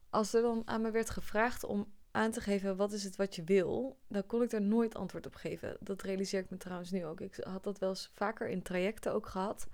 Als 0.09 0.33
er 0.33 0.41
dan 0.41 0.61
aan 0.65 0.81
me 0.81 0.91
werd 0.91 1.09
gevraagd 1.09 1.63
om 1.63 1.93
aan 2.11 2.31
te 2.31 2.41
geven 2.41 2.75
wat 2.75 2.91
is 2.91 3.03
het 3.03 3.15
wat 3.15 3.35
je 3.35 3.43
wil, 3.43 3.99
dan 4.07 4.25
kon 4.25 4.41
ik 4.41 4.49
daar 4.49 4.61
nooit 4.61 4.95
antwoord 4.95 5.25
op 5.25 5.35
geven. 5.35 5.77
Dat 5.79 6.01
realiseer 6.01 6.39
ik 6.39 6.49
me 6.49 6.57
trouwens 6.57 6.91
nu 6.91 7.05
ook. 7.05 7.21
Ik 7.21 7.35
had 7.35 7.63
dat 7.63 7.79
wel 7.79 7.89
eens 7.89 8.09
vaker 8.13 8.49
in 8.49 8.61
trajecten 8.61 9.13
ook 9.13 9.27
gehad. 9.27 9.67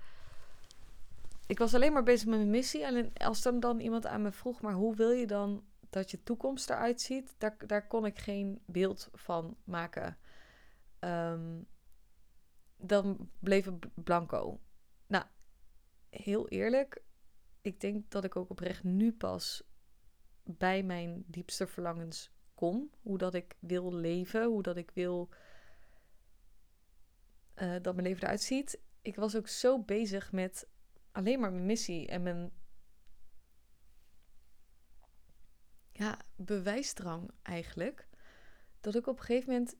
Ik 1.46 1.58
was 1.58 1.74
alleen 1.74 1.92
maar 1.92 2.02
bezig 2.02 2.28
met 2.28 2.38
mijn 2.38 2.50
missie. 2.50 2.84
En 2.84 3.12
als 3.12 3.42
dan, 3.42 3.60
dan 3.60 3.80
iemand 3.80 4.06
aan 4.06 4.22
me 4.22 4.32
vroeg, 4.32 4.60
maar 4.60 4.74
hoe 4.74 4.96
wil 4.96 5.10
je 5.10 5.26
dan 5.26 5.64
dat 5.90 6.10
je 6.10 6.22
toekomst 6.22 6.70
eruit 6.70 7.00
ziet? 7.00 7.34
Daar, 7.38 7.66
daar 7.66 7.86
kon 7.86 8.06
ik 8.06 8.18
geen 8.18 8.62
beeld 8.66 9.08
van 9.12 9.56
maken. 9.64 10.18
Um, 11.00 11.66
dan 12.76 13.30
bleef 13.38 13.64
het 13.64 14.04
blanco. 14.04 14.60
Nou, 15.06 15.24
heel 16.10 16.48
eerlijk, 16.48 17.02
ik 17.60 17.80
denk 17.80 18.10
dat 18.10 18.24
ik 18.24 18.36
ook 18.36 18.50
oprecht 18.50 18.84
nu 18.84 19.12
pas 19.12 19.62
bij 20.42 20.82
mijn 20.82 21.24
diepste 21.26 21.66
verlangens 21.66 22.32
kom. 22.54 22.90
Hoe 23.02 23.18
dat 23.18 23.34
ik 23.34 23.56
wil 23.58 23.94
leven, 23.94 24.44
hoe 24.44 24.62
dat 24.62 24.76
ik 24.76 24.90
wil 24.90 25.28
uh, 27.56 27.76
dat 27.82 27.94
mijn 27.94 28.06
leven 28.06 28.22
eruit 28.22 28.42
ziet. 28.42 28.80
Ik 29.02 29.16
was 29.16 29.36
ook 29.36 29.48
zo 29.48 29.82
bezig 29.82 30.32
met 30.32 30.68
alleen 31.12 31.40
maar 31.40 31.52
mijn 31.52 31.66
missie 31.66 32.08
en 32.08 32.22
mijn 32.22 32.52
ja, 36.00 36.18
bewijsdrang 36.36 37.30
eigenlijk. 37.42 38.08
Dat 38.80 38.94
ik 38.94 39.06
op 39.06 39.18
een 39.18 39.24
gegeven 39.24 39.52
moment 39.52 39.76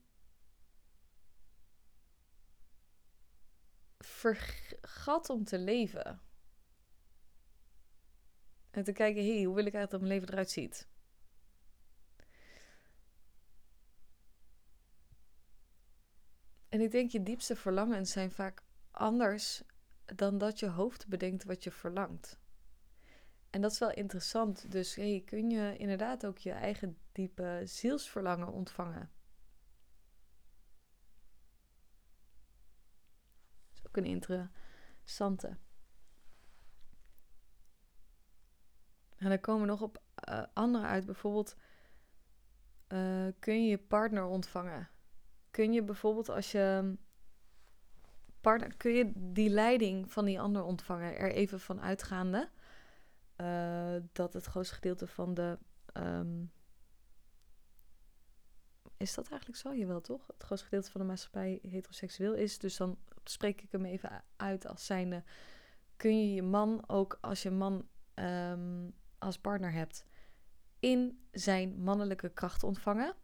vergat 3.98 5.30
om 5.30 5.44
te 5.44 5.58
leven. 5.58 6.20
En 8.70 8.84
te 8.84 8.92
kijken, 8.92 9.24
hey, 9.24 9.42
hoe 9.42 9.54
wil 9.54 9.66
ik 9.66 9.74
eigenlijk 9.74 9.90
dat 9.90 10.00
mijn 10.00 10.12
leven 10.12 10.28
eruit 10.28 10.50
ziet? 10.50 10.88
En 16.68 16.80
ik 16.80 16.90
denk, 16.90 17.10
je 17.10 17.22
diepste 17.22 17.56
verlangens 17.56 18.12
zijn 18.12 18.30
vaak 18.30 18.62
anders 18.90 19.62
dan 20.04 20.38
dat 20.38 20.58
je 20.58 20.68
hoofd 20.68 21.08
bedenkt 21.08 21.44
wat 21.44 21.64
je 21.64 21.70
verlangt. 21.70 22.38
En 23.50 23.60
dat 23.60 23.72
is 23.72 23.78
wel 23.78 23.92
interessant. 23.92 24.70
Dus 24.72 24.94
kun 25.24 25.50
je 25.50 25.76
inderdaad 25.76 26.26
ook 26.26 26.38
je 26.38 26.52
eigen 26.52 26.98
diepe 27.12 27.62
zielsverlangen 27.64 28.52
ontvangen? 28.52 29.10
Dat 33.68 33.78
is 33.78 33.86
ook 33.86 33.96
een 33.96 34.04
interessante. 34.04 35.56
En 39.16 39.28
dan 39.28 39.40
komen 39.40 39.60
we 39.60 39.66
nog 39.66 39.82
op 39.82 40.02
uh, 40.28 40.42
andere 40.52 40.86
uit. 40.86 41.06
Bijvoorbeeld, 41.06 41.56
uh, 42.88 43.26
kun 43.38 43.64
je 43.64 43.70
je 43.70 43.78
partner 43.78 44.24
ontvangen? 44.24 44.88
Kun 45.50 45.72
je 45.72 45.82
bijvoorbeeld 45.82 46.28
als 46.28 46.52
je 46.52 46.96
partner, 48.40 48.76
kun 48.76 48.92
je 48.92 49.12
die 49.14 49.50
leiding 49.50 50.12
van 50.12 50.24
die 50.24 50.40
ander 50.40 50.62
ontvangen? 50.62 51.16
Er 51.16 51.32
even 51.32 51.60
van 51.60 51.80
uitgaande 51.80 52.50
uh, 53.40 53.96
dat 54.12 54.32
het 54.32 54.44
grootste 54.44 54.74
gedeelte 54.74 55.06
van 55.06 55.34
de. 55.34 55.58
Um, 55.92 56.52
is 58.96 59.14
dat 59.14 59.28
eigenlijk 59.28 59.60
zo? 59.60 59.74
Jawel, 59.74 60.00
toch? 60.00 60.26
Het 60.26 60.42
grootste 60.42 60.66
gedeelte 60.66 60.90
van 60.90 61.00
de 61.00 61.06
maatschappij 61.06 61.58
heteroseksueel 61.62 62.34
is. 62.34 62.58
Dus 62.58 62.76
dan 62.76 62.98
spreek 63.24 63.62
ik 63.62 63.72
hem 63.72 63.84
even 63.84 64.24
uit 64.36 64.66
als 64.66 64.86
zijnde. 64.86 65.22
Kun 65.96 66.20
je 66.20 66.34
je 66.34 66.42
man 66.42 66.84
ook 66.88 67.18
als 67.20 67.42
je 67.42 67.50
man 67.50 67.88
um, 68.14 68.94
als 69.18 69.38
partner 69.38 69.72
hebt 69.72 70.04
in 70.78 71.26
zijn 71.30 71.82
mannelijke 71.82 72.28
kracht 72.28 72.62
ontvangen? 72.62 73.14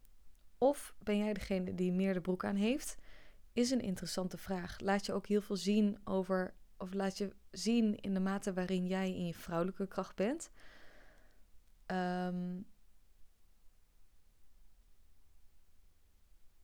Of 0.59 0.95
ben 0.99 1.19
jij 1.19 1.33
degene 1.33 1.75
die 1.75 1.93
meer 1.93 2.15
de 2.15 2.21
broek 2.21 2.45
aan 2.45 2.57
heeft? 2.57 2.97
Is 3.53 3.71
een 3.71 3.81
interessante 3.81 4.39
vraag. 4.39 4.81
Laat 4.81 5.07
je 5.07 5.13
ook 5.13 5.27
heel 5.27 5.41
veel 5.41 5.57
zien 5.57 5.99
over, 6.05 6.55
of 6.77 6.95
laat 6.95 7.19
je 7.19 7.35
zien 7.51 7.97
in 7.97 8.15
de 8.15 8.21
mate 8.21 8.53
waarin 8.53 8.87
jij 8.87 9.09
in 9.09 9.27
je 9.27 9.35
vrouwelijke 9.35 9.87
kracht 9.87 10.17
bent. 10.17 10.51
Um, 11.87 12.67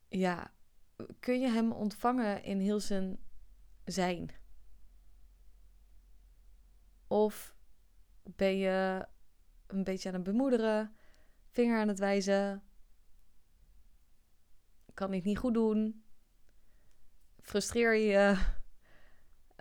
ja, 0.08 0.52
kun 1.20 1.40
je 1.40 1.48
hem 1.48 1.72
ontvangen 1.72 2.42
in 2.42 2.60
heel 2.60 2.80
zijn 2.80 3.18
zijn? 3.84 4.30
Of 7.06 7.56
ben 8.22 8.56
je 8.56 9.06
een 9.66 9.84
beetje 9.84 10.08
aan 10.08 10.14
het 10.14 10.24
bemoederen, 10.24 10.96
vinger 11.50 11.80
aan 11.80 11.88
het 11.88 11.98
wijzen, 11.98 12.62
kan 14.94 15.12
ik 15.12 15.24
niet 15.24 15.38
goed 15.38 15.54
doen, 15.54 16.04
frustreer 17.40 17.94
je, 17.94 18.38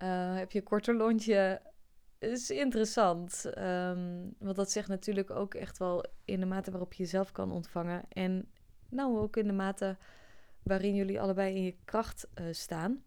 uh, 0.03 0.35
heb 0.35 0.51
je 0.51 0.59
een 0.59 0.65
korter 0.65 0.95
lontje. 0.95 1.61
is 2.19 2.49
interessant, 2.49 3.45
um, 3.57 4.35
want 4.39 4.55
dat 4.55 4.71
zegt 4.71 4.87
natuurlijk 4.87 5.29
ook 5.29 5.53
echt 5.53 5.77
wel 5.77 6.05
in 6.25 6.39
de 6.39 6.45
mate 6.45 6.71
waarop 6.71 6.93
je 6.93 7.03
jezelf 7.03 7.31
kan 7.31 7.51
ontvangen 7.51 8.03
en 8.09 8.51
nou 8.89 9.17
ook 9.17 9.37
in 9.37 9.47
de 9.47 9.53
mate 9.53 9.97
waarin 10.63 10.95
jullie 10.95 11.21
allebei 11.21 11.55
in 11.55 11.63
je 11.63 11.75
kracht 11.85 12.27
uh, 12.35 12.45
staan. 12.51 13.03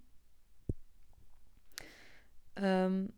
Um, 2.55 3.15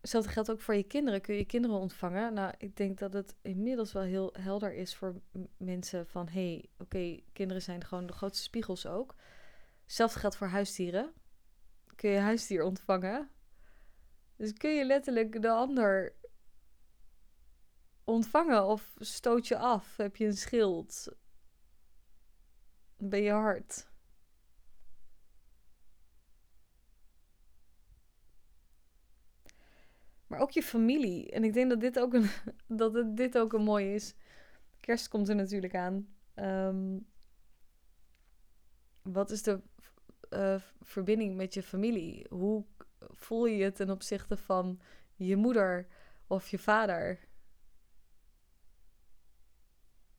Hetzelfde 0.00 0.30
geldt 0.30 0.50
ook 0.50 0.60
voor 0.60 0.74
je 0.74 0.82
kinderen. 0.82 1.20
Kun 1.20 1.34
je 1.34 1.44
kinderen 1.44 1.76
ontvangen? 1.76 2.34
Nou, 2.34 2.54
ik 2.58 2.76
denk 2.76 2.98
dat 2.98 3.12
het 3.12 3.34
inmiddels 3.42 3.92
wel 3.92 4.02
heel 4.02 4.34
helder 4.40 4.74
is 4.74 4.94
voor 4.94 5.20
mensen 5.56 6.06
van... 6.06 6.28
hé, 6.28 6.48
hey, 6.50 6.68
oké, 6.78 7.20
kinderen 7.32 7.62
zijn 7.62 7.84
gewoon 7.84 8.06
de 8.06 8.12
grootste 8.12 8.42
spiegels 8.42 8.86
ook. 8.86 9.14
Hetzelfde 9.84 10.18
geldt 10.18 10.36
voor 10.36 10.46
huisdieren. 10.46 11.12
Kun 11.98 12.10
je 12.10 12.18
huisdier 12.18 12.62
ontvangen? 12.62 13.30
Dus 14.36 14.52
kun 14.52 14.70
je 14.70 14.84
letterlijk 14.84 15.42
de 15.42 15.50
ander 15.50 16.14
ontvangen 18.04 18.66
of 18.66 18.94
stoot 18.98 19.48
je 19.48 19.58
af? 19.58 19.96
Heb 19.96 20.16
je 20.16 20.26
een 20.26 20.36
schild? 20.36 21.16
Ben 22.96 23.22
je 23.22 23.30
hard? 23.30 23.88
Maar 30.26 30.40
ook 30.40 30.50
je 30.50 30.62
familie. 30.62 31.30
En 31.30 31.44
ik 31.44 31.52
denk 31.52 31.70
dat 31.70 31.80
dit 31.80 31.98
ook 31.98 32.14
een, 32.14 32.30
dat 32.66 33.16
dit 33.16 33.38
ook 33.38 33.52
een 33.52 33.64
mooi 33.64 33.94
is. 33.94 34.14
Kerst 34.80 35.08
komt 35.08 35.28
er 35.28 35.34
natuurlijk 35.34 35.74
aan. 35.74 36.08
Um, 36.34 37.06
wat 39.02 39.30
is 39.30 39.42
de 39.42 39.62
uh, 40.30 40.60
verbinding 40.80 41.36
met 41.36 41.54
je 41.54 41.62
familie? 41.62 42.26
Hoe 42.30 42.64
voel 42.98 43.46
je 43.46 43.56
je 43.56 43.72
ten 43.72 43.90
opzichte 43.90 44.36
van 44.36 44.80
je 45.14 45.36
moeder 45.36 45.86
of 46.26 46.48
je 46.48 46.58
vader? 46.58 47.26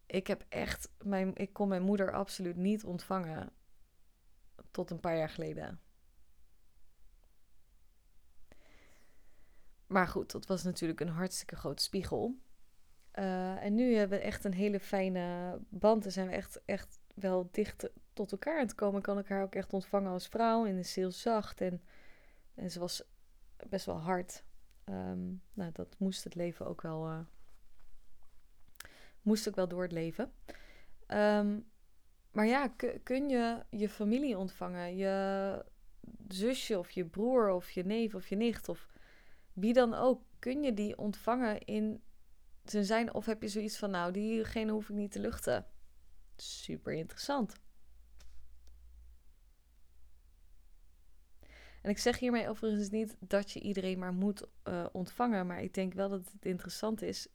Ik 0.06 0.28
heb 0.28 0.46
echt, 0.50 0.92
mijn, 1.04 1.36
ik 1.36 1.54
kon 1.54 1.68
mijn 1.68 1.84
moeder 1.84 2.14
absoluut 2.14 2.56
niet 2.56 2.84
ontvangen 2.84 3.52
tot 4.72 4.90
een 4.90 5.00
paar 5.00 5.18
jaar 5.18 5.30
geleden. 5.30 5.82
Maar 9.88 10.08
goed, 10.08 10.32
dat 10.32 10.46
was 10.46 10.64
natuurlijk 10.64 11.00
een 11.00 11.10
hartstikke 11.10 11.56
grote 11.56 11.84
spiegel. 11.84 12.40
Uh, 13.14 13.64
en 13.64 13.76
nu 13.76 13.96
hebben 13.96 14.18
we 14.20 14.24
echt 14.24 14.44
een 14.44 14.54
hele 14.54 14.80
fijne 14.80 15.58
band. 15.70 16.06
En 16.06 16.12
zijn 16.12 16.28
we 16.28 16.34
echt, 16.34 16.62
echt 16.66 17.00
wel 17.16 17.50
dicht 17.52 17.90
tot 18.20 18.32
elkaar 18.32 18.60
aan 18.60 18.66
het 18.66 18.76
komen. 18.76 19.02
Kan 19.02 19.18
ik 19.20 19.28
haar 19.28 19.44
ook 19.44 19.56
echt 19.56 19.74
ontvangen 19.74 20.12
als 20.12 20.28
vrouw. 20.28 20.66
En 20.66 20.78
is 20.78 20.96
heel 20.96 21.12
zacht. 21.12 21.62
En, 21.62 21.82
en 22.56 22.72
ze 22.72 22.80
was 22.80 23.04
best 23.70 23.86
wel 23.86 24.00
hard. 24.00 24.44
Um, 24.86 25.42
nou, 25.54 25.72
dat 25.74 25.96
moest 25.98 26.24
het 26.24 26.36
leven 26.36 26.66
ook 26.66 26.82
wel. 26.82 27.08
Uh, 27.08 27.20
moest 29.22 29.48
ook 29.48 29.56
wel 29.56 29.68
door 29.68 29.82
het 29.82 29.92
leven. 29.92 30.32
Um, 31.08 31.70
maar 32.32 32.46
ja, 32.46 32.74
kun 33.04 33.30
je 33.30 33.66
je 33.70 33.90
familie 33.90 34.38
ontvangen? 34.38 34.96
Je 34.96 35.66
zusje 36.28 36.80
of 36.80 36.92
je 36.92 37.06
broer 37.06 37.50
of 37.50 37.72
je 37.72 37.86
neef 37.86 38.16
of 38.16 38.28
je 38.28 38.36
nicht 38.36 38.70
of 38.70 38.88
wie 39.54 39.74
dan 39.74 39.94
ook, 39.94 40.22
kun 40.40 40.64
je 40.64 40.74
die 40.74 40.98
ontvangen 40.98 41.60
in 41.60 42.02
zijn 42.64 42.86
zijn? 42.86 43.14
Of 43.14 43.26
heb 43.26 43.42
je 43.42 43.48
zoiets 43.48 43.78
van, 43.78 43.92
nou, 43.92 44.12
diegene 44.12 44.72
hoef 44.72 44.90
ik 44.90 44.96
niet 44.96 45.12
te 45.12 45.20
luchten? 45.20 45.66
Super 46.36 46.94
interessant. 46.94 47.54
En 51.82 51.90
ik 51.90 51.98
zeg 51.98 52.20
hiermee 52.20 52.50
overigens 52.50 52.90
niet 52.90 53.16
dat 53.20 53.52
je 53.52 53.60
iedereen 53.60 54.00
maar 54.00 54.14
moet 54.14 54.48
uh, 54.68 54.86
ontvangen, 54.92 55.48
maar 55.48 55.62
ik 55.62 55.74
denk 55.74 55.94
wel 55.94 56.10
dat 56.10 56.32
het 56.32 56.46
interessant 56.46 57.02
is. 57.02 57.28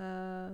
Uh, 0.00 0.52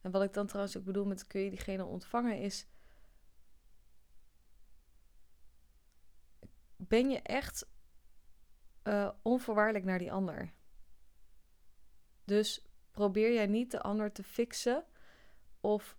en 0.00 0.10
wat 0.10 0.22
ik 0.22 0.32
dan 0.32 0.46
trouwens 0.46 0.76
ook 0.76 0.84
bedoel 0.84 1.04
met 1.04 1.26
kun 1.26 1.40
je 1.40 1.50
diegene 1.50 1.84
ontvangen 1.84 2.40
is 2.40 2.66
ben 6.88 7.10
je 7.10 7.22
echt 7.22 7.66
uh, 8.84 9.10
onvoorwaardelijk 9.22 9.84
naar 9.84 9.98
die 9.98 10.12
ander. 10.12 10.52
Dus 12.24 12.66
probeer 12.90 13.32
jij 13.32 13.46
niet 13.46 13.70
de 13.70 13.80
ander 13.80 14.12
te 14.12 14.22
fixen 14.22 14.84
of 15.60 15.96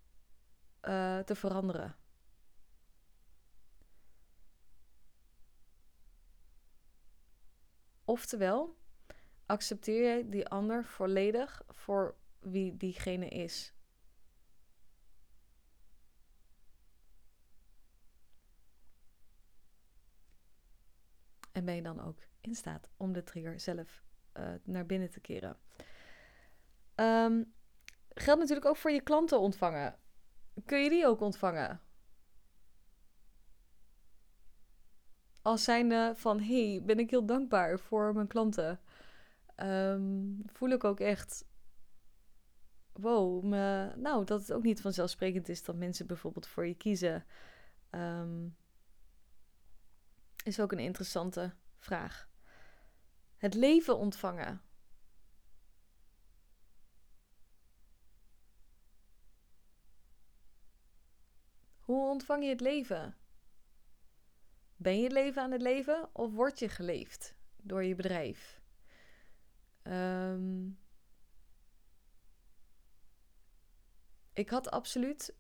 uh, 0.88 1.20
te 1.20 1.36
veranderen. 1.36 1.96
Oftewel, 8.04 8.78
accepteer 9.46 10.18
je 10.18 10.30
die 10.30 10.48
ander 10.48 10.86
volledig 10.86 11.64
voor 11.68 12.16
wie 12.40 12.78
diegene 12.78 13.28
is. 13.28 13.74
En 21.52 21.66
ben 21.66 21.76
je 21.76 21.82
dan 21.82 22.00
ook 22.02 22.20
in 22.42 22.56
staat 22.56 22.90
om 22.98 23.14
de 23.14 23.24
trigger 23.24 23.60
zelf 23.60 24.04
uh, 24.34 24.54
naar 24.64 24.86
binnen 24.86 25.10
te 25.10 25.20
keren. 25.20 25.58
Um, 26.96 27.54
geldt 28.14 28.40
natuurlijk 28.40 28.68
ook 28.68 28.78
voor 28.78 28.92
je 28.92 29.02
klanten 29.02 29.40
ontvangen. 29.40 30.00
Kun 30.66 30.84
je 30.84 30.90
die 30.90 31.08
ook 31.08 31.22
ontvangen? 31.22 31.82
Als 35.42 35.64
zijnde 35.64 36.14
van, 36.16 36.40
hey, 36.40 36.82
ben 36.86 37.00
ik 37.00 37.10
heel 37.10 37.26
dankbaar 37.26 37.80
voor 37.80 38.14
mijn 38.14 38.28
klanten. 38.28 38.80
Um, 39.56 40.42
voel 40.46 40.70
ik 40.70 40.84
ook 40.84 41.00
echt, 41.00 41.46
wow, 42.92 43.44
me, 43.44 43.94
nou, 43.96 44.26
dat 44.26 44.40
het 44.40 44.54
ook 44.54 44.64
niet 44.64 44.82
vanzelfsprekend 44.82 45.50
is 45.50 45.64
dat 45.64 45.76
mensen 45.76 46.08
bijvoorbeeld 46.08 46.48
voor 46.48 46.66
je 46.68 46.76
kiezen. 46.76 47.26
Um, 47.92 48.56
is 50.44 50.60
ook 50.60 50.72
een 50.72 50.80
interessante 50.80 51.54
vraag. 51.78 52.30
Het 53.38 53.54
leven 53.54 53.98
ontvangen. 53.98 54.62
Hoe 61.86 62.10
ontvang 62.10 62.44
je 62.44 62.50
het 62.50 62.62
leven? 62.62 63.16
Ben 64.76 64.98
je 64.98 65.04
het 65.04 65.12
leven 65.12 65.42
aan 65.42 65.52
het 65.52 65.62
leven 65.62 66.10
of 66.14 66.34
word 66.34 66.60
je 66.60 66.70
geleefd 66.70 67.36
door 67.58 67.84
je 67.84 67.96
bedrijf? 67.96 68.62
Um, 69.84 70.80
ik 74.34 74.50
had 74.50 74.72
absoluut 74.72 75.36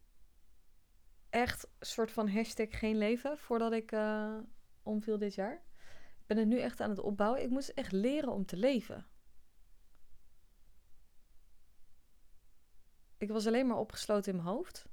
echt 1.29 1.67
soort 1.79 2.11
van 2.11 2.29
hashtag 2.29 2.79
geen 2.79 2.97
leven 2.97 3.37
voordat 3.37 3.71
ik 3.71 3.91
uh, 3.91 4.37
omviel 4.83 5.17
dit 5.17 5.35
jaar. 5.35 5.53
Ik 6.19 6.25
ben 6.25 6.37
het 6.37 6.47
nu 6.47 6.59
echt 6.59 6.81
aan 6.81 6.89
het 6.89 6.99
opbouwen. 6.99 7.41
Ik 7.41 7.49
moest 7.49 7.69
echt 7.69 7.91
leren 7.91 8.31
om 8.31 8.45
te 8.45 8.57
leven. 8.57 9.07
Ik 13.17 13.29
was 13.29 13.47
alleen 13.47 13.67
maar 13.67 13.77
opgesloten 13.77 14.31
in 14.31 14.37
mijn 14.37 14.55
hoofd. 14.55 14.85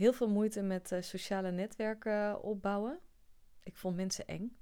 Heel 0.00 0.12
veel 0.12 0.28
moeite 0.28 0.62
met 0.62 0.92
uh, 0.92 1.00
sociale 1.00 1.50
netwerken 1.50 2.42
opbouwen. 2.42 3.00
Ik 3.62 3.76
vond 3.76 3.96
mensen 3.96 4.26
eng. 4.26 4.56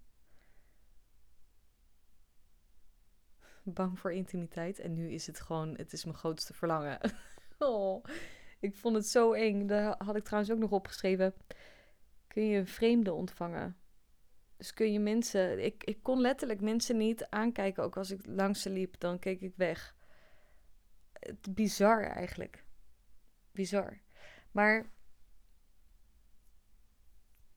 Bang 3.62 3.98
voor 3.98 4.12
intimiteit. 4.12 4.78
En 4.78 4.94
nu 4.94 5.10
is 5.10 5.26
het 5.26 5.40
gewoon, 5.40 5.76
het 5.76 5.92
is 5.92 6.04
mijn 6.04 6.16
grootste 6.16 6.54
verlangen. 6.54 7.00
oh. 7.58 8.04
Ik 8.60 8.76
vond 8.76 8.96
het 8.96 9.06
zo 9.06 9.32
eng. 9.32 9.66
Daar 9.66 9.94
had 10.04 10.16
ik 10.16 10.24
trouwens 10.24 10.52
ook 10.52 10.58
nog 10.58 10.70
opgeschreven. 10.70 11.34
Kun 12.26 12.46
je 12.46 12.58
een 12.58 12.66
vreemde 12.66 13.12
ontvangen? 13.12 13.76
Dus 14.56 14.74
kun 14.74 14.92
je 14.92 15.00
mensen. 15.00 15.64
Ik, 15.64 15.84
ik 15.84 16.02
kon 16.02 16.20
letterlijk 16.20 16.60
mensen 16.60 16.96
niet 16.96 17.26
aankijken. 17.28 17.82
Ook 17.82 17.96
als 17.96 18.10
ik 18.10 18.26
langs 18.26 18.62
ze 18.62 18.70
liep, 18.70 19.00
dan 19.00 19.18
keek 19.18 19.40
ik 19.40 19.54
weg. 19.56 19.94
Het, 21.12 21.54
bizar 21.54 22.02
eigenlijk. 22.02 22.64
Bizar. 23.52 24.00
Maar. 24.50 24.96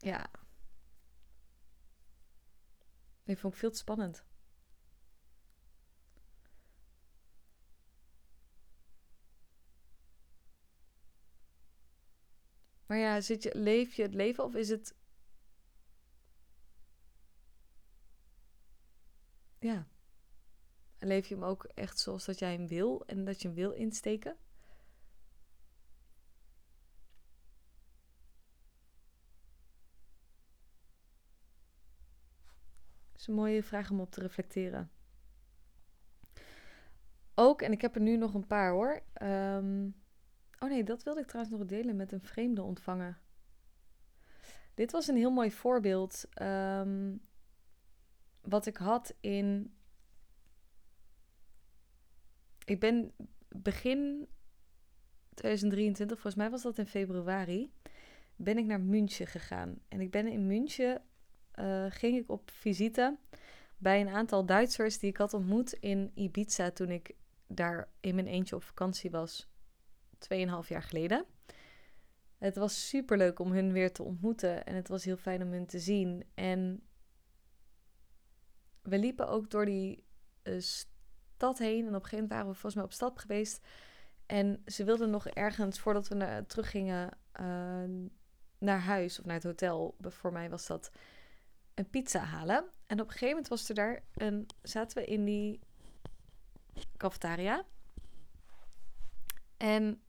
Ja. 0.02 0.30
Die 3.24 3.38
vond 3.38 3.54
ik 3.54 3.60
veel 3.60 3.72
te 3.72 3.78
spannend. 3.78 4.24
Maar 12.86 12.98
ja, 12.98 13.22
zit 13.22 13.44
je, 13.44 13.52
leef 13.54 13.94
je 13.94 14.02
het 14.02 14.14
leven 14.14 14.44
of 14.44 14.56
is 14.56 14.70
het. 14.70 14.96
Ja. 19.60 19.88
En 20.98 21.08
leef 21.08 21.28
je 21.28 21.36
hem 21.36 21.44
ook 21.44 21.64
echt 21.64 22.00
zoals 22.00 22.26
dat 22.26 22.40
jij 22.40 22.54
hem 22.54 22.68
wil 22.68 23.06
en 23.06 23.26
dat 23.26 23.42
je 23.42 23.48
hem 23.48 23.56
wil 23.56 23.72
insteken? 23.72 24.38
Is 33.22 33.28
een 33.28 33.34
mooie 33.34 33.64
vraag 33.64 33.92
om 33.92 34.00
op 34.00 34.12
te 34.12 34.22
reflecteren. 34.22 34.92
Ook, 37.36 37.62
en 37.62 37.72
ik 37.72 37.82
heb 37.82 37.96
er 37.96 38.02
nu 38.02 38.18
nog 38.18 38.34
een 38.34 38.48
paar 38.48 38.72
hoor. 38.72 39.02
Ehm, 39.14 39.90
oh 40.60 40.70
nee, 40.70 40.84
dat 40.84 41.04
wilde 41.04 41.20
ik 41.20 41.28
trouwens 41.28 41.58
nog 41.58 41.66
delen 41.68 41.96
met 41.96 42.12
een 42.12 42.22
vreemde 42.22 42.62
ontvangen. 42.62 43.18
Dit 44.74 44.92
was 44.92 45.08
een 45.08 45.16
heel 45.16 45.32
mooi 45.32 45.52
voorbeeld. 45.52 46.26
Ehm, 46.30 47.18
wat 48.42 48.66
ik 48.66 48.78
had 48.78 49.16
in. 49.20 49.76
Ik 52.66 52.80
ben 52.80 53.14
begin 53.48 54.28
2023, 55.34 56.20
volgens 56.20 56.44
mij 56.44 56.52
was 56.52 56.62
dat 56.62 56.78
in 56.78 56.88
februari, 56.88 57.74
ben 58.36 58.58
ik 58.58 58.66
naar 58.66 58.82
München 58.82 59.28
gegaan. 59.28 59.80
En 59.88 60.02
ik 60.02 60.12
ben 60.12 60.28
in 60.28 60.48
München, 60.48 61.02
uh, 61.62 61.86
ging 61.90 62.18
ik 62.18 62.30
op 62.30 62.52
visite 62.52 63.18
bij 63.78 64.02
een 64.02 64.10
aantal 64.10 64.46
Duitsers 64.46 65.00
die 65.00 65.10
ik 65.10 65.18
had 65.18 65.34
ontmoet 65.34 65.74
in 65.74 66.12
Ibiza 66.14 66.72
toen 66.72 66.90
ik 66.90 67.16
daar 67.48 67.90
in 68.00 68.16
mijn 68.16 68.28
eentje 68.28 68.56
op 68.56 68.64
vakantie 68.64 69.12
was, 69.12 69.48
2,5 70.18 70.68
jaar 70.68 70.84
geleden. 70.84 71.26
Het 72.38 72.56
was 72.56 72.88
super 72.88 73.18
leuk 73.18 73.40
om 73.40 73.52
hun 73.52 73.72
weer 73.72 73.92
te 73.92 74.04
ontmoeten 74.04 74.66
en 74.66 74.76
het 74.76 74.88
was 74.88 75.04
heel 75.04 75.18
fijn 75.18 75.42
om 75.42 75.52
hun 75.52 75.66
te 75.66 75.80
zien. 75.80 76.24
En 76.34 76.84
we 78.82 78.98
liepen 78.98 79.28
ook 79.28 79.50
door 79.50 79.66
die 79.66 80.04
uh, 80.44 80.60
stad 80.60 81.58
heen 81.58 81.88
en 81.88 81.88
op 81.88 81.94
een 81.94 81.94
gegeven 81.94 82.18
moment 82.18 82.32
waren 82.32 82.48
we 82.48 82.54
volgens 82.54 82.76
mij 82.76 82.84
op 82.84 82.94
stad 82.94 83.20
geweest. 83.20 83.68
En 84.26 84.62
ze 84.66 84.84
wilden 84.84 85.10
nog 85.10 85.28
ergens, 85.28 85.80
voordat 85.80 86.08
we 86.08 86.16
naar, 86.16 86.46
teruggingen 86.46 87.10
uh, 87.42 88.08
naar 88.58 88.80
huis 88.80 89.20
of 89.20 89.26
naar 89.26 89.36
het 89.36 89.44
hotel, 89.44 89.96
voor 90.00 90.32
mij 90.32 90.50
was 90.50 90.68
dat, 90.68 90.92
een 91.74 91.90
pizza 91.90 92.20
halen. 92.20 92.70
En 92.86 93.00
op 93.00 93.06
een 93.06 93.12
gegeven 93.12 93.28
moment 93.28 93.48
was 93.48 93.70
er 93.70 93.76
daar 93.76 94.04
een, 94.14 94.48
zaten 94.62 94.98
we 94.98 95.06
in 95.06 95.26
die 95.26 95.60
cafetaria. 96.98 97.66
En 99.58 100.02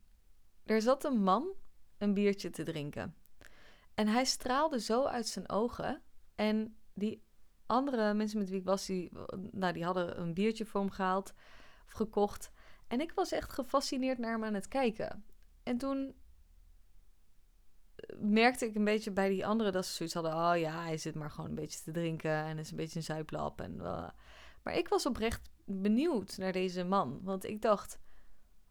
er 0.65 0.81
zat 0.81 1.03
een 1.03 1.23
man 1.23 1.53
een 1.97 2.13
biertje 2.13 2.49
te 2.49 2.63
drinken. 2.63 3.15
En 3.93 4.07
hij 4.07 4.25
straalde 4.25 4.79
zo 4.79 5.05
uit 5.05 5.27
zijn 5.27 5.49
ogen. 5.49 6.01
En 6.35 6.77
die 6.93 7.23
andere 7.65 8.13
mensen 8.13 8.39
met 8.39 8.49
wie 8.49 8.59
ik 8.59 8.65
was, 8.65 8.85
die, 8.85 9.11
nou, 9.51 9.73
die 9.73 9.83
hadden 9.83 10.19
een 10.19 10.33
biertje 10.33 10.65
voor 10.65 10.81
hem 10.81 10.89
gehaald 10.89 11.33
of 11.85 11.91
gekocht. 11.91 12.51
En 12.87 13.01
ik 13.01 13.11
was 13.11 13.31
echt 13.31 13.53
gefascineerd 13.53 14.17
naar 14.17 14.31
hem 14.31 14.43
aan 14.43 14.53
het 14.53 14.67
kijken. 14.67 15.25
En 15.63 15.77
toen 15.77 16.15
merkte 18.19 18.65
ik 18.65 18.75
een 18.75 18.83
beetje 18.83 19.11
bij 19.11 19.29
die 19.29 19.45
anderen 19.45 19.73
dat 19.73 19.85
ze 19.85 19.93
zoiets 19.93 20.13
hadden. 20.13 20.33
Oh 20.33 20.57
ja, 20.57 20.83
hij 20.83 20.97
zit 20.97 21.15
maar 21.15 21.31
gewoon 21.31 21.49
een 21.49 21.55
beetje 21.55 21.79
te 21.83 21.91
drinken 21.91 22.31
en 22.31 22.57
is 22.57 22.71
een 22.71 22.77
beetje 22.77 22.99
een 22.99 23.05
zuiplap. 23.05 23.61
En, 23.61 23.75
uh. 23.75 24.09
Maar 24.63 24.77
ik 24.77 24.87
was 24.87 25.05
oprecht 25.05 25.49
benieuwd 25.65 26.37
naar 26.37 26.51
deze 26.51 26.83
man. 26.83 27.19
Want 27.23 27.43
ik 27.43 27.61
dacht, 27.61 27.99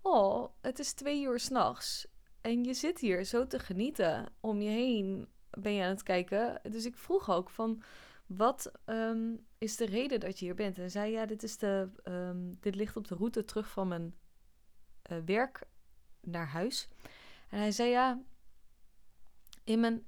oh, 0.03 0.49
het 0.61 0.79
is 0.79 0.93
twee 0.93 1.23
uur 1.23 1.41
s'nachts. 1.41 2.07
En 2.41 2.65
je 2.65 2.75
zit 2.75 2.99
hier 2.99 3.25
zo 3.25 3.47
te 3.47 3.59
genieten. 3.59 4.33
Om 4.41 4.61
je 4.61 4.71
heen 4.71 5.29
ben 5.51 5.73
je 5.73 5.83
aan 5.83 5.89
het 5.89 6.03
kijken. 6.03 6.61
Dus 6.71 6.85
ik 6.85 6.97
vroeg 6.97 7.31
ook 7.31 7.51
van, 7.51 7.83
wat 8.27 8.73
um, 8.87 9.47
is 9.59 9.77
de 9.77 9.85
reden 9.85 10.21
dat 10.21 10.39
je 10.39 10.45
hier 10.45 10.55
bent? 10.55 10.79
En 10.79 10.91
zei, 10.91 11.13
ja, 11.13 11.27
dit, 11.27 11.43
is 11.43 11.59
de, 11.59 11.89
um, 12.05 12.57
dit 12.61 12.75
ligt 12.75 12.97
op 12.97 13.09
de 13.09 13.15
route 13.15 13.45
terug 13.45 13.69
van 13.69 13.89
mijn 13.89 14.15
uh, 15.11 15.19
werk 15.25 15.63
naar 16.21 16.47
huis. 16.47 16.89
En 17.49 17.59
hij 17.59 17.71
zei, 17.71 17.91
ja, 17.91 18.23
in 19.65 19.81
mijn, 19.81 20.07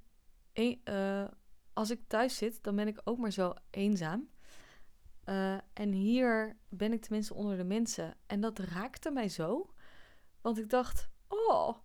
uh, 0.85 1.29
als 1.73 1.91
ik 1.91 2.01
thuis 2.07 2.37
zit, 2.37 2.63
dan 2.63 2.77
ben 2.77 2.89
ik 2.89 3.01
ook 3.05 3.19
maar 3.19 3.33
zo 3.33 3.55
eenzaam. 3.71 4.29
Uh, 5.25 5.59
en 5.73 5.93
hier 5.93 6.57
ben 6.69 6.93
ik 6.93 7.03
tenminste 7.03 7.35
onder 7.35 7.57
de 7.57 7.65
mensen. 7.65 8.17
En 8.27 8.41
dat 8.41 8.59
raakte 8.59 9.11
mij 9.11 9.29
zo. 9.29 9.75
Want 10.41 10.59
ik 10.59 10.71
dacht, 10.71 11.09
oh. 11.29 11.77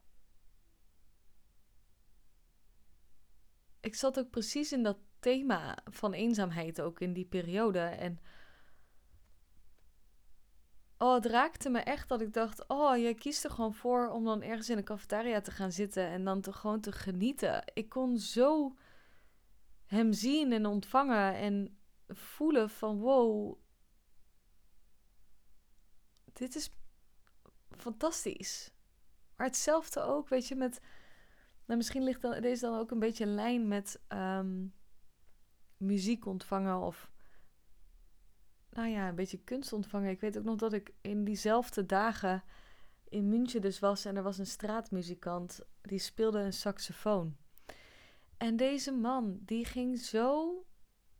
Ik 3.79 3.95
zat 3.95 4.19
ook 4.19 4.29
precies 4.29 4.71
in 4.71 4.83
dat 4.83 4.97
thema 5.19 5.77
van 5.83 6.13
eenzaamheid 6.13 6.81
ook 6.81 6.99
in 6.99 7.13
die 7.13 7.25
periode. 7.25 7.79
En 7.79 8.19
oh, 10.99 11.13
het 11.13 11.25
raakte 11.25 11.69
me 11.69 11.79
echt 11.79 12.09
dat 12.09 12.21
ik 12.21 12.33
dacht, 12.33 12.67
oh, 12.67 12.97
jij 12.97 13.13
kiest 13.13 13.43
er 13.43 13.51
gewoon 13.51 13.73
voor 13.73 14.09
om 14.09 14.23
dan 14.23 14.41
ergens 14.41 14.69
in 14.69 14.77
een 14.77 14.83
cafetaria 14.83 15.41
te 15.41 15.51
gaan 15.51 15.71
zitten 15.71 16.07
en 16.07 16.23
dan 16.23 16.41
te, 16.41 16.53
gewoon 16.53 16.79
te 16.79 16.91
genieten. 16.91 17.63
Ik 17.73 17.89
kon 17.89 18.17
zo 18.17 18.75
hem 19.85 20.13
zien 20.13 20.51
en 20.51 20.65
ontvangen 20.65 21.35
en 21.35 21.77
voelen 22.07 22.69
van 22.69 22.99
wow, 22.99 23.57
dit 26.33 26.55
is 26.55 26.69
fantastisch. 27.77 28.71
Maar 29.35 29.47
hetzelfde 29.47 30.01
ook, 30.01 30.29
weet 30.29 30.47
je, 30.47 30.55
met. 30.55 30.81
Nou, 31.65 31.77
misschien 31.77 32.03
ligt 32.03 32.21
dan, 32.21 32.41
deze 32.41 32.65
dan 32.65 32.79
ook 32.79 32.91
een 32.91 32.99
beetje 32.99 33.23
in 33.23 33.33
lijn 33.33 33.67
met 33.67 34.01
ehm, 34.07 34.65
muziek 35.77 36.25
ontvangen 36.25 36.79
of. 36.79 37.09
Nou 38.69 38.87
ja, 38.87 39.07
een 39.07 39.15
beetje 39.15 39.43
kunst 39.43 39.73
ontvangen. 39.73 40.09
Ik 40.09 40.19
weet 40.19 40.37
ook 40.37 40.43
nog 40.43 40.55
dat 40.55 40.73
ik 40.73 40.93
in 41.01 41.23
diezelfde 41.23 41.85
dagen 41.85 42.43
in 43.09 43.29
München 43.29 43.61
dus 43.61 43.79
was 43.79 44.05
en 44.05 44.15
er 44.15 44.23
was 44.23 44.37
een 44.37 44.45
straatmuzikant 44.45 45.59
die 45.81 45.99
speelde 45.99 46.39
een 46.39 46.53
saxofoon. 46.53 47.35
En 48.37 48.55
deze 48.55 48.91
man, 48.91 49.39
die 49.41 49.65
ging 49.65 49.99
zo 49.99 50.63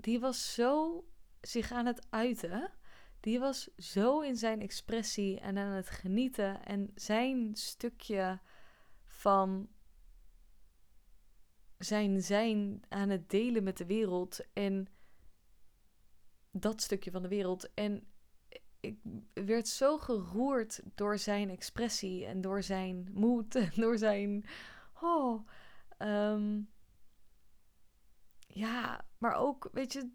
die 0.02 0.20
was 0.20 0.54
zo 0.54 1.04
zich 1.42 1.72
aan 1.72 1.86
het 1.86 2.08
uiten. 2.10 2.72
Die 3.20 3.40
was 3.40 3.70
zo 3.78 4.20
in 4.20 4.36
zijn 4.36 4.62
expressie 4.62 5.40
en 5.40 5.58
aan 5.58 5.72
het 5.72 5.90
genieten. 5.90 6.66
En 6.66 6.92
zijn 6.96 7.56
stukje 7.56 8.40
van 9.06 9.68
zijn 11.78 12.22
zijn 12.22 12.82
aan 12.90 13.10
het 13.10 13.30
delen 13.30 13.64
met 13.64 13.78
de 13.78 13.86
wereld. 13.86 14.40
En 14.54 14.88
dat 16.52 16.82
stukje 16.82 17.12
van 17.12 17.22
de 17.22 17.28
wereld. 17.28 17.74
En 17.74 18.08
ik 18.80 18.98
werd 19.34 19.68
zo 19.68 19.98
geroerd 19.98 20.82
door 20.96 21.18
zijn 21.18 21.50
expressie 21.50 22.26
en 22.26 22.42
door 22.42 22.64
zijn 22.64 23.10
moed 23.14 23.56
en 23.56 23.72
door 23.76 23.98
zijn. 23.98 24.46
Oh, 25.02 25.48
um, 25.98 26.70
ja, 28.48 29.06
maar 29.18 29.36
ook, 29.36 29.70
weet 29.72 29.94
je, 29.94 30.10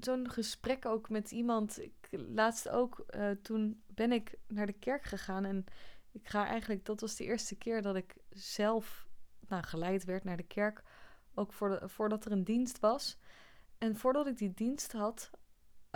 zo'n 0.00 0.30
gesprek 0.30 0.86
ook 0.86 1.08
met 1.08 1.30
iemand. 1.30 1.82
Ik, 1.82 2.08
laatst 2.10 2.68
ook, 2.68 3.04
uh, 3.10 3.30
toen 3.30 3.82
ben 3.86 4.12
ik 4.12 4.38
naar 4.46 4.66
de 4.66 4.72
kerk 4.72 5.02
gegaan. 5.02 5.44
En 5.44 5.64
ik 6.12 6.28
ga 6.28 6.46
eigenlijk, 6.46 6.84
dat 6.84 7.00
was 7.00 7.16
de 7.16 7.24
eerste 7.24 7.56
keer 7.56 7.82
dat 7.82 7.96
ik 7.96 8.16
zelf 8.30 9.06
nou, 9.48 9.62
geleid 9.62 10.04
werd 10.04 10.24
naar 10.24 10.36
de 10.36 10.46
kerk. 10.46 10.82
Ook 11.34 11.52
voor 11.52 11.90
voordat 11.90 12.24
er 12.24 12.32
een 12.32 12.44
dienst 12.44 12.80
was. 12.80 13.18
En 13.78 13.96
voordat 13.96 14.26
ik 14.26 14.38
die 14.38 14.54
dienst 14.54 14.92
had, 14.92 15.30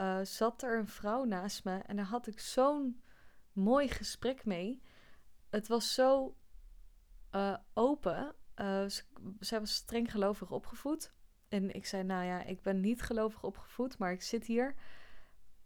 uh, 0.01 0.21
zat 0.23 0.63
er 0.63 0.79
een 0.79 0.89
vrouw 0.89 1.25
naast 1.25 1.65
me. 1.65 1.79
En 1.79 1.97
daar 1.97 2.05
had 2.05 2.27
ik 2.27 2.41
zo'n 2.41 3.03
mooi 3.53 3.89
gesprek 3.89 4.45
mee. 4.45 4.83
Het 5.51 5.69
was 5.69 5.95
zo 5.95 6.37
uh, 7.33 7.57
open. 7.75 8.35
zij 9.39 9.61
was 9.61 9.75
streng 9.75 10.11
gelovig 10.11 10.51
opgevoed. 10.51 11.13
En 11.49 11.75
ik 11.75 11.87
zei, 11.87 12.03
nou 12.03 12.25
ja, 12.25 12.43
ik 12.43 12.63
ben 12.63 12.81
niet 12.81 13.03
gelovig 13.03 13.45
opgevoed, 13.45 13.99
maar 13.99 14.13
ik 14.13 14.23
zit 14.23 14.47
hier. 14.47 14.75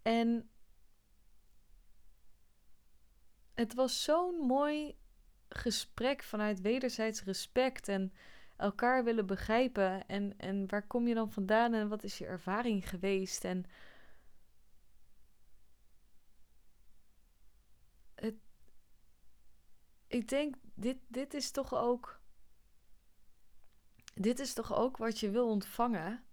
En 0.02 0.50
het 3.54 3.74
was 3.74 4.02
zo'n 4.02 4.34
mooi 4.34 4.96
gesprek 5.48 6.22
vanuit 6.22 6.60
wederzijds 6.60 7.22
respect 7.22 7.88
en 7.88 8.12
elkaar 8.56 9.04
willen 9.04 9.26
begrijpen. 9.26 10.06
En, 10.06 10.38
en 10.38 10.68
waar 10.68 10.86
kom 10.86 11.06
je 11.06 11.14
dan 11.14 11.32
vandaan 11.32 11.74
en 11.74 11.88
wat 11.88 12.02
is 12.02 12.18
je 12.18 12.26
ervaring 12.26 12.88
geweest? 12.88 13.44
En 13.44 13.64
ik 20.14 20.28
denk, 20.28 20.54
dit, 20.74 20.98
dit 21.08 21.34
is 21.34 21.50
toch 21.50 21.74
ook 21.74 22.22
dit 24.14 24.38
is 24.38 24.54
toch 24.54 24.74
ook 24.74 24.96
wat 24.96 25.20
je 25.20 25.30
wil 25.30 25.48
ontvangen? 25.48 26.24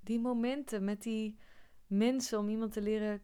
Die 0.00 0.20
momenten 0.20 0.84
met 0.84 1.02
die 1.02 1.38
mensen 1.86 2.38
om 2.38 2.48
iemand 2.48 2.72
te 2.72 2.80
leren 2.80 3.22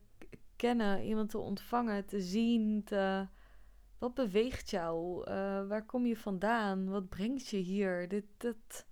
kennen, 0.56 1.02
iemand 1.02 1.30
te 1.30 1.38
ontvangen, 1.38 2.06
te 2.06 2.20
zien, 2.20 2.84
te... 2.84 3.28
Wat 3.98 4.14
beweegt 4.14 4.70
jou? 4.70 5.20
Uh, 5.20 5.66
waar 5.66 5.86
kom 5.86 6.06
je 6.06 6.16
vandaan? 6.16 6.88
Wat 6.88 7.08
brengt 7.08 7.48
je 7.48 7.56
hier? 7.56 8.08
Dit, 8.08 8.24
dat... 8.36 8.85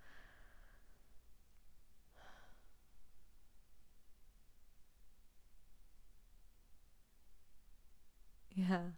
Ja. 8.54 8.96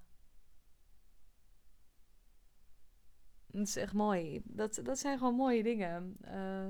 Dat 3.47 3.67
is 3.67 3.77
echt 3.77 3.93
mooi. 3.93 4.43
Dat, 4.45 4.81
dat 4.83 4.99
zijn 4.99 5.19
gewoon 5.19 5.35
mooie 5.35 5.63
dingen. 5.63 6.17
Uh, 6.25 6.69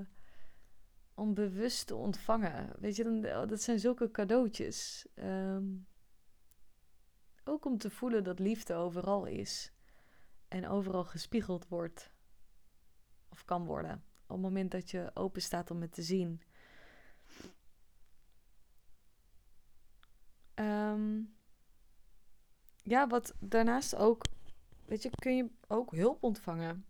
om 1.15 1.35
bewust 1.35 1.87
te 1.87 1.95
ontvangen. 1.95 2.73
Weet 2.79 2.97
je, 2.97 3.05
dan, 3.05 3.21
dat 3.49 3.63
zijn 3.63 3.79
zulke 3.79 4.11
cadeautjes. 4.11 5.07
Um, 5.15 5.87
ook 7.45 7.65
om 7.65 7.79
te 7.79 7.91
voelen 7.91 8.25
dat 8.25 8.39
liefde 8.39 8.75
overal 8.75 9.25
is. 9.25 9.73
En 10.49 10.69
overal 10.69 11.05
gespiegeld 11.05 11.69
wordt. 11.69 12.13
Of 13.29 13.45
kan 13.45 13.65
worden. 13.65 14.05
Op 14.23 14.29
het 14.29 14.41
moment 14.41 14.71
dat 14.71 14.91
je 14.91 15.11
open 15.15 15.43
staat 15.43 15.71
om 15.71 15.81
het 15.81 15.93
te 15.93 16.03
zien. 16.03 16.43
Um, 20.55 21.36
ja, 22.87 23.07
wat 23.07 23.35
daarnaast 23.39 23.97
ook, 23.97 24.25
weet 24.85 25.03
je, 25.03 25.11
kun 25.11 25.37
je 25.37 25.51
ook 25.67 25.91
hulp 25.91 26.23
ontvangen. 26.23 26.87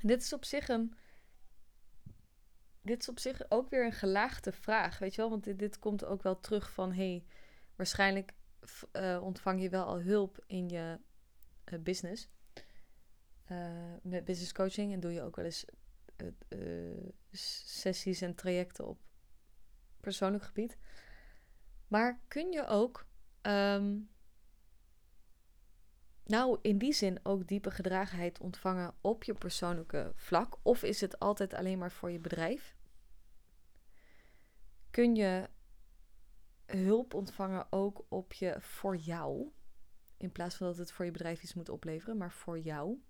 Dit 0.00 0.22
is 0.22 0.32
op 0.32 0.44
zich 0.44 0.68
een, 0.68 0.94
dit 2.82 3.00
is 3.00 3.08
op 3.08 3.18
zich 3.18 3.42
ook 3.48 3.70
weer 3.70 3.84
een 3.84 3.92
gelaagde 3.92 4.52
vraag, 4.52 4.98
weet 4.98 5.14
je 5.14 5.20
wel, 5.20 5.30
want 5.30 5.44
dit, 5.44 5.58
dit 5.58 5.78
komt 5.78 6.04
ook 6.04 6.22
wel 6.22 6.40
terug 6.40 6.72
van, 6.72 6.92
hey, 6.92 7.24
waarschijnlijk 7.76 8.32
uh, 8.92 9.22
ontvang 9.22 9.62
je 9.62 9.68
wel 9.68 9.84
al 9.84 10.00
hulp 10.00 10.44
in 10.46 10.68
je 10.68 10.98
uh, 11.72 11.80
business, 11.80 12.28
uh, 13.50 13.94
met 14.02 14.24
business 14.24 14.52
coaching 14.52 14.92
en 14.92 15.00
doe 15.00 15.12
je 15.12 15.22
ook 15.22 15.36
wel 15.36 15.44
eens 15.44 15.64
sessies 17.30 18.20
en 18.20 18.34
trajecten 18.34 18.86
op 18.86 19.00
persoonlijk 20.00 20.44
gebied. 20.44 20.78
Maar 21.88 22.20
kun 22.28 22.52
je 22.52 22.66
ook 22.66 23.06
um, 23.42 24.10
nou 26.24 26.58
in 26.62 26.78
die 26.78 26.92
zin 26.92 27.18
ook 27.22 27.46
diepe 27.46 27.70
gedragenheid 27.70 28.38
ontvangen 28.38 28.94
op 29.00 29.24
je 29.24 29.34
persoonlijke 29.34 30.12
vlak? 30.16 30.58
Of 30.62 30.82
is 30.82 31.00
het 31.00 31.18
altijd 31.18 31.54
alleen 31.54 31.78
maar 31.78 31.92
voor 31.92 32.10
je 32.10 32.18
bedrijf? 32.18 32.76
Kun 34.90 35.14
je 35.14 35.48
hulp 36.66 37.14
ontvangen 37.14 37.66
ook 37.70 38.04
op 38.08 38.32
je 38.32 38.56
voor 38.60 38.96
jou? 38.96 39.50
In 40.16 40.32
plaats 40.32 40.56
van 40.56 40.66
dat 40.66 40.76
het 40.76 40.92
voor 40.92 41.04
je 41.04 41.10
bedrijf 41.10 41.42
iets 41.42 41.54
moet 41.54 41.68
opleveren, 41.68 42.16
maar 42.16 42.32
voor 42.32 42.58
jou. 42.58 43.02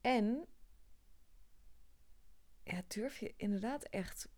En 0.00 0.48
durf 2.86 3.18
je 3.18 3.34
inderdaad 3.36 3.84
echt 3.84 4.28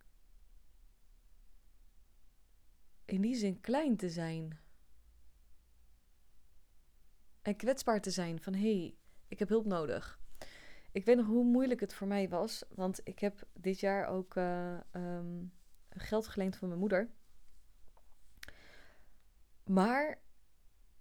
in 3.04 3.20
die 3.20 3.34
zin 3.34 3.60
klein 3.60 3.96
te 3.96 4.10
zijn 4.10 4.58
en 7.42 7.56
kwetsbaar 7.56 8.00
te 8.00 8.10
zijn 8.10 8.40
van 8.40 8.54
hé, 8.54 8.78
hey, 8.78 8.94
ik 9.28 9.38
heb 9.38 9.48
hulp 9.48 9.66
nodig. 9.66 10.20
Ik 10.92 11.04
weet 11.04 11.16
nog 11.16 11.26
hoe 11.26 11.44
moeilijk 11.44 11.80
het 11.80 11.94
voor 11.94 12.06
mij 12.06 12.28
was, 12.28 12.64
want 12.74 13.00
ik 13.04 13.18
heb 13.18 13.46
dit 13.52 13.80
jaar 13.80 14.06
ook 14.06 14.34
uh, 14.34 14.76
um, 14.92 15.52
geld 15.88 16.28
geleend 16.28 16.56
van 16.56 16.68
mijn 16.68 16.80
moeder. 16.80 17.10
Maar 19.64 20.20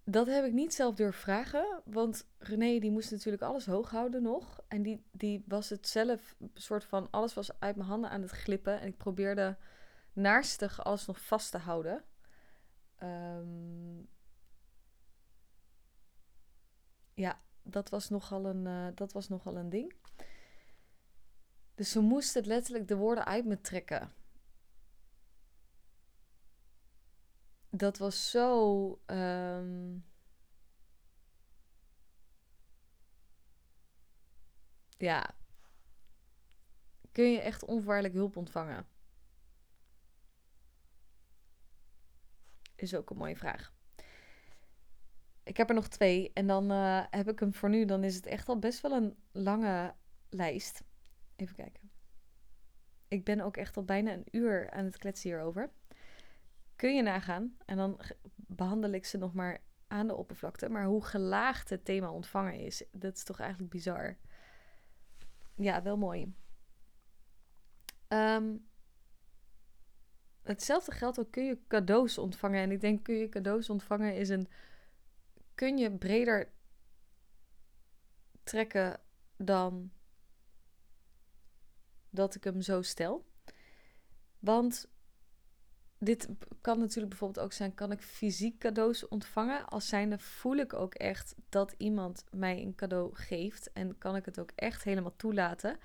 dat 0.04 0.28
heb 0.28 0.46
ik 0.46 0.54
niet 0.54 0.74
zelf 0.74 0.96
durven 0.96 1.22
vragen, 1.22 1.82
want 1.86 2.28
René 2.38 2.80
die 2.80 2.92
moest 2.92 3.12
natuurlijk 3.12 3.44
alles 3.44 3.66
hoog 3.66 3.90
houden 3.90 4.22
nog. 4.22 4.62
En 4.68 4.82
die, 4.82 5.04
die 5.12 5.44
was 5.48 5.70
het 5.70 5.88
zelf, 5.88 6.36
soort 6.54 6.84
van, 6.84 7.08
alles 7.12 7.34
was 7.34 7.60
uit 7.60 7.76
mijn 7.76 7.90
handen 7.90 8.10
aan 8.10 8.22
het 8.22 8.32
glippen. 8.32 8.80
En 8.80 8.88
ik 8.88 8.98
probeerde 8.98 9.58
naarstig 10.14 10.84
alles 10.84 11.06
nog 11.06 11.22
vast 11.22 11.52
te 11.52 11.58
houden. 11.58 12.04
Um, 13.04 14.10
ja, 17.22 17.42
dat 17.64 17.90
was 17.90 18.10
nogal 18.10 18.46
een, 18.46 18.66
uh, 18.66 18.88
dat 18.96 19.14
was 19.14 19.28
nogal 19.28 19.58
een 19.58 19.70
ding. 19.70 19.94
Dus 21.76 21.92
ze 21.92 22.00
moest 22.00 22.34
het 22.34 22.46
letterlijk 22.46 22.88
de 22.88 22.96
woorden 22.96 23.26
uit 23.26 23.46
me 23.46 23.62
trekken. 23.62 24.14
Dat 27.70 27.98
was 27.98 28.30
zo. 28.30 29.00
Um... 29.06 30.06
Ja. 34.98 35.36
Kun 37.12 37.32
je 37.32 37.40
echt 37.40 37.66
onvoorwaardelijk 37.66 38.14
hulp 38.14 38.38
ontvangen? 38.38 38.88
Is 42.76 42.96
ook 42.96 43.10
een 43.10 43.18
mooie 43.18 43.36
vraag. 43.36 43.74
Ik 45.44 45.58
heb 45.58 45.70
er 45.70 45.76
nog 45.76 45.88
twee. 45.88 46.32
En 46.34 46.48
dan 46.48 46.72
uh, 46.72 47.04
heb 47.10 47.30
ik 47.30 47.40
hem 47.40 47.54
voor 47.54 47.70
nu. 47.70 47.86
Dan 47.86 48.04
is 48.04 48.16
het 48.16 48.26
echt 48.26 48.50
al 48.50 48.60
best 48.60 48.82
wel 48.82 48.92
een 48.92 49.16
lange 49.32 49.94
lijst. 50.30 50.84
Even 51.36 51.56
kijken. 51.56 51.90
Ik 53.08 53.24
ben 53.24 53.42
ook 53.42 53.58
echt 53.58 53.78
al 53.78 53.84
bijna 53.84 54.14
een 54.14 54.28
uur 54.32 54.72
aan 54.72 54.86
het 54.86 54.98
kletsen 54.98 55.30
hierover. 55.30 55.72
Kun 56.76 56.96
je 56.96 57.02
nagaan. 57.02 57.58
En 57.66 57.78
dan 57.78 58.00
behandel 58.36 58.92
ik 58.92 59.06
ze 59.06 59.18
nog 59.18 59.34
maar 59.34 59.62
aan 59.88 60.08
de 60.08 60.16
oppervlakte. 60.16 60.70
Maar 60.70 60.86
hoe 60.86 61.04
gelaagd 61.04 61.70
het 61.70 61.86
thema 61.86 62.12
ontvangen 62.12 62.60
is. 62.60 62.84
Dat 62.92 63.16
is 63.16 63.24
toch 63.24 63.40
eigenlijk 63.40 63.72
bizar. 63.72 64.18
Ja, 65.56 65.82
wel 65.82 65.98
mooi. 65.98 66.34
Um, 68.08 68.68
hetzelfde 70.42 70.92
geldt 70.92 71.20
ook. 71.20 71.32
Kun 71.32 71.46
je 71.46 71.60
cadeaus 71.68 72.18
ontvangen. 72.18 72.62
En 72.62 72.72
ik 72.72 72.82
denk 72.82 73.04
kun 73.04 73.16
je 73.16 73.30
cadeaus 73.30 73.70
ontvangen 73.70 74.16
is 74.16 74.30
een 74.30 74.48
kun 75.62 75.78
je 75.78 75.92
breder 75.92 76.52
trekken 78.44 79.00
dan 79.38 79.92
dat 82.10 82.36
ik 82.36 82.44
hem 82.44 82.62
zo 82.62 82.82
stel. 82.82 83.26
Want 84.40 84.90
dit 85.98 86.30
kan 86.62 86.80
natuurlijk 86.80 87.10
bijvoorbeeld 87.10 87.46
ook 87.46 87.54
zijn: 87.54 87.74
kan 87.74 87.92
ik 87.92 88.02
fysiek 88.02 88.60
cadeaus 88.60 89.08
ontvangen? 89.08 89.68
Als 89.68 89.88
zijnde 89.88 90.18
voel 90.18 90.56
ik 90.56 90.74
ook 90.74 90.94
echt 90.94 91.36
dat 91.50 91.74
iemand 91.78 92.24
mij 92.32 92.62
een 92.62 92.76
cadeau 92.76 93.16
geeft 93.16 93.72
en 93.72 93.98
kan 93.98 94.16
ik 94.16 94.26
het 94.26 94.40
ook 94.40 94.52
echt 94.56 94.84
helemaal 94.84 95.16
toelaten. 95.16 95.78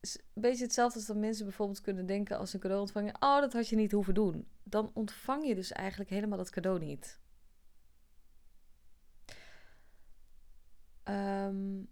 Een 0.00 0.20
beetje 0.32 0.64
hetzelfde 0.64 0.98
als 0.98 1.06
dat 1.06 1.16
mensen 1.16 1.44
bijvoorbeeld 1.44 1.80
kunnen 1.80 2.06
denken 2.06 2.38
als 2.38 2.52
een 2.52 2.60
cadeau 2.60 2.82
ontvangen: 2.82 3.14
oh, 3.14 3.40
dat 3.40 3.52
had 3.52 3.68
je 3.68 3.76
niet 3.76 3.92
hoeven 3.92 4.14
doen. 4.14 4.48
Dan 4.62 4.90
ontvang 4.94 5.46
je 5.46 5.54
dus 5.54 5.72
eigenlijk 5.72 6.10
helemaal 6.10 6.38
dat 6.38 6.50
cadeau 6.50 6.78
niet. 6.78 7.19
Um, 11.04 11.88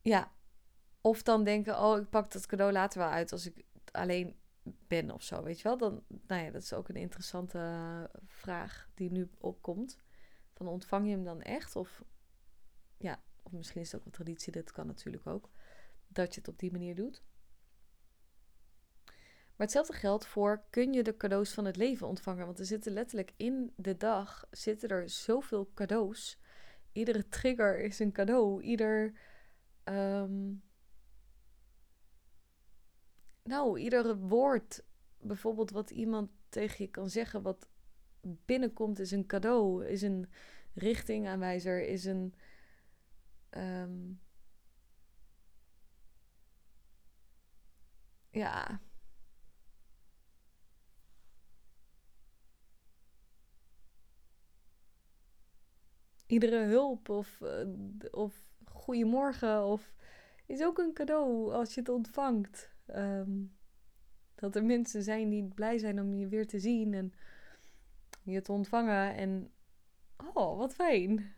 ja. 0.00 0.32
Of 1.00 1.22
dan 1.22 1.44
denken, 1.44 1.80
oh, 1.80 2.00
ik 2.00 2.08
pak 2.08 2.30
dat 2.30 2.46
cadeau 2.46 2.72
later 2.72 2.98
wel 2.98 3.08
uit 3.08 3.32
als 3.32 3.46
ik 3.46 3.64
alleen 3.92 4.36
ben 4.86 5.10
of 5.10 5.22
zo, 5.22 5.42
weet 5.42 5.60
je 5.60 5.68
wel? 5.68 5.78
Dan, 5.78 6.04
nou 6.26 6.42
ja, 6.42 6.50
dat 6.50 6.62
is 6.62 6.72
ook 6.72 6.88
een 6.88 6.96
interessante 6.96 8.10
vraag 8.26 8.88
die 8.94 9.10
nu 9.10 9.30
opkomt. 9.38 9.98
Van 10.52 10.66
ontvang 10.66 11.06
je 11.06 11.12
hem 11.12 11.24
dan 11.24 11.42
echt? 11.42 11.76
Of 11.76 12.02
ja, 12.96 13.22
of 13.42 13.52
misschien 13.52 13.80
is 13.80 13.92
het 13.92 14.00
ook 14.00 14.06
een 14.06 14.12
traditie, 14.12 14.52
dat 14.52 14.72
kan 14.72 14.86
natuurlijk 14.86 15.26
ook. 15.26 15.50
Dat 16.08 16.34
je 16.34 16.40
het 16.40 16.48
op 16.48 16.58
die 16.58 16.72
manier 16.72 16.94
doet. 16.94 17.22
Maar 19.58 19.66
hetzelfde 19.66 19.92
geldt 19.92 20.26
voor 20.26 20.64
kun 20.70 20.92
je 20.92 21.02
de 21.02 21.16
cadeaus 21.16 21.52
van 21.52 21.64
het 21.64 21.76
leven 21.76 22.06
ontvangen. 22.06 22.46
Want 22.46 22.58
er 22.58 22.64
zitten 22.66 22.92
letterlijk 22.92 23.32
in 23.36 23.72
de 23.76 23.96
dag 23.96 24.46
zitten 24.50 24.88
er 24.88 25.10
zoveel 25.10 25.70
cadeaus. 25.74 26.38
Iedere 26.92 27.28
trigger 27.28 27.80
is 27.80 27.98
een 27.98 28.12
cadeau. 28.12 28.62
Ieder. 28.62 29.12
Ehm, 29.84 30.52
nou, 33.42 33.78
iedere 33.78 34.16
woord, 34.16 34.84
bijvoorbeeld 35.20 35.70
wat 35.70 35.90
iemand 35.90 36.30
tegen 36.48 36.84
je 36.84 36.90
kan 36.90 37.10
zeggen, 37.10 37.42
wat 37.42 37.68
binnenkomt, 38.20 38.98
is 38.98 39.10
een 39.10 39.26
cadeau, 39.26 39.86
is 39.86 40.02
een 40.02 40.30
richtingaanwijzer, 40.74 41.86
is 41.86 42.04
een. 42.04 42.34
Ehm, 43.50 44.12
ja, 48.30 48.80
iedere 56.28 56.64
hulp 56.64 57.08
of, 57.08 57.40
uh, 57.40 57.66
of 58.10 58.34
goedemorgen 58.64 59.64
of 59.64 59.92
is 60.46 60.62
ook 60.62 60.78
een 60.78 60.92
cadeau 60.92 61.52
als 61.52 61.74
je 61.74 61.80
het 61.80 61.88
ontvangt. 61.88 62.70
Ehm, 62.86 63.44
dat 64.34 64.56
er 64.56 64.64
mensen 64.64 65.02
zijn 65.02 65.28
die 65.28 65.44
blij 65.44 65.78
zijn 65.78 66.00
om 66.00 66.14
je 66.14 66.28
weer 66.28 66.46
te 66.46 66.58
zien 66.58 66.94
en 66.94 67.12
je 68.22 68.40
te 68.40 68.52
ontvangen. 68.52 69.14
En 69.14 69.52
oh, 70.34 70.58
wat 70.58 70.74
fijn. 70.74 71.34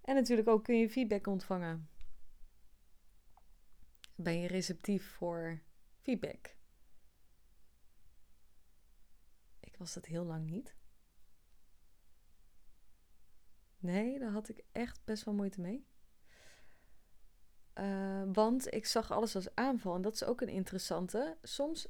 En 0.00 0.14
natuurlijk 0.14 0.48
ook 0.48 0.64
kun 0.64 0.78
je 0.78 0.90
feedback 0.90 1.26
ontvangen. 1.26 1.88
Ben 4.14 4.38
je 4.38 4.46
receptief 4.46 5.06
voor 5.06 5.60
feedback? 6.02 6.56
Ik 9.60 9.76
was 9.76 9.94
dat 9.94 10.04
heel 10.04 10.24
lang 10.24 10.50
niet. 10.50 10.79
Nee, 13.80 14.18
daar 14.18 14.30
had 14.30 14.48
ik 14.48 14.64
echt 14.72 15.00
best 15.04 15.24
wel 15.24 15.34
moeite 15.34 15.60
mee. 15.60 15.86
Uh, 17.74 18.22
want 18.32 18.74
ik 18.74 18.86
zag 18.86 19.10
alles 19.10 19.34
als 19.34 19.54
aanval. 19.54 19.94
En 19.94 20.02
dat 20.02 20.14
is 20.14 20.24
ook 20.24 20.40
een 20.40 20.48
interessante. 20.48 21.36
Soms, 21.42 21.88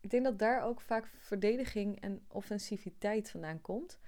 ik 0.00 0.10
denk 0.10 0.24
dat 0.24 0.38
daar 0.38 0.62
ook 0.62 0.80
vaak 0.80 1.10
verdediging 1.18 2.00
en 2.00 2.24
offensiviteit 2.28 3.30
vandaan 3.30 3.60
komt. 3.60 3.98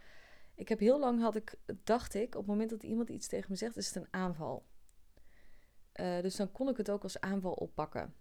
Ik 0.55 0.69
heb 0.69 0.79
heel 0.79 0.99
lang 0.99 1.21
had 1.21 1.37
ik, 1.37 1.55
dacht 1.85 2.15
ik, 2.15 2.35
op 2.35 2.41
het 2.41 2.47
moment 2.47 2.71
dat 2.71 2.83
iemand 2.83 3.09
iets 3.09 3.27
tegen 3.27 3.51
me 3.51 3.57
zegt, 3.57 3.77
is 3.77 3.87
het 3.87 3.97
een 3.97 4.13
aanval. 4.13 4.67
Uh, 5.95 6.21
dus 6.21 6.37
dan 6.37 6.53
kon 6.53 6.69
ik 6.69 6.77
het 6.77 6.91
ook 6.91 7.03
als 7.03 7.21
aanval 7.21 7.53
oppakken. 7.53 8.15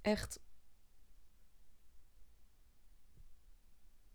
Echt. 0.00 0.40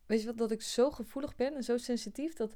Weet 0.06 0.20
je 0.20 0.26
wat, 0.26 0.38
dat 0.38 0.52
ik 0.52 0.62
zo 0.62 0.91
gevoelig 0.91 1.36
ben 1.36 1.56
en 1.56 1.64
zo 1.64 1.78
sensitief 1.78 2.34
dat 2.34 2.54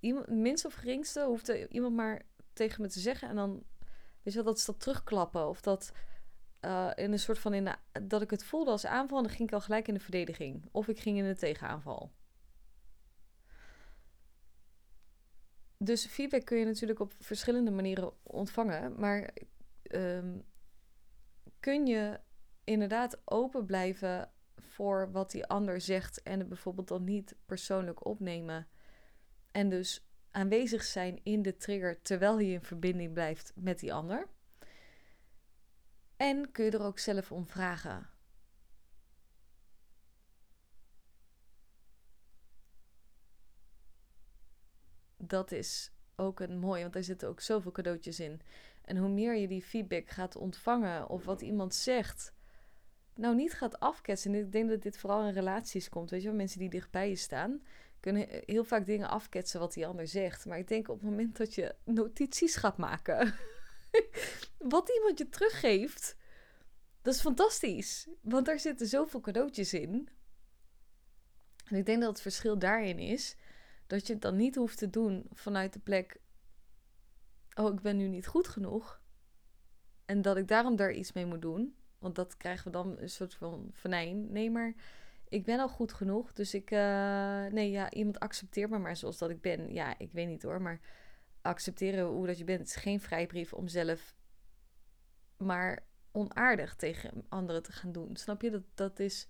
iemand, 0.00 0.28
minst 0.28 0.64
of 0.64 0.74
geringste 0.74 1.24
hoeft 1.24 1.48
iemand 1.48 1.94
maar 1.94 2.22
tegen 2.52 2.82
me 2.82 2.88
te 2.88 3.00
zeggen 3.00 3.28
en 3.28 3.36
dan, 3.36 3.64
weet 4.22 4.34
je 4.34 4.42
wel, 4.42 4.44
dat 4.44 4.56
is 4.56 4.64
dat 4.64 4.80
terugklappen 4.80 5.48
of 5.48 5.60
dat 5.60 5.92
uh, 6.60 6.90
in 6.94 7.12
een 7.12 7.18
soort 7.18 7.38
van 7.38 7.54
in 7.54 7.68
dat 8.02 8.22
ik 8.22 8.30
het 8.30 8.44
voelde 8.44 8.70
als 8.70 8.86
aanval 8.86 9.16
en 9.16 9.24
dan 9.24 9.32
ging 9.32 9.48
ik 9.48 9.54
al 9.54 9.60
gelijk 9.60 9.88
in 9.88 9.94
de 9.94 10.00
verdediging 10.00 10.68
of 10.70 10.88
ik 10.88 10.98
ging 10.98 11.18
in 11.18 11.24
de 11.24 11.36
tegenaanval. 11.36 12.12
Dus 15.78 16.06
feedback 16.06 16.44
kun 16.44 16.58
je 16.58 16.64
natuurlijk 16.64 17.00
op 17.00 17.12
verschillende 17.18 17.70
manieren 17.70 18.12
ontvangen. 18.22 19.00
Maar 19.00 19.30
um, 19.90 20.44
kun 21.60 21.86
je 21.86 22.20
inderdaad 22.64 23.20
open 23.24 23.66
blijven 23.66 24.30
voor 24.56 25.10
wat 25.12 25.30
die 25.30 25.46
ander 25.46 25.80
zegt 25.80 26.22
en 26.22 26.38
het 26.38 26.48
bijvoorbeeld 26.48 26.88
dan 26.88 27.04
niet 27.04 27.36
persoonlijk 27.46 28.06
opnemen. 28.06 28.68
En 29.58 29.68
dus 29.68 30.06
aanwezig 30.30 30.82
zijn 30.82 31.20
in 31.22 31.42
de 31.42 31.56
trigger 31.56 32.02
terwijl 32.02 32.38
je 32.38 32.52
in 32.52 32.62
verbinding 32.62 33.12
blijft 33.12 33.52
met 33.54 33.78
die 33.78 33.92
ander. 33.92 34.28
En 36.16 36.50
kun 36.50 36.64
je 36.64 36.70
er 36.70 36.82
ook 36.82 36.98
zelf 36.98 37.32
om 37.32 37.46
vragen. 37.46 38.10
dat 45.16 45.52
is 45.52 45.92
ook 46.16 46.40
een 46.40 46.58
mooi, 46.58 46.80
want 46.80 46.92
daar 46.92 47.02
zitten 47.02 47.28
ook 47.28 47.40
zoveel 47.40 47.72
cadeautjes 47.72 48.20
in. 48.20 48.40
En 48.84 48.96
hoe 48.96 49.08
meer 49.08 49.34
je 49.34 49.48
die 49.48 49.62
feedback 49.62 50.08
gaat 50.08 50.36
ontvangen 50.36 51.08
of 51.08 51.24
wat 51.24 51.42
iemand 51.42 51.74
zegt, 51.74 52.32
nou 53.14 53.34
niet 53.34 53.52
gaat 53.52 53.80
afketsen. 53.80 54.34
En 54.34 54.40
ik 54.40 54.52
denk 54.52 54.68
dat 54.68 54.82
dit 54.82 54.98
vooral 54.98 55.26
in 55.26 55.32
relaties 55.32 55.88
komt. 55.88 56.10
Weet 56.10 56.22
je 56.22 56.28
wel, 56.28 56.36
mensen 56.36 56.58
die 56.58 56.70
dichtbij 56.70 57.08
je 57.08 57.16
staan, 57.16 57.62
kunnen 58.00 58.26
heel 58.30 58.64
vaak 58.64 58.86
dingen 58.86 59.08
afketsen 59.08 59.60
wat 59.60 59.72
die 59.72 59.86
ander 59.86 60.06
zegt. 60.06 60.46
Maar 60.46 60.58
ik 60.58 60.68
denk 60.68 60.88
op 60.88 61.00
het 61.00 61.10
moment 61.10 61.36
dat 61.36 61.54
je 61.54 61.74
notities 61.84 62.56
gaat 62.56 62.76
maken, 62.76 63.34
wat 64.58 64.88
iemand 64.88 65.18
je 65.18 65.28
teruggeeft, 65.28 66.16
dat 67.02 67.14
is 67.14 67.20
fantastisch. 67.20 68.08
Want 68.20 68.46
daar 68.46 68.60
zitten 68.60 68.86
zoveel 68.86 69.20
cadeautjes 69.20 69.74
in. 69.74 70.08
En 71.64 71.76
ik 71.76 71.86
denk 71.86 72.00
dat 72.00 72.08
het 72.10 72.20
verschil 72.20 72.58
daarin 72.58 72.98
is 72.98 73.36
dat 73.86 74.06
je 74.06 74.12
het 74.12 74.22
dan 74.22 74.36
niet 74.36 74.54
hoeft 74.54 74.78
te 74.78 74.90
doen 74.90 75.26
vanuit 75.32 75.72
de 75.72 75.78
plek. 75.78 76.20
Oh, 77.54 77.72
ik 77.72 77.80
ben 77.80 77.96
nu 77.96 78.08
niet 78.08 78.26
goed 78.26 78.48
genoeg. 78.48 79.00
En 80.04 80.22
dat 80.22 80.36
ik 80.36 80.48
daarom 80.48 80.76
daar 80.76 80.92
iets 80.92 81.12
mee 81.12 81.26
moet 81.26 81.42
doen. 81.42 81.76
Want 81.98 82.14
dat 82.14 82.36
krijgen 82.36 82.64
we 82.64 82.70
dan 82.70 82.98
een 82.98 83.10
soort 83.10 83.34
van 83.34 83.70
venijn. 83.72 84.32
Nee, 84.32 84.50
maar 84.50 84.74
ik 85.28 85.44
ben 85.44 85.60
al 85.60 85.68
goed 85.68 85.92
genoeg. 85.92 86.32
Dus 86.32 86.54
ik. 86.54 86.70
Uh, 86.70 87.46
nee, 87.46 87.70
ja, 87.70 87.90
iemand 87.90 88.18
accepteert 88.18 88.70
me 88.70 88.78
maar 88.78 88.96
zoals 88.96 89.18
dat 89.18 89.30
ik 89.30 89.40
ben. 89.40 89.72
Ja, 89.72 89.98
ik 89.98 90.12
weet 90.12 90.26
niet 90.26 90.42
hoor. 90.42 90.62
Maar 90.62 90.80
accepteren 91.42 92.04
hoe 92.04 92.26
dat 92.26 92.38
je 92.38 92.44
bent 92.44 92.66
is 92.66 92.76
geen 92.76 93.00
vrijbrief 93.00 93.52
om 93.52 93.68
zelf. 93.68 94.16
Maar 95.36 95.86
onaardig 96.12 96.76
tegen 96.76 97.24
anderen 97.28 97.62
te 97.62 97.72
gaan 97.72 97.92
doen. 97.92 98.16
Snap 98.16 98.42
je? 98.42 98.50
Dat, 98.50 98.64
dat 98.74 98.98
is. 98.98 99.28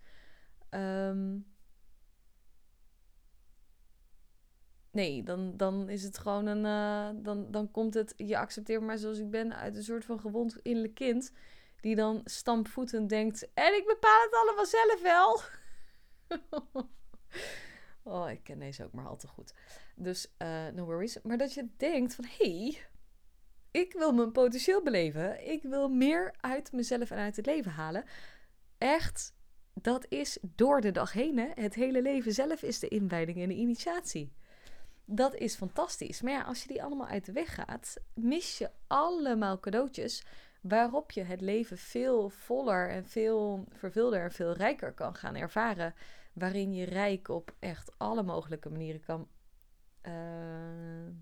Um, 0.70 1.46
Nee, 4.90 5.22
dan, 5.22 5.56
dan 5.56 5.88
is 5.88 6.02
het 6.02 6.18
gewoon 6.18 6.46
een. 6.46 6.64
Uh, 6.64 7.22
dan, 7.24 7.50
dan 7.50 7.70
komt 7.70 7.94
het. 7.94 8.14
Je 8.16 8.38
accepteert 8.38 8.82
maar 8.82 8.98
zoals 8.98 9.18
ik 9.18 9.30
ben 9.30 9.56
uit 9.56 9.76
een 9.76 9.82
soort 9.82 10.04
van 10.04 10.20
gewond 10.20 10.58
innerlijk 10.62 10.94
kind. 10.94 11.32
Die 11.80 11.96
dan 11.96 12.20
stampvoetend 12.24 13.08
denkt. 13.08 13.48
En 13.54 13.74
ik 13.74 13.86
bepaal 13.86 14.22
het 14.22 14.34
allemaal 14.34 14.66
zelf 14.66 15.02
wel. 15.02 15.40
oh, 18.02 18.30
ik 18.30 18.44
ken 18.44 18.58
deze 18.58 18.84
ook 18.84 18.92
maar 18.92 19.06
al 19.06 19.16
te 19.16 19.28
goed. 19.28 19.54
Dus 19.96 20.26
uh, 20.38 20.66
no 20.68 20.84
worries. 20.84 21.22
Maar 21.22 21.38
dat 21.38 21.54
je 21.54 21.68
denkt 21.76 22.14
van. 22.14 22.24
Hey, 22.38 22.78
ik 23.70 23.92
wil 23.92 24.12
mijn 24.12 24.32
potentieel 24.32 24.82
beleven. 24.82 25.50
Ik 25.50 25.62
wil 25.62 25.88
meer 25.88 26.34
uit 26.40 26.72
mezelf 26.72 27.10
en 27.10 27.18
uit 27.18 27.36
het 27.36 27.46
leven 27.46 27.72
halen. 27.72 28.04
Echt, 28.78 29.34
dat 29.74 30.06
is 30.08 30.38
door 30.42 30.80
de 30.80 30.90
dag 30.90 31.12
heen. 31.12 31.38
Hè? 31.38 31.48
Het 31.54 31.74
hele 31.74 32.02
leven 32.02 32.32
zelf 32.32 32.62
is 32.62 32.78
de 32.78 32.88
inwijding 32.88 33.42
en 33.42 33.48
de 33.48 33.54
initiatie 33.54 34.32
dat 35.10 35.34
is 35.34 35.54
fantastisch. 35.54 36.22
Maar 36.22 36.32
ja, 36.32 36.42
als 36.42 36.62
je 36.62 36.68
die 36.68 36.82
allemaal 36.82 37.06
uit 37.06 37.24
de 37.24 37.32
weg 37.32 37.54
gaat, 37.54 37.96
mis 38.14 38.58
je 38.58 38.70
allemaal 38.86 39.60
cadeautjes 39.60 40.24
waarop 40.60 41.10
je 41.10 41.22
het 41.22 41.40
leven 41.40 41.78
veel 41.78 42.28
voller 42.28 42.90
en 42.90 43.04
veel 43.04 43.64
vervulder 43.70 44.22
en 44.22 44.32
veel 44.32 44.52
rijker 44.52 44.92
kan 44.92 45.14
gaan 45.14 45.34
ervaren. 45.34 45.94
Waarin 46.32 46.74
je 46.74 46.84
rijk 46.84 47.28
op 47.28 47.54
echt 47.58 47.98
alle 47.98 48.22
mogelijke 48.22 48.70
manieren 48.70 49.00
kan 49.00 49.28
uh, 50.02 51.14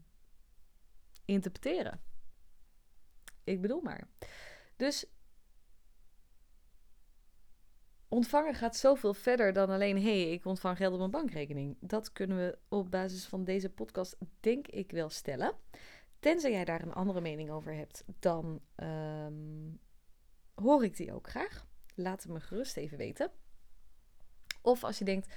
interpreteren. 1.25 2.01
Ik 3.45 3.61
bedoel 3.61 3.81
maar. 3.81 4.09
Dus 4.77 5.07
ontvangen 8.09 8.55
gaat 8.55 8.77
zoveel 8.77 9.15
verder 9.15 9.53
dan 9.53 9.71
alleen: 9.71 10.03
hey, 10.03 10.33
ik 10.33 10.45
ontvang 10.45 10.77
geld 10.77 10.93
op 10.93 10.99
mijn 10.99 11.11
bankrekening. 11.11 11.77
Dat 11.81 12.13
kunnen 12.13 12.37
we 12.37 12.59
op 12.69 12.91
basis 12.91 13.27
van 13.27 13.45
deze 13.45 13.71
podcast, 13.71 14.17
denk 14.41 14.67
ik, 14.67 14.91
wel 14.91 15.09
stellen. 15.09 15.55
Tenzij 16.21 16.51
jij 16.51 16.65
daar 16.65 16.83
een 16.83 16.93
andere 16.93 17.21
mening 17.21 17.51
over 17.51 17.75
hebt, 17.75 18.05
dan 18.19 18.61
um, 18.77 19.81
hoor 20.55 20.85
ik 20.85 20.97
die 20.97 21.13
ook 21.13 21.29
graag. 21.29 21.67
Laat 21.95 22.23
het 22.23 22.33
me 22.33 22.41
gerust 22.41 22.77
even 22.77 22.99
weten. 22.99 23.31
Of 24.63 24.85
als 24.85 24.99
je 24.99 25.05
denkt: 25.05 25.35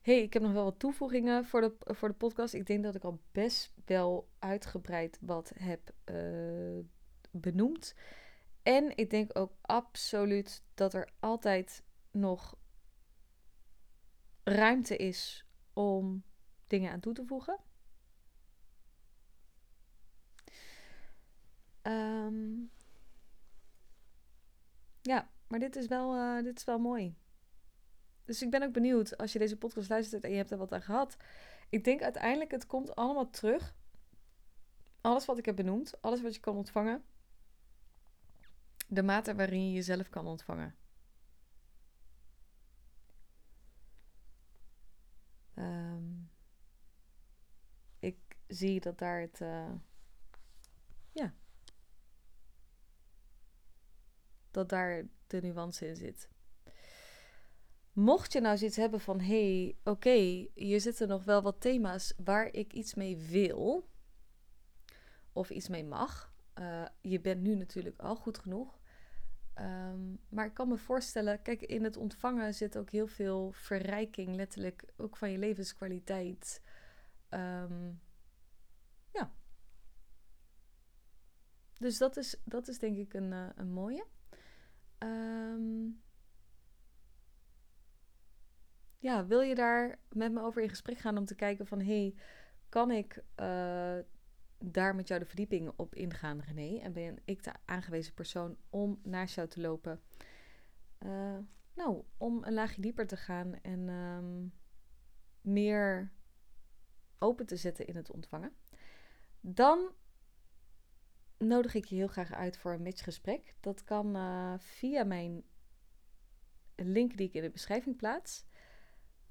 hey, 0.00 0.22
ik 0.22 0.32
heb 0.32 0.42
nog 0.42 0.52
wel 0.52 0.64
wat 0.64 0.78
toevoegingen 0.78 1.44
voor 1.44 1.60
de, 1.60 1.74
voor 1.78 2.08
de 2.08 2.14
podcast. 2.14 2.54
Ik 2.54 2.66
denk 2.66 2.82
dat 2.82 2.94
ik 2.94 3.04
al 3.04 3.20
best 3.32 3.72
wel 3.84 4.28
uitgebreid 4.38 5.18
wat 5.20 5.52
heb 5.54 5.94
uh, 6.04 6.78
benoemd. 7.30 7.94
En 8.62 8.96
ik 8.96 9.10
denk 9.10 9.38
ook 9.38 9.52
absoluut 9.60 10.62
dat 10.74 10.94
er 10.94 11.08
altijd 11.20 11.82
nog 12.10 12.56
ruimte 14.44 14.96
is 14.96 15.46
om 15.72 16.22
dingen 16.66 16.92
aan 16.92 17.00
toe 17.00 17.12
te 17.12 17.24
voegen. 17.24 17.58
Um, 21.82 22.70
ja, 25.00 25.30
maar 25.46 25.58
dit 25.58 25.76
is, 25.76 25.86
wel, 25.86 26.16
uh, 26.16 26.42
dit 26.42 26.58
is 26.58 26.64
wel 26.64 26.78
mooi. 26.78 27.16
Dus 28.24 28.42
ik 28.42 28.50
ben 28.50 28.62
ook 28.62 28.72
benieuwd 28.72 29.16
als 29.16 29.32
je 29.32 29.38
deze 29.38 29.56
podcast 29.56 29.88
luistert 29.88 30.24
en 30.24 30.30
je 30.30 30.36
hebt 30.36 30.50
er 30.50 30.58
wat 30.58 30.72
aan 30.72 30.82
gehad. 30.82 31.16
Ik 31.68 31.84
denk 31.84 32.02
uiteindelijk, 32.02 32.50
het 32.50 32.66
komt 32.66 32.94
allemaal 32.94 33.30
terug. 33.30 33.74
Alles 35.00 35.24
wat 35.24 35.38
ik 35.38 35.44
heb 35.44 35.56
benoemd, 35.56 36.00
alles 36.00 36.22
wat 36.22 36.34
je 36.34 36.40
kan 36.40 36.56
ontvangen. 36.56 37.04
De 38.88 39.02
mate 39.02 39.34
waarin 39.34 39.66
je 39.66 39.72
jezelf 39.72 40.08
kan 40.08 40.26
ontvangen. 40.26 40.76
Um, 45.54 46.30
ik 47.98 48.18
zie 48.46 48.80
dat 48.80 48.98
daar 48.98 49.20
het. 49.20 49.40
Uh, 49.40 49.72
ja. 51.12 51.34
Dat 54.52 54.68
daar 54.68 55.06
de 55.26 55.40
nuance 55.40 55.88
in 55.88 55.96
zit. 55.96 56.28
Mocht 57.92 58.32
je 58.32 58.40
nou 58.40 58.56
zoiets 58.56 58.76
hebben 58.76 59.00
van: 59.00 59.20
hé, 59.20 59.62
hey, 59.62 59.76
oké, 59.78 59.90
okay, 59.90 60.50
hier 60.54 60.80
zitten 60.80 61.08
nog 61.08 61.24
wel 61.24 61.42
wat 61.42 61.60
thema's 61.60 62.14
waar 62.24 62.52
ik 62.52 62.72
iets 62.72 62.94
mee 62.94 63.16
wil. 63.16 63.88
Of 65.32 65.50
iets 65.50 65.68
mee 65.68 65.84
mag. 65.84 66.32
Uh, 66.58 66.86
je 67.00 67.20
bent 67.20 67.42
nu 67.42 67.54
natuurlijk 67.54 68.00
al 68.00 68.16
goed 68.16 68.38
genoeg. 68.38 68.80
Um, 69.54 70.18
maar 70.28 70.46
ik 70.46 70.54
kan 70.54 70.68
me 70.68 70.76
voorstellen, 70.76 71.42
kijk, 71.42 71.62
in 71.62 71.84
het 71.84 71.96
ontvangen 71.96 72.54
zit 72.54 72.78
ook 72.78 72.90
heel 72.90 73.06
veel 73.06 73.52
verrijking, 73.52 74.34
letterlijk 74.34 74.84
ook 74.96 75.16
van 75.16 75.30
je 75.30 75.38
levenskwaliteit. 75.38 76.62
Um, 77.30 78.00
ja. 79.12 79.32
Dus 81.78 81.98
dat 81.98 82.16
is, 82.16 82.40
dat 82.44 82.68
is 82.68 82.78
denk 82.78 82.96
ik 82.96 83.14
een, 83.14 83.32
uh, 83.32 83.48
een 83.54 83.72
mooie. 83.72 84.06
Um, 85.02 86.02
ja, 88.98 89.26
wil 89.26 89.40
je 89.40 89.54
daar 89.54 89.98
met 90.08 90.32
me 90.32 90.40
over 90.40 90.62
in 90.62 90.68
gesprek 90.68 90.98
gaan 90.98 91.18
om 91.18 91.24
te 91.24 91.34
kijken 91.34 91.66
van... 91.66 91.80
hey, 91.80 92.14
kan 92.68 92.90
ik 92.90 93.24
uh, 93.40 93.98
daar 94.58 94.94
met 94.94 95.08
jou 95.08 95.20
de 95.20 95.26
verdieping 95.26 95.72
op 95.76 95.94
ingaan, 95.94 96.40
René? 96.40 96.78
En 96.78 96.92
ben 96.92 97.18
ik 97.24 97.42
de 97.42 97.52
aangewezen 97.64 98.14
persoon 98.14 98.56
om 98.70 99.00
naast 99.02 99.34
jou 99.34 99.48
te 99.48 99.60
lopen? 99.60 100.00
Uh, 100.98 101.38
nou, 101.74 102.02
om 102.16 102.44
een 102.44 102.54
laagje 102.54 102.80
dieper 102.80 103.06
te 103.06 103.16
gaan 103.16 103.54
en 103.54 103.88
um, 103.88 104.52
meer 105.40 106.12
open 107.18 107.46
te 107.46 107.56
zetten 107.56 107.86
in 107.86 107.96
het 107.96 108.10
ontvangen. 108.10 108.52
Dan 109.40 109.90
nodig 111.46 111.74
ik 111.74 111.84
je 111.84 111.94
heel 111.94 112.08
graag 112.08 112.32
uit 112.32 112.56
voor 112.56 112.72
een 112.72 112.82
matchgesprek. 112.82 113.54
Dat 113.60 113.84
kan 113.84 114.16
uh, 114.16 114.54
via 114.58 115.04
mijn 115.04 115.44
link 116.76 117.16
die 117.16 117.26
ik 117.26 117.34
in 117.34 117.42
de 117.42 117.50
beschrijving 117.50 117.96
plaats. 117.96 118.44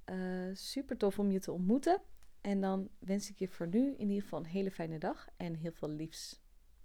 Uh, 0.05 0.55
super 0.55 0.97
tof 0.97 1.19
om 1.19 1.31
je 1.31 1.39
te 1.39 1.51
ontmoeten. 1.51 2.01
En 2.41 2.61
dan 2.61 2.89
wens 2.99 3.29
ik 3.29 3.39
je 3.39 3.47
voor 3.47 3.67
nu 3.67 3.93
in 3.93 4.07
ieder 4.07 4.21
geval 4.21 4.39
een 4.39 4.45
hele 4.45 4.71
fijne 4.71 4.97
dag 4.97 5.27
en 5.37 5.55
heel 5.55 5.71
veel 5.71 5.89
liefs. 5.89 6.40